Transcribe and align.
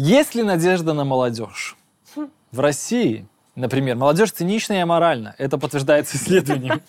Есть 0.00 0.36
ли 0.36 0.44
надежда 0.44 0.92
на 0.92 1.02
молодежь? 1.02 1.76
В 2.52 2.60
России, 2.60 3.26
например, 3.56 3.96
молодежь 3.96 4.30
цинична 4.30 4.74
и 4.74 4.76
аморальна. 4.76 5.34
Это 5.38 5.58
подтверждается 5.58 6.16
исследованием. 6.16 6.82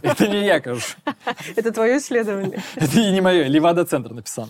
Это 0.00 0.26
не 0.26 0.46
я, 0.46 0.60
кажется. 0.60 0.96
Это 1.54 1.70
твое 1.70 1.98
исследование. 1.98 2.62
Это 2.76 2.98
и 2.98 3.12
не 3.12 3.20
мое. 3.20 3.44
Левада-центр 3.44 4.14
написал. 4.14 4.48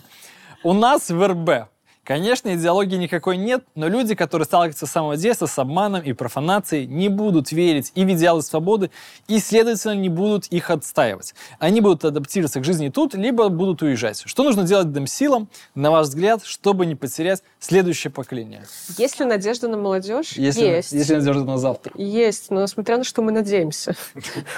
У 0.63 0.71
нас 0.71 1.09
в 1.09 1.21
РБ 1.21 1.67
Конечно, 2.07 2.55
идеологии 2.55 2.95
никакой 2.95 3.35
нет, 3.35 3.65
но 3.75 3.89
люди, 3.89 4.15
которые 4.15 4.45
сталкиваются 4.45 4.85
с 4.85 4.91
самого 4.91 5.17
детства 5.17 5.45
с 5.45 5.59
обманом 5.59 6.01
и 6.03 6.13
профанацией, 6.13 6.85
не 6.85 7.09
будут 7.09 7.51
верить 7.51 7.91
и 7.95 8.05
в 8.05 8.09
идеалы 8.13 8.41
свободы, 8.43 8.91
и, 9.27 9.39
следовательно, 9.39 9.91
не 9.91 10.07
будут 10.07 10.45
их 10.45 10.69
отстаивать. 10.69 11.35
Они 11.59 11.81
будут 11.81 12.05
адаптироваться 12.05 12.61
к 12.61 12.63
жизни 12.63 12.87
тут, 12.87 13.13
либо 13.13 13.49
будут 13.49 13.81
уезжать. 13.81 14.23
Что 14.25 14.43
нужно 14.43 14.63
делать 14.63 14.87
силам, 15.09 15.49
на 15.75 15.91
ваш 15.91 16.07
взгляд, 16.07 16.45
чтобы 16.45 16.85
не 16.85 16.95
потерять 16.95 17.43
следующее 17.59 18.09
поколение? 18.09 18.63
Есть 18.97 19.19
ли 19.19 19.25
надежда 19.25 19.67
на 19.67 19.75
молодежь? 19.75 20.31
Если, 20.37 20.63
есть. 20.63 20.93
Есть 20.93 21.09
ли 21.09 21.17
надежда 21.17 21.43
на 21.43 21.57
завтра? 21.57 21.91
Есть, 21.97 22.51
но 22.51 22.65
смотря 22.67 22.99
на 22.99 23.03
что 23.03 23.21
мы 23.21 23.33
надеемся. 23.33 23.97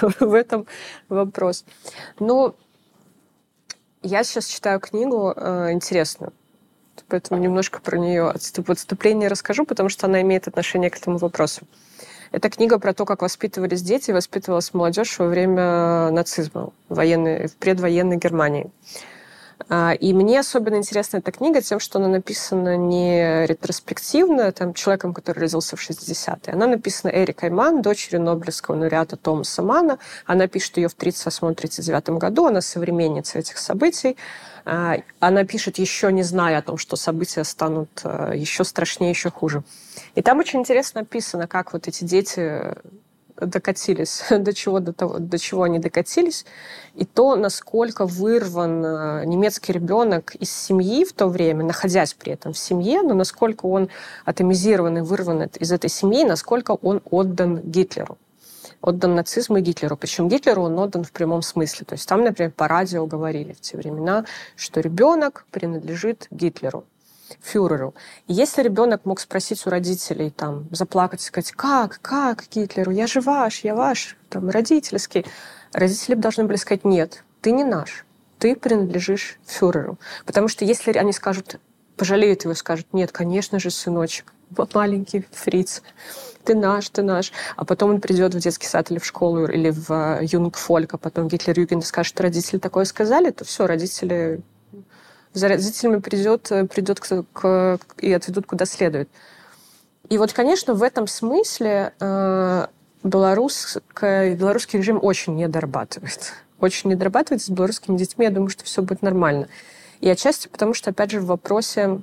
В 0.20 0.34
этом 0.34 0.66
вопрос. 1.08 1.64
Ну, 2.20 2.54
я 4.04 4.22
сейчас 4.22 4.46
читаю 4.46 4.78
книгу 4.78 5.34
э, 5.34 5.72
интересную 5.72 6.32
поэтому 7.10 7.40
немножко 7.40 7.80
про 7.80 7.98
нее 7.98 8.32
в 8.32 8.70
отступлении 8.70 9.26
расскажу, 9.26 9.64
потому 9.64 9.88
что 9.88 10.06
она 10.06 10.22
имеет 10.22 10.48
отношение 10.48 10.90
к 10.90 10.96
этому 10.96 11.18
вопросу. 11.18 11.62
Это 12.32 12.48
книга 12.48 12.78
про 12.78 12.94
то, 12.94 13.04
как 13.04 13.22
воспитывались 13.22 13.82
дети, 13.82 14.12
воспитывалась 14.12 14.72
молодежь 14.72 15.18
во 15.18 15.26
время 15.26 16.10
нацизма 16.10 16.70
военной, 16.88 17.48
в 17.48 17.56
предвоенной 17.56 18.16
Германии. 18.16 18.70
А, 19.68 19.92
и 19.92 20.12
мне 20.12 20.40
особенно 20.40 20.76
интересна 20.76 21.18
эта 21.18 21.32
книга 21.32 21.60
тем, 21.60 21.80
что 21.80 21.98
она 21.98 22.08
написана 22.08 22.76
не 22.76 23.46
ретроспективно, 23.46 24.52
там, 24.52 24.74
человеком, 24.74 25.12
который 25.14 25.40
родился 25.40 25.76
в 25.76 25.80
60-е. 25.80 26.54
Она 26.54 26.66
написана 26.66 27.10
Эрикой 27.10 27.50
Ман, 27.50 27.82
дочерью 27.82 28.22
Нобелевского 28.22 28.76
лауреата 28.76 29.16
Томаса 29.16 29.62
Мана. 29.62 29.98
Она 30.26 30.46
пишет 30.48 30.76
ее 30.78 30.88
в 30.88 30.96
1938-1939 30.96 32.18
году. 32.18 32.46
Она 32.46 32.60
современница 32.60 33.38
этих 33.38 33.58
событий. 33.58 34.16
А, 34.64 34.96
она 35.20 35.44
пишет, 35.44 35.78
еще 35.78 36.12
не 36.12 36.22
зная 36.22 36.58
о 36.58 36.62
том, 36.62 36.78
что 36.78 36.96
события 36.96 37.44
станут 37.44 37.88
э, 38.04 38.32
еще 38.36 38.64
страшнее, 38.64 39.10
еще 39.10 39.30
хуже. 39.30 39.62
И 40.14 40.22
там 40.22 40.38
очень 40.38 40.60
интересно 40.60 41.00
написано, 41.00 41.46
как 41.46 41.72
вот 41.72 41.88
эти 41.88 42.04
дети 42.04 42.74
докатились, 43.40 44.22
до 44.30 44.52
чего, 44.52 44.80
до, 44.80 44.92
того, 44.92 45.18
до 45.18 45.38
чего 45.38 45.64
они 45.64 45.78
докатились, 45.78 46.44
и 46.94 47.04
то, 47.04 47.36
насколько 47.36 48.06
вырван 48.06 48.84
э, 48.84 49.24
немецкий 49.26 49.72
ребенок 49.72 50.34
из 50.34 50.50
семьи 50.50 51.04
в 51.04 51.12
то 51.12 51.28
время, 51.28 51.64
находясь 51.64 52.14
при 52.14 52.32
этом 52.32 52.52
в 52.52 52.58
семье, 52.58 53.02
но 53.02 53.14
насколько 53.14 53.66
он 53.66 53.88
атомизирован 54.24 54.98
и 54.98 55.00
вырван 55.00 55.42
из 55.42 55.72
этой 55.72 55.90
семьи, 55.90 56.24
насколько 56.24 56.72
он 56.82 57.02
отдан 57.10 57.60
Гитлеру 57.60 58.18
отдан 58.82 59.14
нацизму 59.14 59.58
и 59.58 59.60
Гитлеру. 59.60 59.96
Причем 59.96 60.28
Гитлеру 60.28 60.62
он 60.62 60.78
отдан 60.78 61.04
в 61.04 61.12
прямом 61.12 61.42
смысле. 61.42 61.84
То 61.86 61.94
есть 61.94 62.08
там, 62.08 62.24
например, 62.24 62.52
по 62.52 62.68
радио 62.68 63.06
говорили 63.06 63.52
в 63.52 63.60
те 63.60 63.76
времена, 63.76 64.24
что 64.56 64.80
ребенок 64.80 65.44
принадлежит 65.50 66.26
Гитлеру 66.30 66.84
фюреру. 67.40 67.94
И 68.26 68.32
если 68.32 68.62
ребенок 68.62 69.04
мог 69.04 69.20
спросить 69.20 69.66
у 69.66 69.70
родителей, 69.70 70.30
там, 70.30 70.68
заплакать, 70.70 71.20
сказать, 71.20 71.52
как, 71.52 72.00
как 72.02 72.44
Гитлеру, 72.50 72.90
я 72.90 73.06
же 73.06 73.20
ваш, 73.20 73.60
я 73.60 73.74
ваш, 73.74 74.16
там, 74.28 74.50
родительский, 74.50 75.26
родители 75.72 76.14
должны 76.14 76.44
были 76.44 76.56
сказать, 76.56 76.84
нет, 76.84 77.24
ты 77.40 77.52
не 77.52 77.64
наш, 77.64 78.04
ты 78.38 78.56
принадлежишь 78.56 79.38
фюреру. 79.46 79.98
Потому 80.26 80.48
что 80.48 80.64
если 80.64 80.92
они 80.92 81.12
скажут, 81.12 81.60
пожалеют 81.96 82.44
его, 82.44 82.54
скажут, 82.54 82.86
нет, 82.92 83.12
конечно 83.12 83.58
же, 83.58 83.70
сыночек, 83.70 84.32
маленький 84.74 85.26
фриц, 85.32 85.82
ты 86.44 86.54
наш, 86.54 86.88
ты 86.88 87.02
наш. 87.02 87.32
А 87.56 87.64
потом 87.64 87.90
он 87.90 88.00
придет 88.00 88.34
в 88.34 88.38
детский 88.38 88.66
сад 88.66 88.90
или 88.90 88.98
в 88.98 89.04
школу, 89.04 89.46
или 89.46 89.70
в 89.70 89.90
э, 89.90 90.20
юнгфольк, 90.22 90.94
а 90.94 90.98
потом 90.98 91.28
Гитлер-Юген 91.28 91.82
скажет, 91.82 92.14
что 92.14 92.22
родители 92.22 92.58
такое 92.58 92.84
сказали, 92.84 93.30
то 93.30 93.44
все, 93.44 93.66
родители 93.66 94.40
за 95.32 95.48
родителями 95.48 96.00
придет, 96.00 96.50
э, 96.50 96.66
придет 96.66 97.00
к, 97.00 97.24
к, 97.32 97.78
и 97.98 98.12
отведут 98.12 98.46
куда 98.46 98.64
следует. 98.64 99.08
И 100.08 100.18
вот, 100.18 100.32
конечно, 100.32 100.74
в 100.74 100.82
этом 100.82 101.06
смысле 101.06 101.92
э, 102.00 102.66
белорусская, 103.04 104.34
белорусский 104.34 104.78
режим 104.78 104.98
очень 105.00 105.36
не 105.36 105.48
дорабатывает. 105.48 106.32
Очень 106.58 106.90
не 106.90 106.96
дорабатывает 106.96 107.42
с 107.42 107.48
белорусскими 107.48 107.96
детьми. 107.96 108.24
Я 108.24 108.30
думаю, 108.30 108.50
что 108.50 108.64
все 108.64 108.82
будет 108.82 109.02
нормально. 109.02 109.48
И 110.00 110.08
отчасти 110.08 110.48
потому, 110.48 110.74
что, 110.74 110.90
опять 110.90 111.10
же, 111.10 111.20
в 111.20 111.26
вопросе 111.26 112.00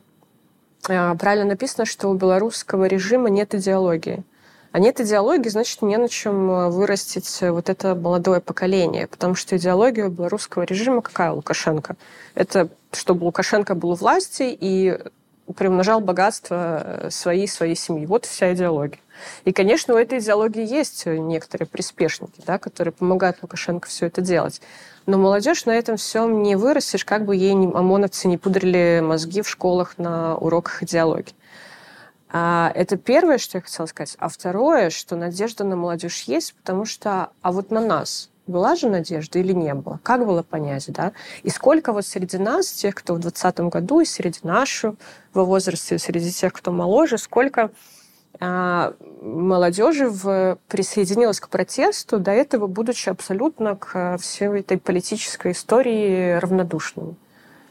э, 0.87 1.15
правильно 1.15 1.45
написано, 1.45 1.85
что 1.85 2.09
у 2.09 2.13
белорусского 2.13 2.85
режима 2.85 3.29
нет 3.29 3.53
идеологии. 3.53 4.23
А 4.71 4.79
нет 4.79 4.99
идеологии, 4.99 5.49
значит, 5.49 5.81
не 5.81 5.97
на 5.97 6.09
чем 6.09 6.49
э, 6.51 6.69
вырастить 6.69 7.41
э, 7.41 7.51
вот 7.51 7.69
это 7.69 7.95
молодое 7.95 8.41
поколение. 8.41 9.07
Потому 9.07 9.35
что 9.35 9.57
идеология 9.57 10.09
белорусского 10.09 10.63
режима 10.63 11.01
какая 11.01 11.31
Лукашенко? 11.31 11.95
Это 12.35 12.69
чтобы 12.91 13.25
Лукашенко 13.25 13.75
был 13.75 13.91
у 13.91 13.95
власти 13.95 14.43
и 14.59 14.97
приумножал 15.55 16.01
богатство 16.01 16.83
э, 16.83 17.09
своей 17.09 17.47
своей 17.47 17.75
семьи. 17.75 18.05
Вот 18.05 18.25
вся 18.25 18.53
идеология. 18.53 18.99
И, 19.45 19.51
конечно, 19.51 19.95
у 19.95 19.97
этой 19.97 20.19
идеологии 20.19 20.65
есть 20.65 21.05
некоторые 21.05 21.67
приспешники, 21.67 22.41
да, 22.45 22.59
которые 22.59 22.91
помогают 22.91 23.37
Лукашенко 23.41 23.87
все 23.87 24.07
это 24.07 24.21
делать. 24.21 24.61
Но 25.07 25.17
молодежь 25.17 25.65
на 25.65 25.71
этом 25.71 25.97
всем 25.97 26.43
не 26.43 26.55
вырастешь, 26.55 27.05
как 27.05 27.25
бы 27.25 27.35
ей 27.35 27.53
ОМОНовцы 27.53 28.27
не 28.27 28.37
пудрили 28.37 29.01
мозги 29.01 29.41
в 29.41 29.49
школах 29.49 29.97
на 29.97 30.37
уроках 30.37 30.83
идеологии. 30.83 31.33
А, 32.29 32.71
это 32.75 32.97
первое, 32.97 33.37
что 33.37 33.57
я 33.57 33.61
хотела 33.61 33.85
сказать. 33.85 34.15
А 34.19 34.29
второе, 34.29 34.89
что 34.89 35.15
надежда 35.15 35.63
на 35.63 35.75
молодежь 35.75 36.23
есть, 36.23 36.53
потому 36.55 36.85
что, 36.85 37.29
а 37.41 37.51
вот 37.51 37.71
на 37.71 37.81
нас 37.81 38.29
была 38.47 38.75
же 38.75 38.89
надежда 38.89 39.39
или 39.39 39.53
не 39.53 39.73
было? 39.73 39.99
Как 40.03 40.25
было 40.25 40.43
понять, 40.43 40.85
да? 40.89 41.11
И 41.43 41.49
сколько 41.49 41.93
вот 41.93 42.05
среди 42.05 42.37
нас, 42.37 42.71
тех, 42.71 42.95
кто 42.95 43.13
в 43.13 43.19
2020 43.19 43.59
году, 43.71 43.99
и 43.99 44.05
среди 44.05 44.39
нашего 44.43 44.95
возраста, 45.33 45.97
среди 45.97 46.31
тех, 46.31 46.53
кто 46.53 46.71
моложе, 46.71 47.17
сколько 47.17 47.71
а, 48.39 48.93
молодежи 49.21 50.09
в, 50.09 50.57
присоединилась 50.67 51.39
к 51.39 51.49
протесту, 51.49 52.19
до 52.19 52.31
этого 52.31 52.67
будучи 52.67 53.09
абсолютно 53.09 53.75
к 53.75 54.17
всей 54.19 54.59
этой 54.59 54.77
политической 54.77 55.51
истории 55.51 56.37
равнодушными. 56.39 57.15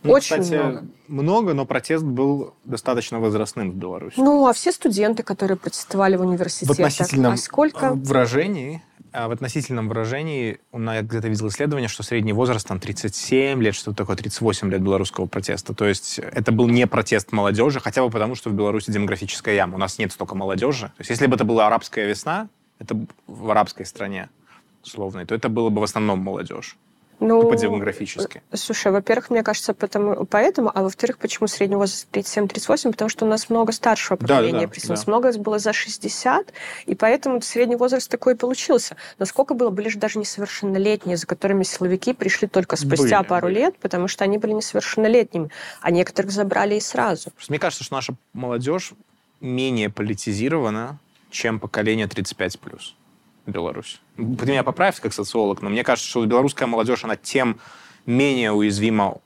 Ну, 0.06 0.12
Очень 0.12 0.40
кстати, 0.40 0.58
много. 0.58 0.86
много, 1.08 1.54
но 1.54 1.66
протест 1.66 2.04
был 2.04 2.54
достаточно 2.64 3.18
возрастным 3.18 3.70
в 3.70 3.74
Беларуси. 3.74 4.14
Ну, 4.18 4.46
а 4.46 4.52
все 4.52 4.72
студенты, 4.72 5.22
которые 5.22 5.56
протестовали 5.56 6.16
в 6.16 6.22
университетах, 6.22 6.76
в 6.76 6.80
относительном 6.80 7.32
а 7.32 7.36
сколько? 7.36 7.92
выражении, 7.94 8.82
а 9.12 9.28
в 9.28 9.30
относительном 9.30 9.88
выражении, 9.88 10.60
у 10.72 10.78
нас 10.78 11.02
где-то 11.02 11.28
видел 11.28 11.48
исследование, 11.48 11.88
что 11.88 12.02
средний 12.02 12.32
возраст 12.32 12.68
там 12.68 12.78
37 12.78 13.62
лет, 13.62 13.74
что-то 13.74 13.96
такое, 13.96 14.16
38 14.16 14.70
лет 14.70 14.82
белорусского 14.82 15.26
протеста. 15.26 15.74
То 15.74 15.86
есть 15.86 16.18
это 16.18 16.52
был 16.52 16.68
не 16.68 16.86
протест 16.86 17.32
молодежи, 17.32 17.80
хотя 17.80 18.02
бы 18.02 18.10
потому, 18.10 18.34
что 18.34 18.50
в 18.50 18.52
Беларуси 18.52 18.90
демографическая 18.90 19.54
яма. 19.54 19.76
У 19.76 19.78
нас 19.78 19.98
нет 19.98 20.12
столько 20.12 20.34
молодежи. 20.34 20.86
То 20.96 21.00
есть 21.00 21.10
если 21.10 21.26
бы 21.26 21.36
это 21.36 21.44
была 21.44 21.66
арабская 21.66 22.06
весна, 22.06 22.48
это 22.78 22.96
в 23.26 23.50
арабской 23.50 23.86
стране 23.86 24.28
условной, 24.84 25.24
то 25.24 25.34
это 25.34 25.48
было 25.48 25.70
бы 25.70 25.80
в 25.80 25.84
основном 25.84 26.20
молодежь. 26.20 26.76
Ну, 27.18 27.40
тупо 27.40 27.56
демографически. 27.56 28.42
Слушай, 28.52 28.92
во-первых, 28.92 29.30
мне 29.30 29.42
кажется, 29.42 29.72
потому, 29.72 30.26
поэтому, 30.26 30.70
а 30.74 30.82
во-вторых, 30.82 31.18
почему 31.18 31.48
средний 31.48 31.76
возраст 31.76 32.06
37-38? 32.12 32.90
Потому 32.92 33.08
что 33.08 33.24
у 33.24 33.28
нас 33.28 33.48
много 33.48 33.72
старшего 33.72 34.16
поколения, 34.16 34.66
да, 34.66 34.88
да, 34.88 34.94
да. 34.94 35.02
много 35.06 35.32
было 35.38 35.58
за 35.58 35.72
60, 35.72 36.52
и 36.84 36.94
поэтому 36.94 37.40
средний 37.40 37.76
возраст 37.76 38.10
такой 38.10 38.34
и 38.34 38.36
получился. 38.36 38.96
Насколько 39.18 39.54
было, 39.54 39.70
были 39.70 39.88
же 39.88 39.98
даже 39.98 40.18
несовершеннолетние, 40.18 41.16
за 41.16 41.26
которыми 41.26 41.62
силовики 41.62 42.12
пришли 42.12 42.48
только 42.48 42.76
спустя 42.76 43.20
были, 43.20 43.28
пару 43.28 43.46
были. 43.46 43.58
лет, 43.60 43.78
потому 43.78 44.08
что 44.08 44.24
они 44.24 44.36
были 44.36 44.52
несовершеннолетними, 44.52 45.50
а 45.80 45.90
некоторых 45.90 46.30
забрали 46.30 46.74
и 46.74 46.80
сразу. 46.80 47.30
Мне 47.48 47.58
кажется, 47.58 47.84
что 47.84 47.94
наша 47.94 48.14
молодежь 48.34 48.92
менее 49.40 49.90
политизирована, 49.90 50.98
чем 51.30 51.60
поколение 51.60 52.06
35+. 52.06 52.58
Беларусь. 53.46 54.00
Ты 54.16 54.46
меня 54.46 54.62
поправь 54.62 55.00
как 55.00 55.12
социолог, 55.12 55.62
но 55.62 55.70
мне 55.70 55.84
кажется, 55.84 56.08
что 56.08 56.24
белорусская 56.24 56.66
молодежь, 56.66 57.04
она 57.04 57.16
тем 57.16 57.60
менее 58.06 58.52
уязвима 58.52 59.18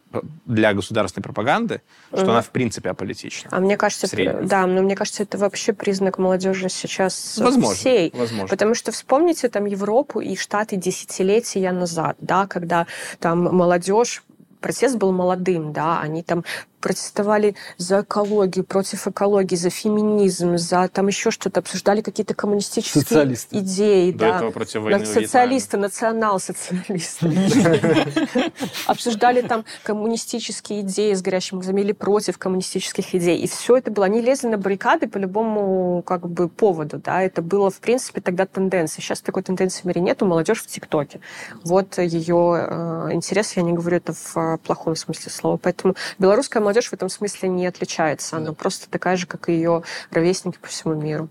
для 0.44 0.74
государственной 0.74 1.22
пропаганды, 1.22 1.82
что 2.08 2.22
угу. 2.22 2.30
она 2.32 2.42
в 2.42 2.50
принципе 2.50 2.90
аполитична. 2.90 3.50
А 3.52 3.60
мне 3.60 3.76
кажется, 3.76 4.08
это, 4.10 4.42
да, 4.42 4.66
но 4.66 4.82
мне 4.82 4.96
кажется, 4.96 5.22
это 5.22 5.38
вообще 5.38 5.72
признак 5.72 6.18
молодежи 6.18 6.68
сейчас 6.68 7.38
возможно, 7.38 7.74
всей. 7.74 8.10
Возможно. 8.14 8.48
Потому 8.48 8.74
что 8.74 8.90
вспомните 8.90 9.48
там 9.48 9.66
Европу 9.66 10.20
и 10.20 10.34
Штаты 10.36 10.76
десятилетия 10.76 11.70
назад, 11.70 12.16
да, 12.20 12.46
когда 12.46 12.86
там 13.20 13.42
молодежь 13.42 14.24
протест 14.60 14.96
был 14.96 15.12
молодым, 15.12 15.72
да, 15.72 16.00
они 16.00 16.22
там 16.22 16.44
протестовали 16.80 17.54
за 17.76 18.00
экологию, 18.00 18.64
против 18.64 19.06
экологии, 19.06 19.56
за 19.56 19.70
феминизм, 19.70 20.56
за 20.56 20.88
там 20.88 21.06
еще 21.06 21.30
что-то, 21.30 21.60
обсуждали 21.60 22.00
какие-то 22.00 22.34
коммунистические 22.34 23.02
Социалисты. 23.02 23.58
идеи. 23.58 24.12
До 24.12 24.18
да. 24.18 24.36
этого 24.36 24.50
против 24.50 24.82
войны. 24.82 25.06
Социалисты, 25.06 25.76
национал-социалисты. 25.76 27.26
Обсуждали 28.86 29.42
там 29.42 29.64
коммунистические 29.82 30.80
идеи 30.80 31.14
с 31.14 31.22
горящими 31.22 31.58
глазами 31.58 31.80
или 31.82 31.92
против 31.92 32.38
коммунистических 32.38 33.14
идей. 33.14 33.38
И 33.38 33.46
все 33.46 33.76
это 33.76 33.90
было. 33.90 34.06
Они 34.06 34.20
лезли 34.20 34.48
на 34.48 34.58
баррикады 34.58 35.06
по 35.08 35.18
любому 35.18 36.02
как 36.06 36.28
бы 36.28 36.48
поводу. 36.48 36.98
Да? 36.98 37.22
Это 37.22 37.42
было, 37.42 37.70
в 37.70 37.80
принципе, 37.80 38.20
тогда 38.20 38.46
тенденция. 38.46 39.02
Сейчас 39.02 39.20
такой 39.20 39.42
тенденции 39.42 39.82
в 39.82 39.84
мире 39.84 40.00
нету. 40.00 40.26
Молодежь 40.26 40.62
в 40.62 40.66
ТикТоке. 40.66 41.20
Вот 41.64 41.98
ее 41.98 42.66
э, 42.68 43.08
интерес, 43.12 43.56
я 43.56 43.62
не 43.62 43.72
говорю 43.72 43.98
это 43.98 44.12
в 44.12 44.36
э, 44.36 44.58
плохом 44.58 44.96
смысле 44.96 45.30
слова. 45.30 45.56
Поэтому 45.56 45.94
белорусская 46.18 46.60
молодежь 46.69 46.89
в 46.89 46.93
этом 46.93 47.09
смысле 47.09 47.49
не 47.49 47.67
отличается. 47.67 48.37
Она 48.37 48.53
просто 48.53 48.89
такая 48.89 49.17
же, 49.17 49.25
как 49.27 49.49
и 49.49 49.53
ее 49.53 49.83
ровесники 50.11 50.57
по 50.61 50.67
всему 50.67 50.93
миру. 50.95 51.29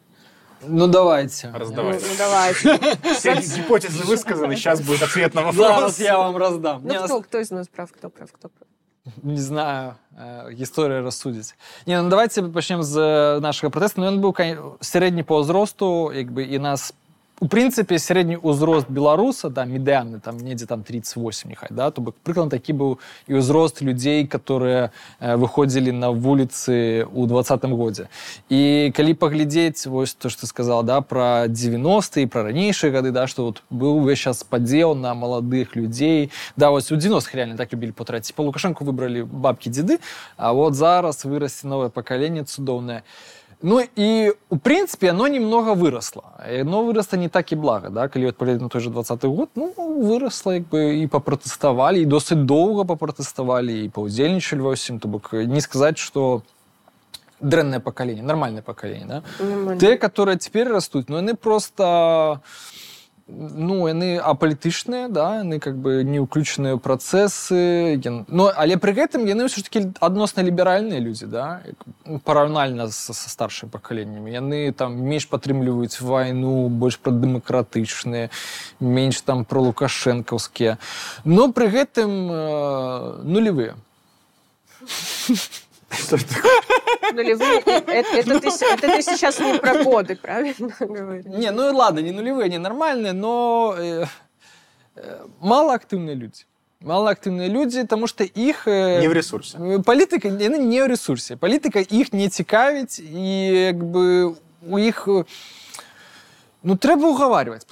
Ну, 0.66 0.86
давайте. 0.86 1.50
Ну, 1.52 1.58
Раздавай. 1.58 1.92
ну, 2.00 2.14
давайте. 2.18 2.78
Все 3.14 3.34
гипотезы 3.34 4.04
высказаны, 4.04 4.56
сейчас 4.56 4.80
будет 4.80 5.02
ответ 5.02 5.34
на 5.34 5.42
вопрос. 5.42 5.66
Зараз 5.68 6.00
я 6.00 6.18
вам 6.18 6.36
раздам. 6.36 6.80
Ну, 6.84 6.92
Не, 6.92 6.98
кто, 7.00 7.20
кто 7.20 7.38
из 7.38 7.50
нас 7.50 7.68
прав, 7.68 7.92
кто 7.92 8.08
прав, 8.10 8.32
кто 8.32 8.48
прав? 8.48 8.68
не 9.22 9.40
знаю, 9.42 9.94
е, 10.18 10.54
історія 10.58 11.00
розсудить. 11.02 11.54
Ні, 11.86 11.96
ну 11.96 12.08
давайте 12.08 12.42
почнемо 12.42 12.82
з 12.82 12.96
е, 12.96 13.40
нашого 13.40 13.70
протесту. 13.70 14.00
Ну, 14.00 14.10
він 14.10 14.20
був 14.20 14.32
кон- 14.34 14.72
середній 14.80 15.22
по 15.22 15.42
зросту, 15.44 16.12
якби, 16.14 16.42
і 16.44 16.58
нас 16.58 16.94
у 17.40 17.48
принципі, 17.48 17.98
середній 17.98 18.36
узрост 18.36 18.86
білоруса, 18.90 19.48
да, 19.48 19.64
медіанний, 19.64 20.20
там, 20.20 20.36
недзе 20.36 20.66
там 20.66 20.82
38, 20.82 21.50
нехай, 21.50 21.68
да, 21.72 21.90
то 21.90 22.02
бок, 22.02 22.14
прыкладна 22.24 22.50
такі 22.50 22.72
быў 22.72 22.98
і 23.28 23.34
ўзрост 23.34 23.82
людзей, 23.82 24.26
которые 24.26 24.90
э, 25.20 25.36
выходзілі 25.36 25.92
на 25.92 26.08
вуліцы 26.08 27.04
ў 27.04 27.26
двадцатым 27.26 27.74
годзе. 27.74 28.08
І 28.48 28.92
калі 28.96 29.14
паглядзець 29.14 29.86
вось 29.86 30.14
то, 30.14 30.30
што 30.30 30.42
ты 30.42 30.46
сказал, 30.46 30.82
да, 30.84 31.00
пра 31.00 31.44
90-е, 31.50 32.26
пра 32.30 32.48
ранейшыя 32.48 32.92
гады, 32.94 33.10
да, 33.10 33.26
што 33.26 33.44
вот 33.44 33.62
быў 33.68 34.00
увесь 34.00 34.24
час 34.24 34.44
падзел 34.44 34.94
на 34.94 35.14
маладых 35.14 35.76
людзей. 35.76 36.30
Да, 36.56 36.70
вось 36.70 36.92
у 36.92 36.96
90-х 36.96 37.34
реально 37.34 37.56
так 37.56 37.72
любілі 37.72 37.92
потраціць. 37.92 38.32
Па 38.32 38.42
Лукашенко 38.42 38.84
выбралі 38.84 39.26
бабкі 39.26 39.68
дзеды, 39.68 39.98
а 40.36 40.52
вот 40.52 40.74
зараз 40.74 41.24
вырасце 41.24 41.66
новае 41.66 41.90
пакаленне 41.90 42.44
цудоўнае. 42.44 43.02
Ну 43.62 43.80
і 43.80 44.32
у 44.50 44.56
прынцыпе 44.56 45.10
оно 45.10 45.26
немного 45.26 45.74
выросла 45.74 46.24
но 46.64 46.84
выросла 46.84 47.16
не 47.16 47.28
так 47.28 47.52
і 47.52 47.56
блага 47.56 47.88
да 47.88 48.08
калі 48.08 48.28
адпаведаць 48.28 48.60
на 48.60 48.68
той 48.68 48.80
же 48.84 48.90
двадцаты 48.90 49.28
год 49.28 49.48
ну 49.56 49.72
выросла 49.76 50.60
як 50.60 50.68
бы 50.68 51.00
і 51.00 51.06
папратэставалі 51.06 52.02
і 52.02 52.04
досыць 52.04 52.44
доўга 52.44 52.84
папратэставалі 52.84 53.84
і 53.84 53.88
паўдзельнічалі 53.88 54.60
ва 54.60 54.76
ўсім 54.76 55.00
то 55.00 55.08
бок 55.08 55.32
не 55.32 55.64
сказаць 55.64 55.96
что 55.96 56.42
дрэннае 57.40 57.80
пакаленне 57.80 58.22
нармальнае 58.22 58.62
пакаленне 58.62 59.06
да? 59.06 59.22
Нормально. 59.40 59.80
те 59.80 59.96
которые 59.96 60.36
теперь 60.36 60.68
растуць 60.68 61.08
но 61.08 61.24
яны 61.24 61.32
просто 61.32 62.42
ну 63.28 63.88
яны 63.88 64.20
апалітычныя 64.20 65.08
да 65.08 65.40
яны 65.40 65.56
как 65.58 65.80
бы 65.80 66.04
не 66.04 66.20
ўключаныя 66.20 66.76
ў 66.76 66.80
працэсы 66.84 67.96
ян- 67.96 68.28
но 68.28 68.52
але 68.52 68.76
пры 68.76 68.92
гэтым 68.92 69.24
яны 69.24 69.48
ўсё 69.48 69.64
ж 69.64 69.64
таки 69.64 69.80
адносна 70.00 70.44
ліберальныя 70.44 71.00
людзі 71.00 71.26
да 71.32 71.64
як, 71.64 71.80
ну, 72.04 72.20
параўнальна 72.20 72.92
са, 72.92 73.16
са 73.16 73.28
старшымі 73.32 73.72
пакаленнямі 73.72 74.28
яны 74.28 74.72
там 74.76 75.00
менш 75.00 75.24
падтрымліваюць 75.24 76.04
вайну 76.04 76.68
больш 76.68 77.00
прадэмакратычныя 77.00 78.28
менш 78.80 79.24
там 79.24 79.48
про 79.48 79.64
лукашэнкаўскія 79.72 80.76
но 81.24 81.48
пры 81.48 81.72
гэтым 81.72 82.12
э, 82.28 83.24
нулевыя 83.24 83.74
Нулевые, 87.12 87.62
э, 87.66 87.82
это, 87.86 88.16
это 88.16 88.40
ты, 88.40 88.50
с- 88.50 88.62
это 88.62 88.88
ты 88.88 89.02
сейчас 89.02 89.38
не 89.40 89.58
про 89.58 89.84
годы, 89.84 90.16
правильно 90.16 90.74
говоришь? 90.80 91.24
Не, 91.26 91.50
ну 91.50 91.68
и 91.68 91.72
ладно, 91.72 92.00
не 92.00 92.10
нулевые, 92.12 92.46
они 92.46 92.58
нормальные, 92.58 93.12
но 93.12 93.74
э, 93.78 94.06
э, 94.96 95.26
малоактивные 95.40 96.14
люди. 96.16 96.44
Малоактивные 96.80 97.48
люди, 97.48 97.80
потому 97.82 98.06
что 98.06 98.24
их... 98.24 98.66
э, 98.68 99.00
Не 99.00 99.08
в 99.08 99.12
ресурсе. 99.12 99.58
э, 99.58 99.82
Політика 99.82 100.28
яны 100.28 100.58
не 100.58 100.82
в 100.82 100.86
ресурсе. 100.88 101.36
Політика 101.36 101.84
їх 101.90 102.12
не 102.12 102.28
цікавить, 102.28 102.98
і 102.98 103.46
якби 103.46 104.34
у 104.68 104.78
їх 104.78 105.08
э, 105.08 105.24
ну 106.62 106.76
треба 106.76 107.08
уговаривать 107.08 107.66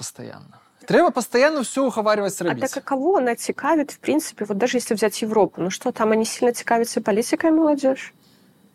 постоянно. 0.88 1.10
Треба 1.10 1.10
постоянно 1.10 1.62
все 1.62 1.84
уговаривать 1.84 2.40
А 2.40 2.54
так 2.56 2.76
а 2.76 2.80
кого 2.80 3.16
она 3.16 3.34
текавит, 3.34 3.90
в 3.90 3.98
принципе, 3.98 4.44
вот 4.44 4.58
даже 4.58 4.78
если 4.78 4.94
взять 4.94 5.22
Европу, 5.22 5.60
ну 5.60 5.70
что, 5.70 5.92
там 5.92 6.12
они 6.12 6.24
сильно 6.24 6.52
текавятся 6.52 7.00
политикой, 7.00 7.50
молодежь? 7.50 8.14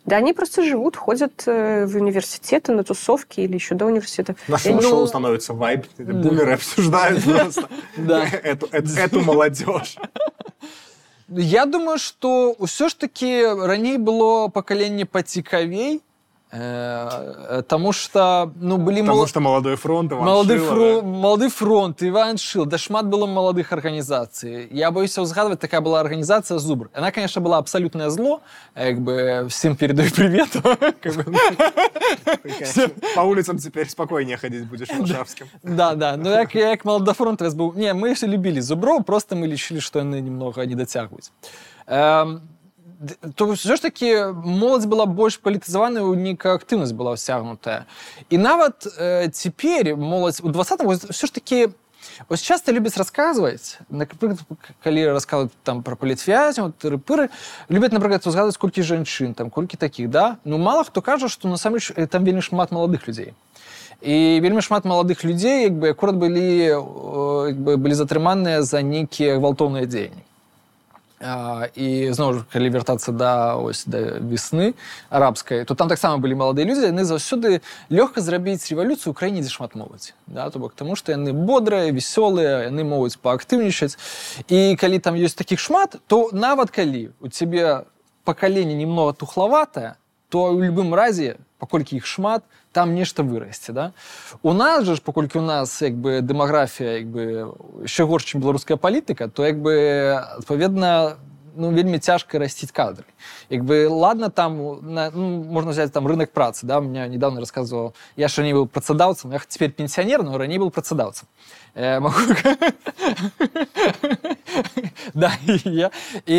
Да 0.06 0.18
они 0.18 0.34
просто 0.34 0.64
живут, 0.64 0.98
ходят 0.98 1.44
э, 1.46 1.86
в 1.86 1.96
университеты, 1.96 2.74
на 2.74 2.84
тусовки 2.84 3.40
или 3.40 3.54
еще 3.54 3.74
до 3.76 3.86
университета. 3.86 4.36
Нашему 4.50 4.76
Я 4.76 4.82
не- 4.82 4.90
шоу 4.90 5.08
становится 5.08 5.54
вайб. 5.54 5.86
Бумеры 5.98 6.54
обсуждают 6.54 7.24
просто 7.24 7.70
Да. 7.98 8.26
эту, 8.26 9.22
молодежь. 9.22 9.98
Я 11.30 11.66
думаю, 11.66 11.98
что 12.00 12.56
все 12.66 12.90
ж 12.90 12.96
таки 12.96 13.46
раней 13.46 13.98
было 13.98 14.50
пакаленне 14.50 15.06
пацікавей, 15.06 16.02
э, 16.53 17.63
тому 17.69 17.93
что 17.93 18.51
ну 18.61 18.77
былі 18.79 19.01
Потому 19.03 19.19
мол- 19.19 19.27
что 19.27 19.41
молодой 19.41 19.77
фронт, 19.77 20.13
Иван 20.13 20.25
Малады, 20.25 20.57
Шило, 20.59 20.67
фро... 20.75 21.01
да. 21.03 21.07
малады 21.09 21.49
фронт 21.51 22.03
Іван 22.03 22.39
Шил 22.39 22.65
да 22.67 22.79
шмат 22.79 23.05
было 23.07 23.27
маладых 23.27 23.71
арганізацый 23.73 24.69
я 24.73 24.91
боюся 24.91 25.21
ўзгадваць 25.21 25.59
такая 25.61 25.81
была 25.83 26.01
арганізацыя 26.01 26.59
зубр 26.59 26.89
она 26.95 27.11
конечно 27.13 27.43
была 27.43 27.59
абсалютнае 27.59 28.09
зло 28.11 28.41
як 28.75 28.99
бы 29.01 29.47
всем 29.51 29.77
передаю 29.77 30.11
привет 30.11 30.49
Как 31.03 31.15
бы, 31.17 31.25
Такая, 32.25 32.89
По 33.15 33.21
улицам 33.21 33.59
теперь 33.59 33.89
спокойнее 33.89 34.37
ходить 34.39 34.65
будешь 34.67 34.89
варшавским. 34.89 35.47
да 35.63 35.95
да 35.95 36.17
ну 36.17 36.31
як 36.31 36.55
як 36.55 36.85
маладафронт 36.85 37.43
быў 37.43 37.77
не 37.77 37.93
мы 37.93 38.15
ж 38.17 38.27
любілі 38.27 38.61
зуброў 38.61 39.03
просто 39.05 39.37
мы 39.37 39.47
лічылі 39.47 39.81
што 39.81 39.99
яны 40.01 40.21
немного 40.23 40.65
не 40.65 40.75
дацягваюць 40.75 41.31
Эм, 41.87 42.41
д- 42.41 42.43
то 43.35 43.53
все 43.53 43.77
ж 43.77 43.83
таки 43.83 44.33
моладзь 44.33 44.87
была 44.87 45.07
больш 45.07 45.39
палітызаваная 45.39 46.03
у 46.03 46.15
нейкая 46.15 46.59
актыўнасць 46.59 46.93
была 46.93 47.15
ўсягнутая 47.15 47.87
і 48.31 48.37
нават 48.39 48.87
э, 48.87 49.31
цяпер 49.31 49.95
моладзь 49.97 50.41
у 50.43 50.49
двадцатым 50.49 50.91
все 50.91 51.27
ж 51.27 51.33
таки 51.33 51.69
Ось 52.29 52.43
часто 52.43 52.73
любяць 52.73 52.97
расказваць 52.97 53.79
напрыклад 53.91 54.39
калі 54.83 55.15
рассказывают 55.15 55.53
там 55.63 55.83
про 55.83 55.95
палітвязняў 55.95 56.75
тыры-пыры 56.75 57.31
любяць 57.69 57.93
напрыклад 57.95 58.27
узгадваць 58.27 58.59
колькі 58.59 58.83
жанчын 58.83 59.35
там 59.35 59.51
колькі 59.51 59.77
такіх 59.77 60.11
да 60.11 60.39
ну 60.45 60.59
мало 60.59 60.85
хто 60.85 61.03
кажа 61.03 61.29
што 61.29 61.49
насамрэч 61.49 61.93
э, 61.95 62.07
там 62.07 62.25
вельмі 62.25 62.43
шмат 62.43 62.71
маладых 62.71 63.07
людзей 63.07 63.35
і 64.03 64.41
вельмі 64.43 64.63
шмат 64.63 64.85
маладых 64.85 65.23
людзей 65.23 65.71
як 65.71 65.79
бы 65.79 65.91
акурат 65.91 66.17
былі 66.17 66.47
э, 66.67 67.55
як 67.55 67.59
бы, 67.59 67.77
былі 67.77 67.95
затрыманыя 67.95 68.63
за 68.63 68.83
нейкія 68.83 69.39
гвалтоўныя 69.39 69.87
дзеянні 69.87 70.23
А, 70.23 70.32
і 71.23 72.13
зноў 72.15 72.33
ж 72.33 72.37
калі 72.53 72.71
вяртацца 72.71 73.11
да 73.11 73.59
ось 73.59 73.83
да 73.91 74.23
весны 74.23 74.75
арабскай 75.11 75.65
то 75.65 75.75
там 75.75 75.89
таксама 75.89 76.23
былі 76.23 76.39
маладыя 76.39 76.63
людзі 76.63 76.95
яны 76.95 77.03
заўсёды 77.03 77.59
лёгка 77.91 78.23
зрабіць 78.23 78.63
рэвалюцыю 78.71 79.11
ў 79.11 79.19
краіне 79.19 79.43
дзе 79.43 79.51
шмат 79.51 79.75
моладзі 79.75 80.15
да 80.31 80.47
то 80.51 80.63
бок 80.63 80.79
таму 80.79 80.95
што 80.95 81.11
яны 81.11 81.35
бодрыя 81.35 81.91
вясёлыя 81.91 82.71
яны 82.71 82.87
могуць 82.87 83.19
паактыўнічаць 83.19 83.99
і 84.47 84.79
калі 84.79 85.03
там 85.03 85.19
ёсць 85.19 85.35
такіх 85.35 85.59
шмат 85.59 85.99
то 86.07 86.31
нават 86.31 86.71
калі 86.71 87.11
у 87.19 87.27
цябе 87.27 87.83
пакаленне 88.23 88.79
немного 88.79 89.11
тухлаватае 89.11 89.99
то 90.31 90.55
ў 90.55 90.71
любым 90.71 90.95
разе 90.95 91.35
паколькі 91.59 91.99
іх 91.99 92.07
шмат 92.07 92.47
там 92.73 92.95
нешта 92.95 93.23
вырасце 93.23 93.73
да 93.73 93.93
у 94.43 94.53
нас 94.53 94.85
жа 94.85 94.95
ж 94.95 95.03
паколькі 95.03 95.39
у 95.39 95.43
нас 95.43 95.83
як 95.83 95.95
бы 95.95 96.21
дэмаграфія 96.21 96.99
як 97.03 97.07
бы 97.07 97.23
яшчэ 97.83 98.05
горш 98.05 98.25
чым 98.25 98.41
беларуская 98.41 98.77
палітыка 98.77 99.29
то 99.29 99.47
як 99.47 99.59
бы 99.59 100.15
адпаведна 100.39 101.17
ну 101.59 101.71
вельмі 101.75 101.99
цяжка 101.99 102.39
расціць 102.39 102.71
кадры 102.71 103.05
як 103.51 103.65
бы 103.65 103.89
ладно 103.89 104.31
там 104.31 104.79
на, 104.95 105.11
ну, 105.11 105.43
можна 105.43 105.73
взять 105.73 105.93
там 105.93 106.07
рынок 106.07 106.31
працы 106.31 106.67
да 106.67 106.79
у 106.79 106.83
меня 106.83 107.09
недавно 107.09 107.41
рассказывал 107.41 107.95
я 108.17 108.29
ж 108.29 108.39
раней 108.39 108.53
был 108.53 108.69
працадаўцам 108.69 109.33
я 109.33 109.41
теперь 109.49 109.73
пенсионер 109.73 110.23
но 110.23 110.39
раней 110.39 110.59
был 110.59 110.71
працадаўцам 110.71 111.29
э, 111.62 111.62
могу 112.01 112.19
да 115.15 115.33
і 115.47 115.61
я 115.65 115.91
і 116.27 116.37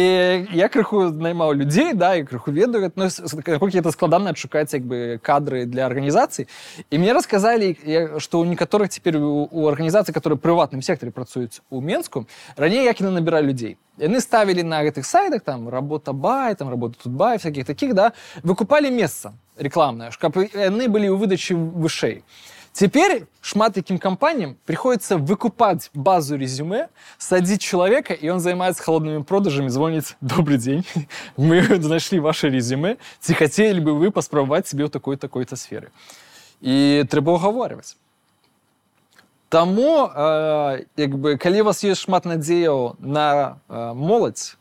я 0.53 0.67
крыху 0.67 1.09
наймаў 1.11 1.53
людзей 1.55 1.93
да 1.93 2.15
і 2.15 2.23
крыху 2.23 2.51
ведаю 2.51 2.91
ну, 2.95 3.07
наколькі 3.47 3.79
это 3.79 3.91
складана 3.91 4.31
адшукаць 4.31 4.73
як 4.73 4.83
бы 4.83 5.19
кадры 5.23 5.65
для 5.65 5.85
арганізацый 5.85 6.47
і 6.89 6.97
мне 6.97 7.13
расказалі 7.13 7.77
я- 7.85 8.19
што 8.19 8.43
ў 8.43 8.51
некаторых 8.51 8.89
цяпер 8.89 9.17
у, 9.17 9.47
у 9.51 9.67
арганізацый 9.67 10.13
которые 10.13 10.37
прыватным 10.37 10.81
сектары 10.81 11.11
працуюць 11.11 11.61
у 11.69 11.81
менску 11.81 12.25
раней 12.57 12.83
як 12.85 12.99
яны 13.01 13.11
набіралі 13.11 13.47
людзей 13.47 13.77
яны 13.97 14.21
ставілі 14.21 14.63
на 14.63 14.83
гэтых 14.83 15.03
сайтах 15.05 15.41
там 15.41 15.69
работа 15.69 16.13
бай 16.13 16.55
там 16.55 16.69
работа 16.69 16.97
тут 17.03 17.13
бай 17.13 17.37
всяких 17.37 17.65
таких 17.65 17.93
да 17.93 18.11
выкупалі 18.43 18.91
месца 18.91 19.33
рекламнае 19.57 20.11
ж, 20.11 20.17
каб 20.19 20.37
яны 20.37 20.87
былі 20.87 21.09
ў 21.11 21.17
выдачы 21.19 21.55
вышэй 21.55 22.23
Теперь 22.73 23.25
шмат 23.41 23.77
яким 23.77 23.97
компаніям 23.97 24.55
приходится 24.65 25.17
выкупать 25.17 25.89
базу 25.93 26.37
резюме, 26.37 26.89
садить 27.17 27.61
человека, 27.61 28.13
и 28.13 28.29
он 28.29 28.39
занимается 28.39 28.83
холодными 28.83 29.23
продажами, 29.23 29.67
звонит, 29.67 30.15
добрый 30.21 30.57
день, 30.57 30.85
мы 31.37 31.61
нашли 31.79 32.19
ваше 32.19 32.49
резюме, 32.49 32.97
ці 33.19 33.33
хотели 33.33 33.79
бы 33.79 33.93
вы 33.93 34.11
поспробовать 34.11 34.67
себе 34.67 34.85
в 34.85 34.89
такой-такой-то 34.89 35.55
сферы. 35.55 35.89
І 36.61 37.05
треба 37.09 37.33
оговарювати. 37.33 37.95
Тому, 39.49 40.03
е, 40.05 40.85
якби, 40.97 41.37
калі 41.37 41.61
у 41.61 41.65
вас 41.65 41.83
є 41.83 41.95
шмат 41.95 42.25
надзеяў 42.25 42.95
на 42.99 43.55
е, 43.69 43.93
моладзь, 43.93 44.57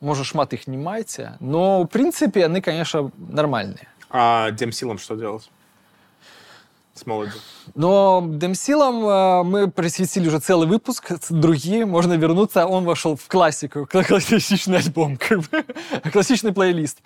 можа 0.00 0.24
шмат 0.24 0.52
іх 0.52 0.68
не 0.68 0.76
маеце, 0.76 1.36
но 1.40 1.82
в 1.82 1.86
прынцыпе 1.86 2.40
яны, 2.40 2.60
конечно, 2.60 3.10
нармальныя. 3.16 3.88
А 4.10 4.50
демсилам 4.50 4.98
что 4.98 5.16
делать? 5.16 5.50
С 6.94 7.04
молодью. 7.04 7.34
Но 7.74 8.24
Демсилам 8.26 9.06
э, 9.06 9.42
мы 9.42 9.70
присвятили 9.70 10.28
уже 10.28 10.38
целый 10.40 10.66
выпуск, 10.66 11.12
другие, 11.28 11.84
можно 11.84 12.14
вернуться, 12.14 12.66
он 12.66 12.84
вошел 12.84 13.16
в 13.16 13.28
классику, 13.28 13.86
классичный 13.86 14.78
альбом, 14.78 15.18
как 15.18 15.40
бы, 15.40 15.64
классичный 16.10 16.54
плейлист. 16.54 17.02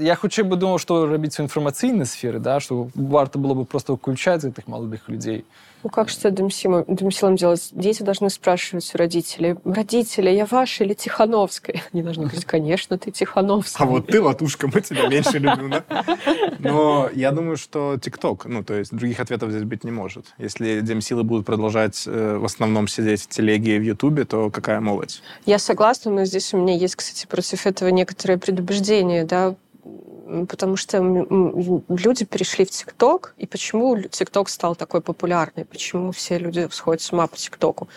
Я 0.00 0.16
хутчэй 0.16 0.42
бы 0.42 0.56
думаў, 0.56 0.78
што 0.82 1.06
рабіць 1.06 1.38
у 1.38 1.44
інфармацыйнай 1.46 2.04
сферы, 2.04 2.40
да, 2.40 2.58
што 2.58 2.90
варта 2.96 3.38
было 3.38 3.54
бы 3.54 3.64
просто 3.64 3.94
ўключаць 3.94 4.42
гэтых 4.42 4.66
маладых 4.66 5.08
людзей. 5.08 5.44
Ну 5.83 5.89
как 5.89 6.09
что 6.09 6.31
Демсилом, 6.31 6.85
Демсилом 6.87 7.35
делать? 7.35 7.69
Дети 7.71 8.03
должны 8.03 8.29
спрашивать 8.29 8.89
у 8.93 8.97
родителей, 8.97 9.55
родители, 9.63 10.29
я 10.29 10.45
ваша 10.45 10.83
или 10.83 10.93
Тихановская? 10.93 11.81
Они 11.93 12.01
должны 12.01 12.23
говорить, 12.23 12.45
конечно, 12.45 12.97
ты 12.97 13.11
Тихановская. 13.11 13.87
А 13.87 13.89
вот 13.89 14.07
ты, 14.07 14.21
Латушка, 14.21 14.67
мы 14.67 14.81
тебя 14.81 15.07
меньше 15.07 15.37
любим, 15.37 15.69
да? 15.69 15.85
Но 16.59 17.09
я 17.13 17.31
думаю, 17.31 17.57
что 17.57 17.97
ТикТок, 17.97 18.45
ну, 18.45 18.63
то 18.63 18.73
есть 18.73 18.91
других 18.91 19.19
ответов 19.19 19.51
здесь 19.51 19.63
быть 19.63 19.83
не 19.83 19.91
может. 19.91 20.25
Если 20.37 20.81
демсилы 20.81 21.23
будут 21.23 21.45
продолжать 21.45 22.03
э, 22.07 22.37
в 22.37 22.45
основном 22.45 22.87
сидеть 22.87 23.21
в 23.23 23.27
телеге 23.27 23.75
и 23.75 23.79
в 23.79 23.83
Ютубе, 23.83 24.25
то 24.25 24.49
какая 24.49 24.81
молодь? 24.81 25.21
Я 25.45 25.59
согласна, 25.59 26.11
но 26.11 26.25
здесь 26.25 26.53
у 26.53 26.57
меня 26.57 26.75
есть, 26.75 26.95
кстати, 26.95 27.27
против 27.27 27.67
этого 27.67 27.89
некоторые 27.89 28.37
предубеждения, 28.37 29.25
да, 29.25 29.55
потому 30.47 30.75
что 30.75 30.97
люди 30.99 32.25
перешли 32.25 32.65
в 32.65 32.71
ТикТок, 32.71 33.33
и 33.37 33.45
почему 33.45 34.01
ТикТок 34.01 34.49
стал 34.49 34.75
такой 34.75 35.01
популярный, 35.01 35.65
почему 35.65 36.11
все 36.11 36.37
люди 36.37 36.67
сходят 36.71 37.01
с 37.01 37.11
ума 37.11 37.27
по 37.27 37.35
ТикТоку. 37.35 37.87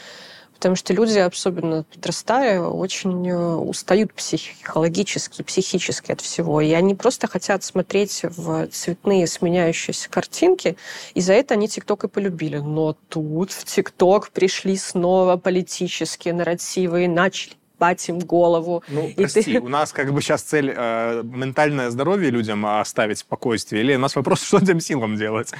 Потому 0.60 0.76
что 0.76 0.92
люди, 0.92 1.16
особенно 1.16 1.84
подрастая, 1.84 2.60
очень 2.60 3.26
э, 3.30 3.54
устают 3.54 4.12
психологически, 4.12 5.40
психически 5.40 6.12
от 6.12 6.20
всего. 6.20 6.60
И 6.60 6.70
они 6.72 6.94
просто 6.94 7.28
хотят 7.28 7.64
смотреть 7.64 8.20
в 8.24 8.66
цветные 8.66 9.26
сменяющиеся 9.26 10.10
картинки, 10.10 10.76
и 11.14 11.22
за 11.22 11.32
это 11.32 11.54
они 11.54 11.66
ТикТок 11.66 12.04
и 12.04 12.08
полюбили. 12.08 12.58
Но 12.58 12.94
тут 13.08 13.52
в 13.52 13.64
ТикТок 13.64 14.32
пришли 14.32 14.76
снова 14.76 15.38
политические 15.38 16.34
нарративы 16.34 17.04
и 17.04 17.08
начали 17.08 17.54
ебать 17.80 18.08
им 18.08 18.18
голову. 18.18 18.82
Ну, 18.88 19.08
И 19.08 19.14
прости, 19.14 19.42
ты- 19.42 19.60
у 19.60 19.68
нас 19.68 19.92
как 19.92 20.12
бы 20.12 20.20
сейчас 20.20 20.42
цель 20.42 20.72
э, 20.76 21.22
ментальное 21.24 21.90
здоровье 21.90 22.30
людям 22.30 22.66
оставить 22.66 23.16
в 23.18 23.20
спокойствии, 23.20 23.80
или 23.80 23.96
у 23.96 23.98
нас 23.98 24.14
вопрос, 24.16 24.42
что 24.46 24.60
демсилам 24.60 25.16
делать? 25.16 25.52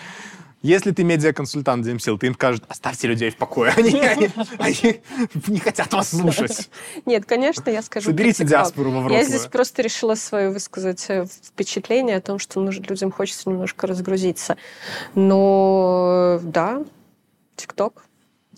Если 0.62 0.90
ты 0.90 1.04
медиаконсультант 1.04 1.86
Демсил, 1.86 2.18
ты 2.18 2.26
им 2.26 2.34
скажешь, 2.34 2.60
оставьте 2.68 3.08
людей 3.08 3.30
в 3.30 3.36
покое. 3.38 3.72
Они, 3.74 3.98
они- 3.98 4.30
они 4.58 5.00
не 5.46 5.58
хотят 5.58 5.90
вас 5.94 6.10
слушать. 6.10 6.68
Нет, 7.06 7.24
конечно, 7.24 7.70
я 7.70 7.80
скажу. 7.80 8.10
Соберите 8.10 8.44
диаспору 8.44 8.90
во 8.90 9.10
Я 9.10 9.24
здесь 9.24 9.46
просто 9.46 9.80
решила 9.80 10.14
свое 10.16 10.50
высказать 10.50 11.06
э, 11.08 11.24
впечатление 11.24 12.16
о 12.16 12.20
том, 12.20 12.38
что 12.38 12.60
нужно, 12.60 12.84
людям 12.84 13.10
хочется 13.10 13.48
немножко 13.48 13.86
разгрузиться. 13.86 14.58
Но 15.14 16.38
да, 16.42 16.82
ТикТок. 17.56 18.04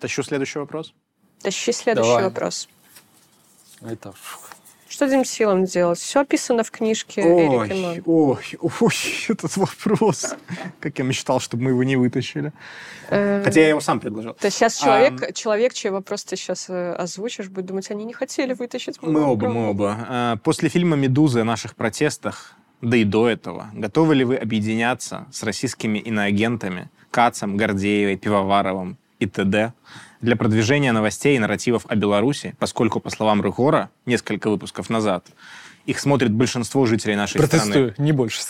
Тащу 0.00 0.24
следующий 0.24 0.58
вопрос. 0.58 0.94
Тащи 1.40 1.70
следующий 1.70 2.08
Давай. 2.08 2.24
вопрос. 2.24 2.68
Это... 3.84 4.12
Что 4.92 5.06
этим 5.06 5.24
силам 5.24 5.64
делать? 5.64 5.98
Все 5.98 6.20
описано 6.20 6.62
в 6.64 6.70
книжке 6.70 7.22
Ой, 7.22 7.46
Эрика 7.46 7.74
Ман. 7.74 8.02
ой, 8.04 8.44
ой, 8.60 8.92
этот 9.30 9.56
вопрос. 9.56 10.34
Как 10.80 10.98
я 10.98 11.04
мечтал, 11.04 11.40
чтобы 11.40 11.62
мы 11.62 11.70
его 11.70 11.82
не 11.82 11.96
вытащили. 11.96 12.52
Э, 13.08 13.42
Хотя 13.42 13.60
я 13.62 13.68
его 13.70 13.80
сам 13.80 14.00
предложил. 14.00 14.34
То 14.34 14.48
есть 14.48 14.58
сейчас 14.58 14.76
человек, 14.76 15.34
человек, 15.34 15.72
чей 15.72 15.90
вопрос 15.90 16.24
ты 16.24 16.36
сейчас 16.36 16.68
озвучишь, 16.68 17.48
будет 17.48 17.64
думать, 17.64 17.90
они 17.90 18.04
не 18.04 18.12
хотели 18.12 18.52
вытащить. 18.52 19.00
Мы 19.00 19.22
оба, 19.22 19.46
вопрос». 19.46 19.54
мы 19.54 19.70
оба. 19.70 19.96
А, 20.08 20.36
После 20.36 20.68
фильма 20.68 20.94
«Медузы» 20.96 21.40
о 21.40 21.44
наших 21.44 21.74
протестах, 21.74 22.52
да 22.82 22.98
и 22.98 23.04
до 23.04 23.30
этого, 23.30 23.70
готовы 23.72 24.14
ли 24.14 24.24
вы 24.24 24.36
объединяться 24.36 25.26
с 25.32 25.42
российскими 25.42 26.00
иноагентами 26.00 26.90
Кацем, 27.10 27.56
Гордеевой, 27.56 28.16
Пивоваровым 28.16 28.98
и 29.22 29.26
т.д. 29.26 29.72
для 30.20 30.36
продвижения 30.36 30.92
новостей 30.92 31.36
и 31.36 31.38
нарративов 31.38 31.86
о 31.88 31.94
Беларуси, 31.94 32.54
поскольку, 32.58 33.00
по 33.00 33.10
словам 33.10 33.40
Рыгора, 33.40 33.90
несколько 34.04 34.50
выпусков 34.50 34.90
назад, 34.90 35.26
их 35.86 36.00
смотрит 36.00 36.32
большинство 36.32 36.86
жителей 36.86 37.16
нашей 37.16 37.40
страны, 37.44 37.50
Протестую, 37.50 37.94
не 37.98 38.12
больше. 38.12 38.40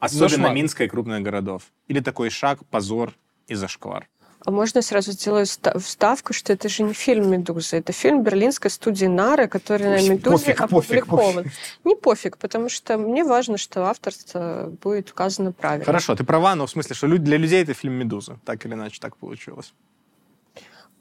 особенно. 0.00 0.48
Минска 0.48 0.84
и 0.84 0.88
крупных 0.88 1.22
городов. 1.22 1.62
Или 1.88 2.00
такой 2.00 2.30
шаг, 2.30 2.60
позор 2.70 3.12
и 3.48 3.54
зашквар. 3.54 4.08
А 4.44 4.50
можно 4.50 4.82
сразу 4.82 5.12
сделаю 5.12 5.46
ста- 5.46 5.78
вставку, 5.78 6.32
что 6.32 6.52
это 6.52 6.68
же 6.68 6.82
не 6.82 6.92
фильм 6.94 7.30
«Медуза», 7.30 7.76
это 7.76 7.92
фильм 7.92 8.22
берлинской 8.24 8.70
студии 8.70 9.06
«Нары», 9.06 9.46
который 9.46 9.86
на 9.86 9.96
Пофиг, 9.96 10.10
«Медузе» 10.10 10.44
пофиг, 10.46 10.68
пофиг, 10.68 11.02
опубликован. 11.04 11.44
Не 11.84 11.94
пофиг, 11.96 12.38
потому 12.38 12.68
что 12.68 12.98
мне 12.98 13.24
важно, 13.24 13.56
что 13.56 13.86
авторство 13.86 14.72
будет 14.82 15.10
указано 15.10 15.52
правильно. 15.52 15.84
Хорошо, 15.84 16.16
ты 16.16 16.24
права, 16.24 16.54
но 16.56 16.66
в 16.66 16.70
смысле, 16.70 16.94
что 16.96 17.06
для 17.08 17.36
людей 17.36 17.62
это 17.62 17.72
фильм 17.74 17.94
«Медуза». 17.94 18.38
Так 18.44 18.66
или 18.66 18.74
иначе, 18.74 18.98
так 19.00 19.16
получилось. 19.16 19.74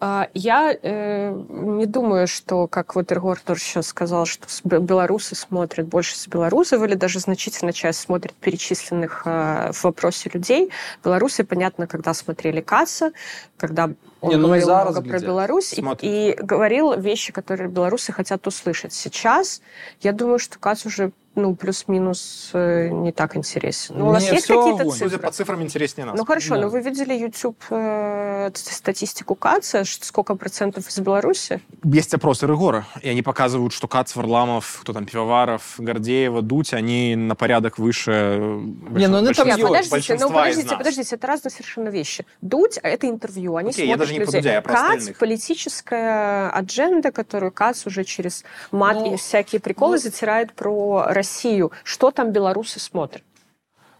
А, 0.03 0.29
Я 0.33 0.75
э, 0.81 1.29
не 1.29 1.85
думаю, 1.85 2.25
что, 2.25 2.65
как 2.65 2.95
вот 2.95 3.11
Иргор 3.11 3.39
тоже 3.39 3.61
сейчас 3.61 3.85
сказал, 3.85 4.25
что 4.25 4.47
белорусы 4.63 5.35
смотрят 5.35 5.85
больше 5.85 6.17
с 6.17 6.27
белорусов, 6.27 6.81
или 6.81 6.95
даже 6.95 7.19
значительная 7.19 7.71
часть 7.71 7.99
смотрит 7.99 8.33
перечисленных 8.33 9.21
э, 9.25 9.71
в 9.71 9.83
вопросе 9.83 10.31
людей. 10.33 10.71
Белорусы, 11.03 11.43
понятно, 11.43 11.85
когда 11.85 12.15
смотрели 12.15 12.61
Касса, 12.61 13.11
когда 13.57 13.91
он 14.21 14.29
Не, 14.31 14.37
ну 14.37 14.47
говорил 14.47 14.69
много 14.69 15.01
про 15.01 15.01
глядят. 15.01 15.23
Беларусь 15.23 15.73
и, 15.73 15.83
и 16.01 16.33
говорил 16.33 16.99
вещи, 16.99 17.31
которые 17.31 17.69
белорусы 17.69 18.11
хотят 18.11 18.47
услышать. 18.47 18.93
Сейчас 18.93 19.61
я 20.01 20.13
думаю, 20.13 20.39
что 20.39 20.57
Касс 20.57 20.87
уже 20.87 21.11
ну, 21.35 21.55
плюс-минус 21.55 22.49
э, 22.53 22.89
не 22.89 23.11
так 23.11 23.37
интересен. 23.37 23.95
Ну, 23.97 24.07
у 24.07 24.11
вас 24.11 24.29
есть 24.29 24.47
какие-то 24.47 24.83
цифры? 24.89 25.09
Судя 25.09 25.17
по 25.17 25.31
цифрам, 25.31 25.61
интереснее 25.61 26.05
нас. 26.05 26.17
Ну 26.17 26.25
хорошо, 26.25 26.55
Да. 26.55 26.61
но 26.61 26.69
вы 26.69 26.81
видели 26.81 27.13
YouTube 27.13 27.57
э, 27.69 28.51
ст- 28.53 28.73
статистику 28.73 29.35
КАЦа, 29.35 29.83
сколько 29.85 30.35
процентов 30.35 30.87
из 30.89 30.99
Беларуси? 30.99 31.61
Есть 31.83 32.13
опросы 32.13 32.47
Рыгора, 32.47 32.85
и 33.01 33.09
они 33.09 33.21
показывают, 33.21 33.71
что 33.73 33.87
Кац, 33.87 34.15
Варламов, 34.15 34.79
кто 34.81 34.91
там, 34.93 35.05
Пивоваров, 35.05 35.75
Гордеева, 35.77 36.41
Дудь, 36.41 36.73
они 36.73 37.15
на 37.15 37.35
порядок 37.35 37.77
выше 37.77 38.11
э, 38.11 38.61
Не, 38.91 39.07
ну 39.07 39.31
там 39.33 39.47
Нет, 39.47 39.61
подождите, 39.61 40.17
ну 40.19 40.29
подождите, 40.29 40.75
подождите, 40.75 41.15
это 41.15 41.27
разные 41.27 41.51
совершенно 41.51 41.89
вещи. 41.89 42.25
Дудь 42.41 42.77
а 42.83 42.87
это 42.89 43.07
интервью, 43.07 43.55
они 43.55 43.69
Окей, 43.69 43.87
я 43.87 43.93
смотрят 43.95 43.99
даже 44.09 44.13
не 44.13 44.19
людей. 44.25 44.41
Дудя, 44.41 44.53
я 44.53 44.61
про 44.61 44.73
КАЦ 44.73 44.83
остальных. 44.97 45.17
политическая 45.17 46.49
адженда, 46.49 47.11
которую 47.11 47.51
КАЦ 47.51 47.85
уже 47.87 48.03
через 48.03 48.43
мат 48.71 48.97
Ну, 48.97 49.13
и 49.13 49.17
всякие 49.17 49.61
приколы 49.61 49.97
затирает 49.97 50.53
про 50.53 51.05
Россию. 51.20 51.72
Что 51.82 52.10
там 52.10 52.32
белорусы 52.32 52.78
смотрят? 52.78 53.22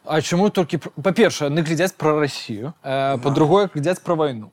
А 0.05 0.23
чому 0.23 0.51
тільки 0.51 0.77
пр- 0.79 0.91
по-перше, 1.03 1.51
не 1.51 1.63
глядять 1.63 1.95
про 1.97 2.21
Росію, 2.21 2.73
е, 2.85 3.17
по-друге, 3.19 3.69
глядять 3.75 4.01
про 4.03 4.17
війну. 4.17 4.51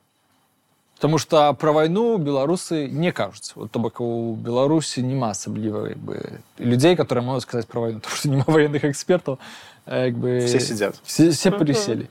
Тому 0.98 1.18
що 1.18 1.54
про 1.54 1.84
війну 1.84 2.18
білоруси 2.18 2.88
не 2.92 3.12
кажуть. 3.12 3.52
От, 3.56 3.70
то 3.70 3.78
бок 3.78 4.00
у 4.00 4.34
Білорусі 4.34 5.02
нема 5.02 5.30
особливо 5.30 5.88
якби, 5.88 6.22
людей, 6.60 6.96
які 6.98 7.14
можуть 7.14 7.42
сказати 7.42 7.68
про 7.72 7.88
війну, 7.88 8.00
тому 8.02 8.16
що 8.16 8.28
нема 8.28 8.44
воєнних 8.46 8.84
експертів. 8.84 9.38
е, 9.86 10.04
Якби, 10.04 10.38
Все 10.44 10.60
сидят. 10.60 11.00
Всі, 11.04 11.28
всі 11.28 11.48
Мгм. 11.50 11.58
пересели. 11.58 12.02
Е, 12.02 12.06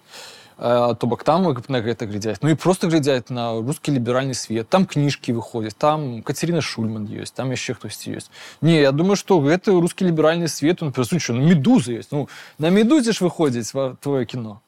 То 0.57 0.97
бок 1.01 1.23
там 1.23 1.43
як 1.45 1.69
на 1.69 1.81
гэта 1.81 2.05
глядзяць. 2.05 2.37
Ну 2.41 2.49
і 2.49 2.55
просто 2.55 2.87
глядзяць 2.87 3.29
на 3.29 3.53
русский 3.59 3.91
ліберальны 3.91 4.33
свет. 4.33 4.69
Там 4.69 4.85
кніжкі 4.85 5.33
выходзяць, 5.33 5.75
там 5.77 6.21
Катерина 6.21 6.61
Шульман 6.61 7.05
ёсць, 7.05 7.33
там 7.33 7.51
яшчэ 7.51 7.73
хтосьці 7.73 8.17
ёсць. 8.17 8.29
Не, 8.61 8.79
я 8.81 8.91
думаю, 8.91 9.15
што 9.15 9.39
гэты 9.39 9.71
русский 9.79 10.05
ліберальны 10.05 10.47
свет, 10.47 10.83
он 10.83 10.91
прысутчы, 10.91 11.33
ну 11.33 11.41
медуза 11.41 11.91
ёсць. 11.91 12.09
Ну, 12.11 12.29
на 12.59 12.69
медузе 12.69 13.11
ж 13.11 13.25
выходзіць 13.25 13.73
ва- 13.73 13.97
твоё 14.01 14.25
кіно. 14.25 14.61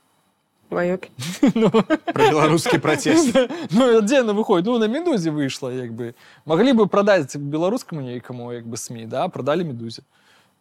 Мое 0.71 0.97
Про 2.13 2.29
белорусский 2.29 2.79
протест. 2.79 3.35
Ну, 3.71 4.01
де 4.01 4.21
она 4.21 4.33
выходит? 4.33 4.65
Ну, 4.65 4.79
на 4.79 4.87
медузе 4.87 5.29
вышла, 5.29 5.69
як 5.69 5.93
бы. 5.93 6.15
Могли 6.45 6.73
бы 6.73 6.87
продать 6.87 7.35
беларускаму 7.35 8.01
нейкаму, 8.01 8.51
як 8.51 8.65
бы 8.65 8.75
СМІ, 8.75 9.05
да, 9.05 9.27
продали 9.27 9.63
медузе. 9.63 10.01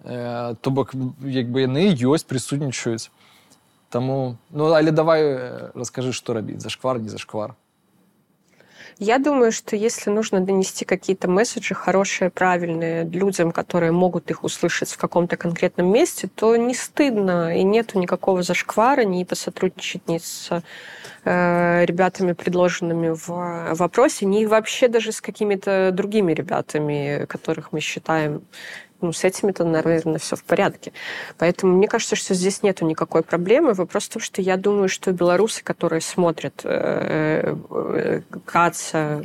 Е, 0.05 0.55
то 0.61 0.71
бок, 0.71 0.93
як 1.25 1.47
бы 1.47 1.61
яны 1.65 1.95
ёсць, 1.97 2.27
прысутнічаюць. 2.29 3.11
Таму, 3.90 4.38
ну, 4.50 4.72
але 4.74 4.92
давай 4.92 5.24
э, 5.24 5.72
раскажы, 5.74 6.14
што 6.14 6.34
рабіць, 6.34 6.62
зашквар, 6.62 7.00
не 7.00 7.10
зашквар. 7.10 7.56
Я 9.02 9.18
думаю, 9.18 9.54
что 9.54 9.78
если 9.78 10.10
нужно 10.10 10.42
донести 10.42 10.84
какие-то 10.84 11.30
месседжи 11.30 11.74
хорошие, 11.74 12.30
правильные 12.30 13.06
людям, 13.06 13.54
которые 13.54 13.94
могут 13.94 14.30
их 14.30 14.44
услышать 14.44 14.92
в 14.92 14.98
каком-то 14.98 15.38
конкретном 15.38 15.90
месте, 15.90 16.30
то 16.36 16.54
не 16.58 16.74
стыдно 16.74 17.58
и 17.58 17.64
нету 17.64 17.98
никакого 17.98 18.44
зашквара 18.44 19.06
ни 19.06 19.24
посотрудничать 19.24 20.06
ни 20.10 20.18
с 20.18 20.50
э, 21.24 21.86
ребятами, 21.86 22.34
предложенными 22.34 23.12
в 23.12 23.74
вопросе, 23.74 24.26
ни 24.26 24.44
вообще 24.46 24.90
даже 24.90 25.14
с 25.14 25.22
какими-то 25.22 25.92
другими 25.94 26.34
ребятами, 26.34 27.26
которых 27.30 27.72
мы 27.72 27.80
считаем 27.80 28.42
ну, 29.02 29.14
с 29.14 29.24
этими-то, 29.24 29.64
наверное, 29.64 30.20
все 30.20 30.36
в 30.36 30.44
порядке. 30.44 30.92
Поэтому 31.38 31.76
мне 31.76 31.88
кажется, 31.88 32.16
что 32.16 32.34
здесь 32.34 32.64
нету 32.64 32.86
никакой 32.86 33.24
проблемы. 33.24 33.74
Вопрос 33.74 34.06
в 34.06 34.10
том, 34.10 34.22
что 34.22 34.42
я 34.42 34.58
думаю, 34.58 34.90
что 34.90 35.12
белорусы, 35.12 35.64
которые 35.64 36.02
смотрят 36.02 36.62
э, 36.64 37.56
э, 37.70 38.22
Каца, 38.46 39.24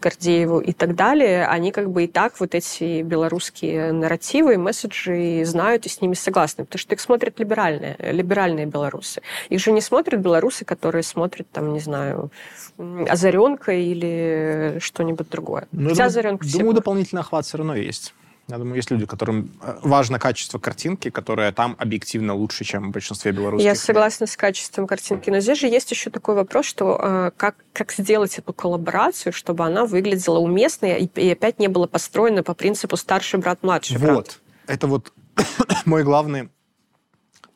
Гордееву 0.00 0.60
и 0.60 0.72
так 0.72 0.94
далее, 0.94 1.46
они 1.46 1.72
как 1.72 1.90
бы 1.90 2.04
и 2.04 2.06
так 2.06 2.40
вот 2.40 2.54
эти 2.54 3.02
белорусские 3.02 3.92
нарративы 3.92 4.54
и 4.54 4.56
месседжи 4.56 5.44
знают 5.44 5.86
и 5.86 5.88
с 5.88 6.00
ними 6.00 6.14
согласны. 6.14 6.64
Потому 6.64 6.78
что 6.78 6.94
их 6.94 7.00
смотрят 7.00 7.38
либеральные, 7.38 7.96
либеральные 7.98 8.66
белорусы. 8.66 9.22
Их 9.48 9.60
же 9.60 9.72
не 9.72 9.80
смотрят 9.80 10.20
белорусы, 10.20 10.64
которые 10.64 11.02
смотрят, 11.02 11.48
там, 11.50 11.72
не 11.72 11.80
знаю, 11.80 12.30
Озаренка 12.78 13.72
или 13.72 14.78
что-нибудь 14.80 15.28
другое. 15.28 15.68
Ну, 15.72 15.90
Хотя 15.90 15.94
думаю, 15.94 16.06
Озаренка 16.06 16.46
Думаю, 16.52 16.74
дополнительный 16.74 17.20
охват 17.20 17.46
все 17.46 17.58
равно 17.58 17.76
есть. 17.76 18.14
Я 18.48 18.58
думаю, 18.58 18.74
есть 18.74 18.90
люди, 18.90 19.06
которым 19.06 19.52
э, 19.62 19.78
важно 19.82 20.18
качество 20.18 20.58
картинки, 20.58 21.10
которое 21.10 21.52
там 21.52 21.76
объективно 21.78 22.34
лучше, 22.34 22.64
чем 22.64 22.88
в 22.88 22.90
большинстве 22.90 23.30
белорусских. 23.30 23.64
Я 23.64 23.74
согласна 23.76 24.26
с 24.26 24.36
качеством 24.36 24.86
картинки. 24.86 25.30
Но 25.30 25.38
здесь 25.40 25.60
же 25.60 25.68
есть 25.68 25.90
еще 25.90 26.10
такой 26.10 26.34
вопрос, 26.34 26.66
что 26.66 26.98
э, 27.00 27.30
как, 27.36 27.56
как 27.72 27.92
сделать 27.92 28.38
эту 28.38 28.52
коллаборацию, 28.52 29.32
чтобы 29.32 29.64
она 29.64 29.86
выглядела 29.86 30.38
уместной 30.38 31.02
и, 31.02 31.20
и 31.20 31.30
опять 31.30 31.60
не 31.60 31.68
была 31.68 31.86
построена 31.86 32.42
по 32.42 32.54
принципу 32.54 32.96
старший 32.96 33.38
брат, 33.38 33.62
младший 33.62 33.96
вот. 33.96 34.06
брат. 34.06 34.16
Вот. 34.16 34.40
Это 34.66 34.86
вот 34.88 35.12
мой 35.84 36.02
главный, 36.02 36.48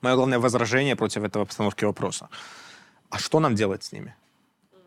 мое 0.03 0.15
главное 0.15 0.39
возражение 0.39 0.95
против 0.95 1.25
этого 1.25 1.45
постановки 1.45 1.85
вопроса. 1.85 2.29
А 3.11 3.19
что 3.19 3.41
нам 3.41 3.57
делать 3.57 3.83
с 3.83 3.93
ними? 3.93 4.15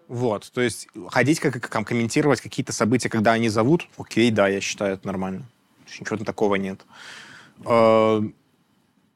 Вот, 0.07 0.49
то 0.51 0.61
есть 0.61 0.87
ходить, 1.09 1.39
как, 1.39 1.61
как 1.61 1.87
комментировать 1.87 2.41
какие-то 2.41 2.73
события, 2.73 3.09
когда 3.09 3.33
они 3.33 3.47
зовут, 3.47 3.87
окей, 3.95 4.31
да, 4.31 4.47
я 4.47 4.59
считаю 4.59 4.95
это 4.95 5.05
нормально 5.05 5.45
ничего 5.99 6.17
такого 6.17 6.55
нет. 6.55 6.85
А, 7.65 8.21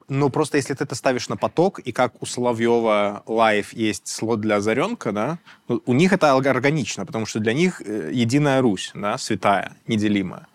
ну, 0.10 0.30
просто 0.30 0.58
если 0.58 0.74
ты 0.74 0.84
это 0.84 0.96
ставишь 0.96 1.30
на 1.30 1.38
поток, 1.38 1.80
и 1.80 1.92
как 1.92 2.22
у 2.22 2.25
Соловьева 2.25 3.24
Live 3.25 3.74
есть 3.74 4.08
слот 4.08 4.42
для 4.42 4.58
Азаренка, 4.58 5.12
да, 5.12 5.39
ну, 5.68 5.82
у 5.86 5.94
них 5.94 6.13
это 6.13 6.34
органично, 6.34 7.06
потому 7.06 7.25
что 7.25 7.39
для 7.39 7.53
них 7.53 7.82
э, 7.82 8.12
единая 8.13 8.62
Русь, 8.62 8.92
да, 8.94 9.18
святая, 9.18 9.75
неделимая. 9.88 10.48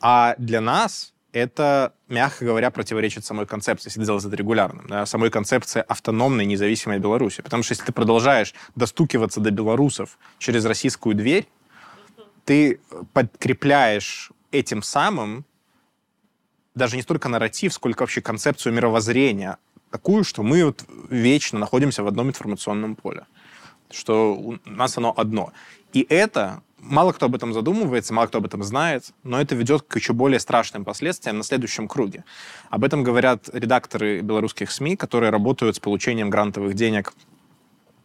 А 0.00 0.34
для 0.38 0.60
нас 0.60 1.14
это, 1.32 1.92
мягко 2.08 2.44
говоря, 2.44 2.70
противоречит 2.70 3.24
самой 3.24 3.46
концепции, 3.46 3.88
если 3.88 4.04
делать 4.04 4.24
это 4.24 4.36
регулярным, 4.36 4.86
да, 4.88 5.04
самой 5.04 5.30
концепции 5.30 5.84
автономной 5.86 6.46
независимой 6.46 6.98
Беларуси. 6.98 7.42
Потому 7.42 7.62
что 7.62 7.72
если 7.72 7.84
ты 7.84 7.92
продолжаешь 7.92 8.54
достукиваться 8.76 9.40
до 9.40 9.50
белорусов 9.50 10.16
через 10.38 10.64
российскую 10.64 11.14
дверь, 11.14 11.48
ты 12.44 12.80
подкрепляешь 13.12 14.30
этим 14.54 14.82
самым 14.82 15.44
даже 16.74 16.96
не 16.96 17.02
столько 17.02 17.28
нарратив, 17.28 17.72
сколько 17.72 18.02
вообще 18.02 18.20
концепцию 18.20 18.74
мировоззрения 18.74 19.58
такую, 19.90 20.24
что 20.24 20.42
мы 20.42 20.64
вот 20.64 20.84
вечно 21.08 21.58
находимся 21.58 22.02
в 22.02 22.06
одном 22.08 22.28
информационном 22.28 22.96
поле, 22.96 23.26
что 23.90 24.34
у 24.34 24.58
нас 24.64 24.98
оно 24.98 25.14
одно. 25.16 25.52
И 25.92 26.04
это 26.08 26.62
мало 26.78 27.12
кто 27.12 27.26
об 27.26 27.34
этом 27.36 27.52
задумывается, 27.52 28.12
мало 28.12 28.26
кто 28.26 28.38
об 28.38 28.46
этом 28.46 28.64
знает, 28.64 29.12
но 29.22 29.40
это 29.40 29.54
ведет 29.54 29.82
к 29.82 29.96
еще 29.96 30.12
более 30.12 30.40
страшным 30.40 30.84
последствиям 30.84 31.38
на 31.38 31.44
следующем 31.44 31.86
круге. 31.86 32.24
Об 32.70 32.82
этом 32.82 33.04
говорят 33.04 33.48
редакторы 33.52 34.20
белорусских 34.20 34.70
СМИ, 34.70 34.96
которые 34.96 35.30
работают 35.30 35.76
с 35.76 35.80
получением 35.80 36.28
грантовых 36.28 36.74
денег 36.74 37.14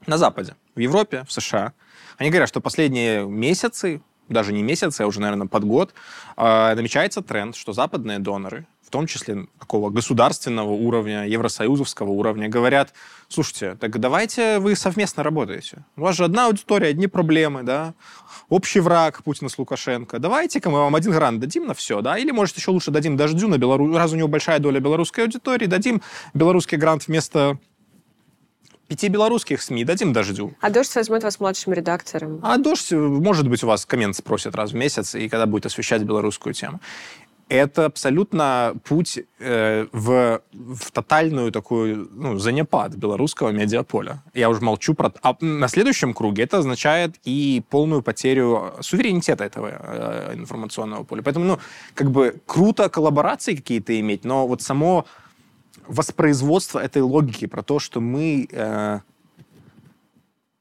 на 0.06 0.18
Западе, 0.18 0.56
в 0.76 0.80
Европе, 0.80 1.26
в 1.28 1.32
США. 1.32 1.74
Они 2.18 2.30
говорят, 2.30 2.50
что 2.50 2.62
последние 2.62 3.26
месяцы 3.26 4.02
даже 4.30 4.54
не 4.54 4.64
месяц, 4.64 5.00
а 5.00 5.08
уже, 5.08 5.20
наверное, 5.20 5.48
под 5.48 5.64
год, 5.64 5.94
а, 6.38 6.74
намечается 6.76 7.22
тренд, 7.22 7.56
что 7.56 7.74
западные 7.74 8.20
доноры, 8.20 8.66
в 8.90 8.92
том 8.92 9.06
числе 9.06 9.46
такого 9.60 9.92
государственного 9.92 10.72
уровня, 10.72 11.28
евросоюзовского 11.28 12.10
уровня, 12.10 12.50
говорят, 12.50 12.94
слушайте, 13.28 13.76
так 13.80 14.00
давайте 14.00 14.58
вы 14.58 14.76
совместно 14.76 15.22
работаете. 15.22 15.86
У 15.96 16.02
вас 16.02 16.16
же 16.16 16.26
одна 16.26 16.48
аудитория, 16.48 16.88
одни 16.88 17.06
проблемы, 17.06 17.62
да, 17.62 17.94
общий 18.50 18.80
враг 18.80 19.24
Путина 19.24 19.50
с 19.50 19.60
Лукашенко. 19.60 20.18
Давайте-ка 20.18 20.72
мы 20.72 20.80
вам 20.80 20.96
один 20.96 21.12
грант 21.12 21.40
дадим 21.40 21.68
на 21.68 21.76
все, 21.76 22.02
да, 22.02 22.18
или, 22.18 22.32
может, 22.32 22.58
еще 22.58 22.72
лучше 22.72 22.90
дадим 22.90 23.16
Дождю 23.16 23.48
на 23.48 23.60
Беларусь, 23.60 23.96
раз 23.96 24.12
у 24.12 24.16
него 24.16 24.28
большая 24.28 24.58
доля 24.58 24.80
белорусской 24.80 25.26
аудитории, 25.26 25.68
дадим 25.68 26.02
белорусский 26.34 26.78
грант 26.78 27.08
вместо 27.08 27.60
пяти 28.90 29.08
белорусских 29.08 29.62
СМИ 29.62 29.86
дадим 29.86 30.12
дождю. 30.12 30.54
А 30.60 30.70
Дождь 30.70 30.94
возьмет 30.96 31.24
вас 31.24 31.40
младшим 31.40 31.74
редактором. 31.74 32.40
А 32.44 32.58
Дождь, 32.58 32.92
может 32.92 33.48
быть, 33.48 33.64
у 33.64 33.68
вас 33.68 33.86
коммент 33.86 34.16
спросит 34.16 34.56
раз 34.56 34.72
в 34.72 34.76
месяц, 34.76 35.16
и 35.16 35.30
когда 35.30 35.46
будет 35.46 35.68
освещать 35.68 36.02
белорусскую 36.02 36.54
тему. 36.54 36.82
Это 37.50 37.86
абсолютно 37.86 38.76
путь 38.84 39.20
э, 39.40 39.88
в, 39.92 40.42
в 40.54 40.92
тотальную 40.92 41.52
такую 41.52 42.08
ну, 42.12 42.38
занепад 42.38 42.96
белорусского 42.96 43.50
медиаполя. 43.50 44.22
Я 44.36 44.50
уже 44.50 44.62
молчу 44.62 44.94
про... 44.94 45.12
А 45.24 45.36
на 45.42 45.68
следующем 45.68 46.14
круге 46.14 46.44
это 46.44 46.60
означает 46.60 47.16
и 47.24 47.64
полную 47.70 48.04
потерю 48.04 48.74
суверенитета 48.82 49.46
этого 49.46 49.72
э, 49.72 50.34
информационного 50.36 51.04
поля. 51.04 51.24
Поэтому, 51.24 51.46
ну, 51.46 51.60
как 51.96 52.12
бы 52.12 52.36
круто 52.46 52.88
коллаборации 52.88 53.56
какие-то 53.56 54.00
иметь, 54.00 54.26
но 54.26 54.48
вот 54.48 54.62
само 54.62 55.06
воспроизводство 55.90 56.80
этой 56.80 57.02
логики 57.02 57.48
про 57.48 57.64
то, 57.64 57.80
что 57.80 58.00
мы 58.00 58.48
э, 58.52 59.00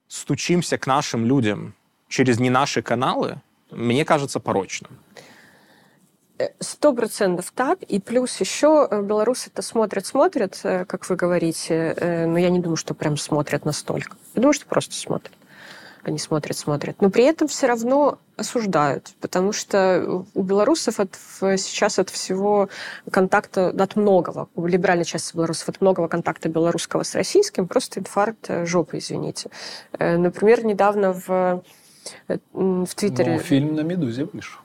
стучимся 0.08 0.78
к 0.78 0.86
нашим 0.86 1.26
людям 1.26 1.74
через 2.08 2.40
не 2.40 2.50
наши 2.50 2.82
каналы, 2.82 3.40
мне 3.70 4.04
кажется 4.04 4.40
порочным. 4.40 4.90
Сто 6.60 6.94
процентов 6.94 7.52
так. 7.54 7.82
И 7.82 8.00
плюс 8.00 8.40
еще 8.40 8.88
э, 8.90 9.02
белорусы 9.02 9.50
это 9.52 9.60
смотрят, 9.60 10.06
смотрят, 10.06 10.60
э, 10.62 10.84
как 10.84 11.08
вы 11.10 11.16
говорите, 11.16 11.94
э, 11.96 12.26
но 12.26 12.38
я 12.38 12.48
не 12.48 12.60
думаю, 12.60 12.76
что 12.76 12.94
прям 12.94 13.16
смотрят 13.16 13.64
настолько. 13.64 14.16
Я 14.34 14.42
думаю, 14.42 14.54
что 14.54 14.66
просто 14.66 14.94
смотрят 14.94 15.32
они 16.04 16.18
смотрят, 16.18 16.56
смотрят. 16.56 17.00
Но 17.00 17.10
при 17.10 17.24
этом 17.24 17.48
все 17.48 17.66
равно 17.66 18.18
осуждают, 18.36 19.12
потому 19.20 19.52
что 19.52 20.24
у 20.34 20.42
белорусов 20.42 21.00
от, 21.00 21.16
сейчас 21.58 21.98
от 21.98 22.08
всего 22.08 22.68
контакта, 23.10 23.68
от 23.70 23.96
многого, 23.96 24.48
у 24.54 24.66
либеральной 24.66 25.04
части 25.04 25.34
белорусов 25.34 25.68
от 25.68 25.80
многого 25.80 26.08
контакта 26.08 26.48
белорусского 26.48 27.02
с 27.02 27.14
российским 27.14 27.66
просто 27.66 28.00
инфаркт 28.00 28.48
э, 28.48 28.64
жопы, 28.64 28.98
извините. 28.98 29.50
Э, 29.98 30.16
например, 30.16 30.64
недавно 30.64 31.12
в, 31.12 31.64
э, 32.28 32.38
в 32.52 32.94
Твиттере... 32.94 33.34
Ну, 33.34 33.38
фильм 33.40 33.74
на 33.74 33.80
«Медузе» 33.80 34.24
вышел. 34.32 34.60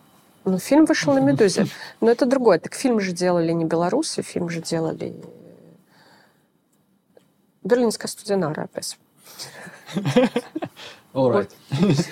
Ну, 0.46 0.60
фильм 0.60 0.86
вышел 0.86 1.14
на 1.14 1.20
«Медузе». 1.20 1.66
Но 2.00 2.12
это 2.12 2.26
другое. 2.28 2.60
Так 2.60 2.76
фильм 2.76 3.00
же 3.00 3.12
делали 3.12 3.52
не 3.54 3.66
белорусы, 3.66 4.22
фильм 4.22 4.50
же 4.50 4.62
делали... 4.62 5.16
Берлинская 7.64 8.10
студия 8.10 8.38
Нара 8.38 8.64
опять. 8.64 9.00
All 11.14 11.32
right. 11.32 11.50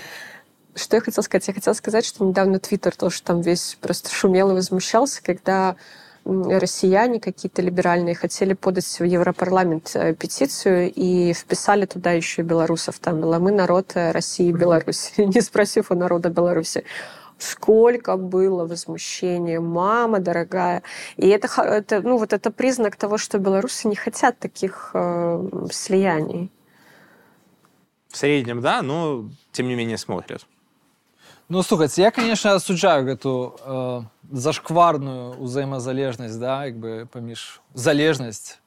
Что 0.76 0.96
я 0.96 1.02
хотела 1.02 1.24
сказать? 1.24 1.48
Я 1.48 1.54
хотела 1.54 1.74
сказать, 1.74 2.06
что 2.06 2.24
недавно 2.24 2.60
Твиттер 2.60 2.96
тоже 2.96 3.22
там 3.24 3.42
весь 3.42 3.78
просто 3.82 4.10
шумел 4.10 4.52
и 4.52 4.54
возмущался, 4.54 5.22
когда 5.22 5.76
россияне 6.24 7.20
какие-то 7.20 7.62
либеральные 7.62 8.16
хотели 8.16 8.54
подать 8.54 9.00
в 9.00 9.04
Европарламент 9.04 9.92
э, 9.96 10.14
петицию 10.14 10.92
и 10.94 11.34
вписали 11.34 11.86
туда 11.86 12.12
еще 12.12 12.44
и 12.44 12.46
белорусов. 12.46 13.00
Там 13.00 13.22
было 13.22 13.40
«Мы 13.40 13.52
народ 13.52 13.94
э, 13.96 14.12
России 14.12 14.50
и 14.50 14.54
Беларуси», 14.54 15.14
не 15.18 15.42
спросив 15.42 15.90
у 15.92 15.96
народа 15.96 16.30
Беларуси. 16.30 16.84
Сколько 17.40 18.18
было 18.18 18.68
возмущения, 18.68 19.60
мама 19.60 20.20
дорогая. 20.20 20.84
И 21.18 21.28
это, 21.28 21.50
это, 21.64 22.02
ну, 22.02 22.18
вот 22.18 22.34
это 22.34 22.52
признак 22.52 22.96
того, 22.98 23.18
что 23.18 23.40
белорусы 23.40 23.88
не 23.88 23.96
хотят 23.96 24.38
таких 24.38 24.92
э, 24.94 25.50
слияний. 25.72 26.52
В 28.11 28.17
среднем, 28.17 28.61
да, 28.61 28.83
но 28.83 29.29
тем 29.53 29.69
не 29.69 29.75
менее 29.75 29.99
смотрят. 29.99 30.47
Ну, 31.49 31.63
слухайте, 31.63 32.03
я, 32.03 32.11
конечно, 32.11 32.55
осуджаю 32.55 33.07
эту 33.09 33.57
э, 33.65 34.01
зашкварную 34.33 35.33
взаимозалежность, 35.43 36.39
да, 36.39 36.65
как 36.65 36.77
бы 36.77 37.09
поміж 37.13 37.61
залежность 37.75 38.59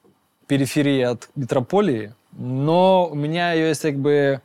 периферии 0.46 1.02
от 1.02 1.28
метрополии, 1.36 2.14
но 2.32 3.08
у 3.10 3.14
меня 3.14 3.52
есть 3.52 3.82
как 3.82 3.96
бы 3.96 4.40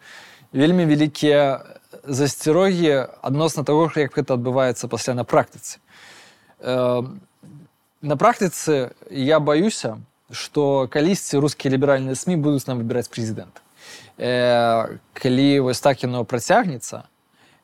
вельмі 0.55 0.86
вялікія 0.86 1.65
засцярогі 2.03 3.08
адносна 3.21 3.63
того 3.63 3.89
как 3.89 4.17
это 4.17 4.34
адбываецца 4.34 4.88
пасля 4.88 5.13
на 5.13 5.23
практыцы 5.23 5.79
э, 6.60 7.03
на 8.01 8.15
практыцы 8.15 8.95
я 9.12 9.39
баюся 9.39 9.97
что 10.31 10.88
калісьці 10.88 11.38
рускія 11.38 11.75
ліберальныя 11.75 12.15
сМ 12.15 12.39
будуць 12.39 12.67
нам 12.67 12.79
выбіраць 12.79 13.12
прэзідэнта 13.12 13.60
э, 14.19 14.97
калі 15.13 15.60
вось 15.60 15.81
так 15.81 16.03
яно 16.03 16.25
працягнецца 16.25 17.03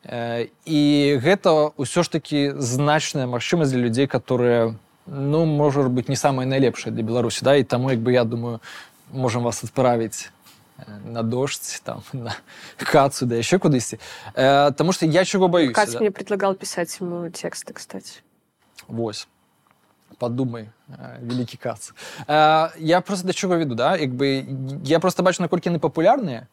Э, 0.03 0.49
і 0.65 0.81
гэта 1.21 1.77
ўсё 1.77 2.01
ж 2.01 2.09
таки 2.09 2.57
значная 2.57 3.29
магчымасць 3.29 3.69
для 3.69 3.85
людзей 3.85 4.07
которые 4.07 4.73
ну 5.05 5.45
можа 5.45 5.85
быть 5.93 6.09
не 6.09 6.15
самое 6.15 6.49
найлепшае 6.49 6.89
для 6.89 7.03
беларусі 7.03 7.45
да 7.45 7.53
і 7.55 7.63
таму 7.63 7.91
як 7.91 7.99
бы 7.99 8.09
я 8.11 8.23
думаю 8.23 8.61
можем 9.13 9.43
вас 9.43 9.63
отправить 9.63 10.31
э, 10.79 10.89
на 11.05 11.21
дождь 11.21 11.81
там 11.85 12.01
на 12.13 12.33
кацу 12.77 13.27
да 13.27 13.35
еще 13.35 13.59
кудысьці 13.59 13.99
э, 14.33 14.73
потому 14.73 14.91
что 14.91 15.05
я 15.05 15.23
чего 15.23 15.47
боюсь 15.47 15.75
Катя 15.75 15.93
да? 15.93 15.99
мне 15.99 16.09
предлагал 16.09 16.55
писать 16.55 16.97
ему 16.99 17.29
тексты, 17.29 17.73
кстати. 17.73 18.25
Вось. 18.87 19.27
Подумай, 20.17 20.69
э, 20.87 21.17
великий 21.21 21.57
кац. 21.57 21.91
Э, 22.27 22.69
Я 22.77 23.01
просто 23.01 23.27
до 23.27 23.33
чого 23.33 23.55
веду, 23.57 23.75
да? 23.75 23.97
Якби, 23.97 24.45
я 24.83 24.99
просто 24.99 25.23
бачу, 25.23 25.41
наколькі 25.41 25.69
яны 25.69 25.79
папулярныя. 25.79 26.47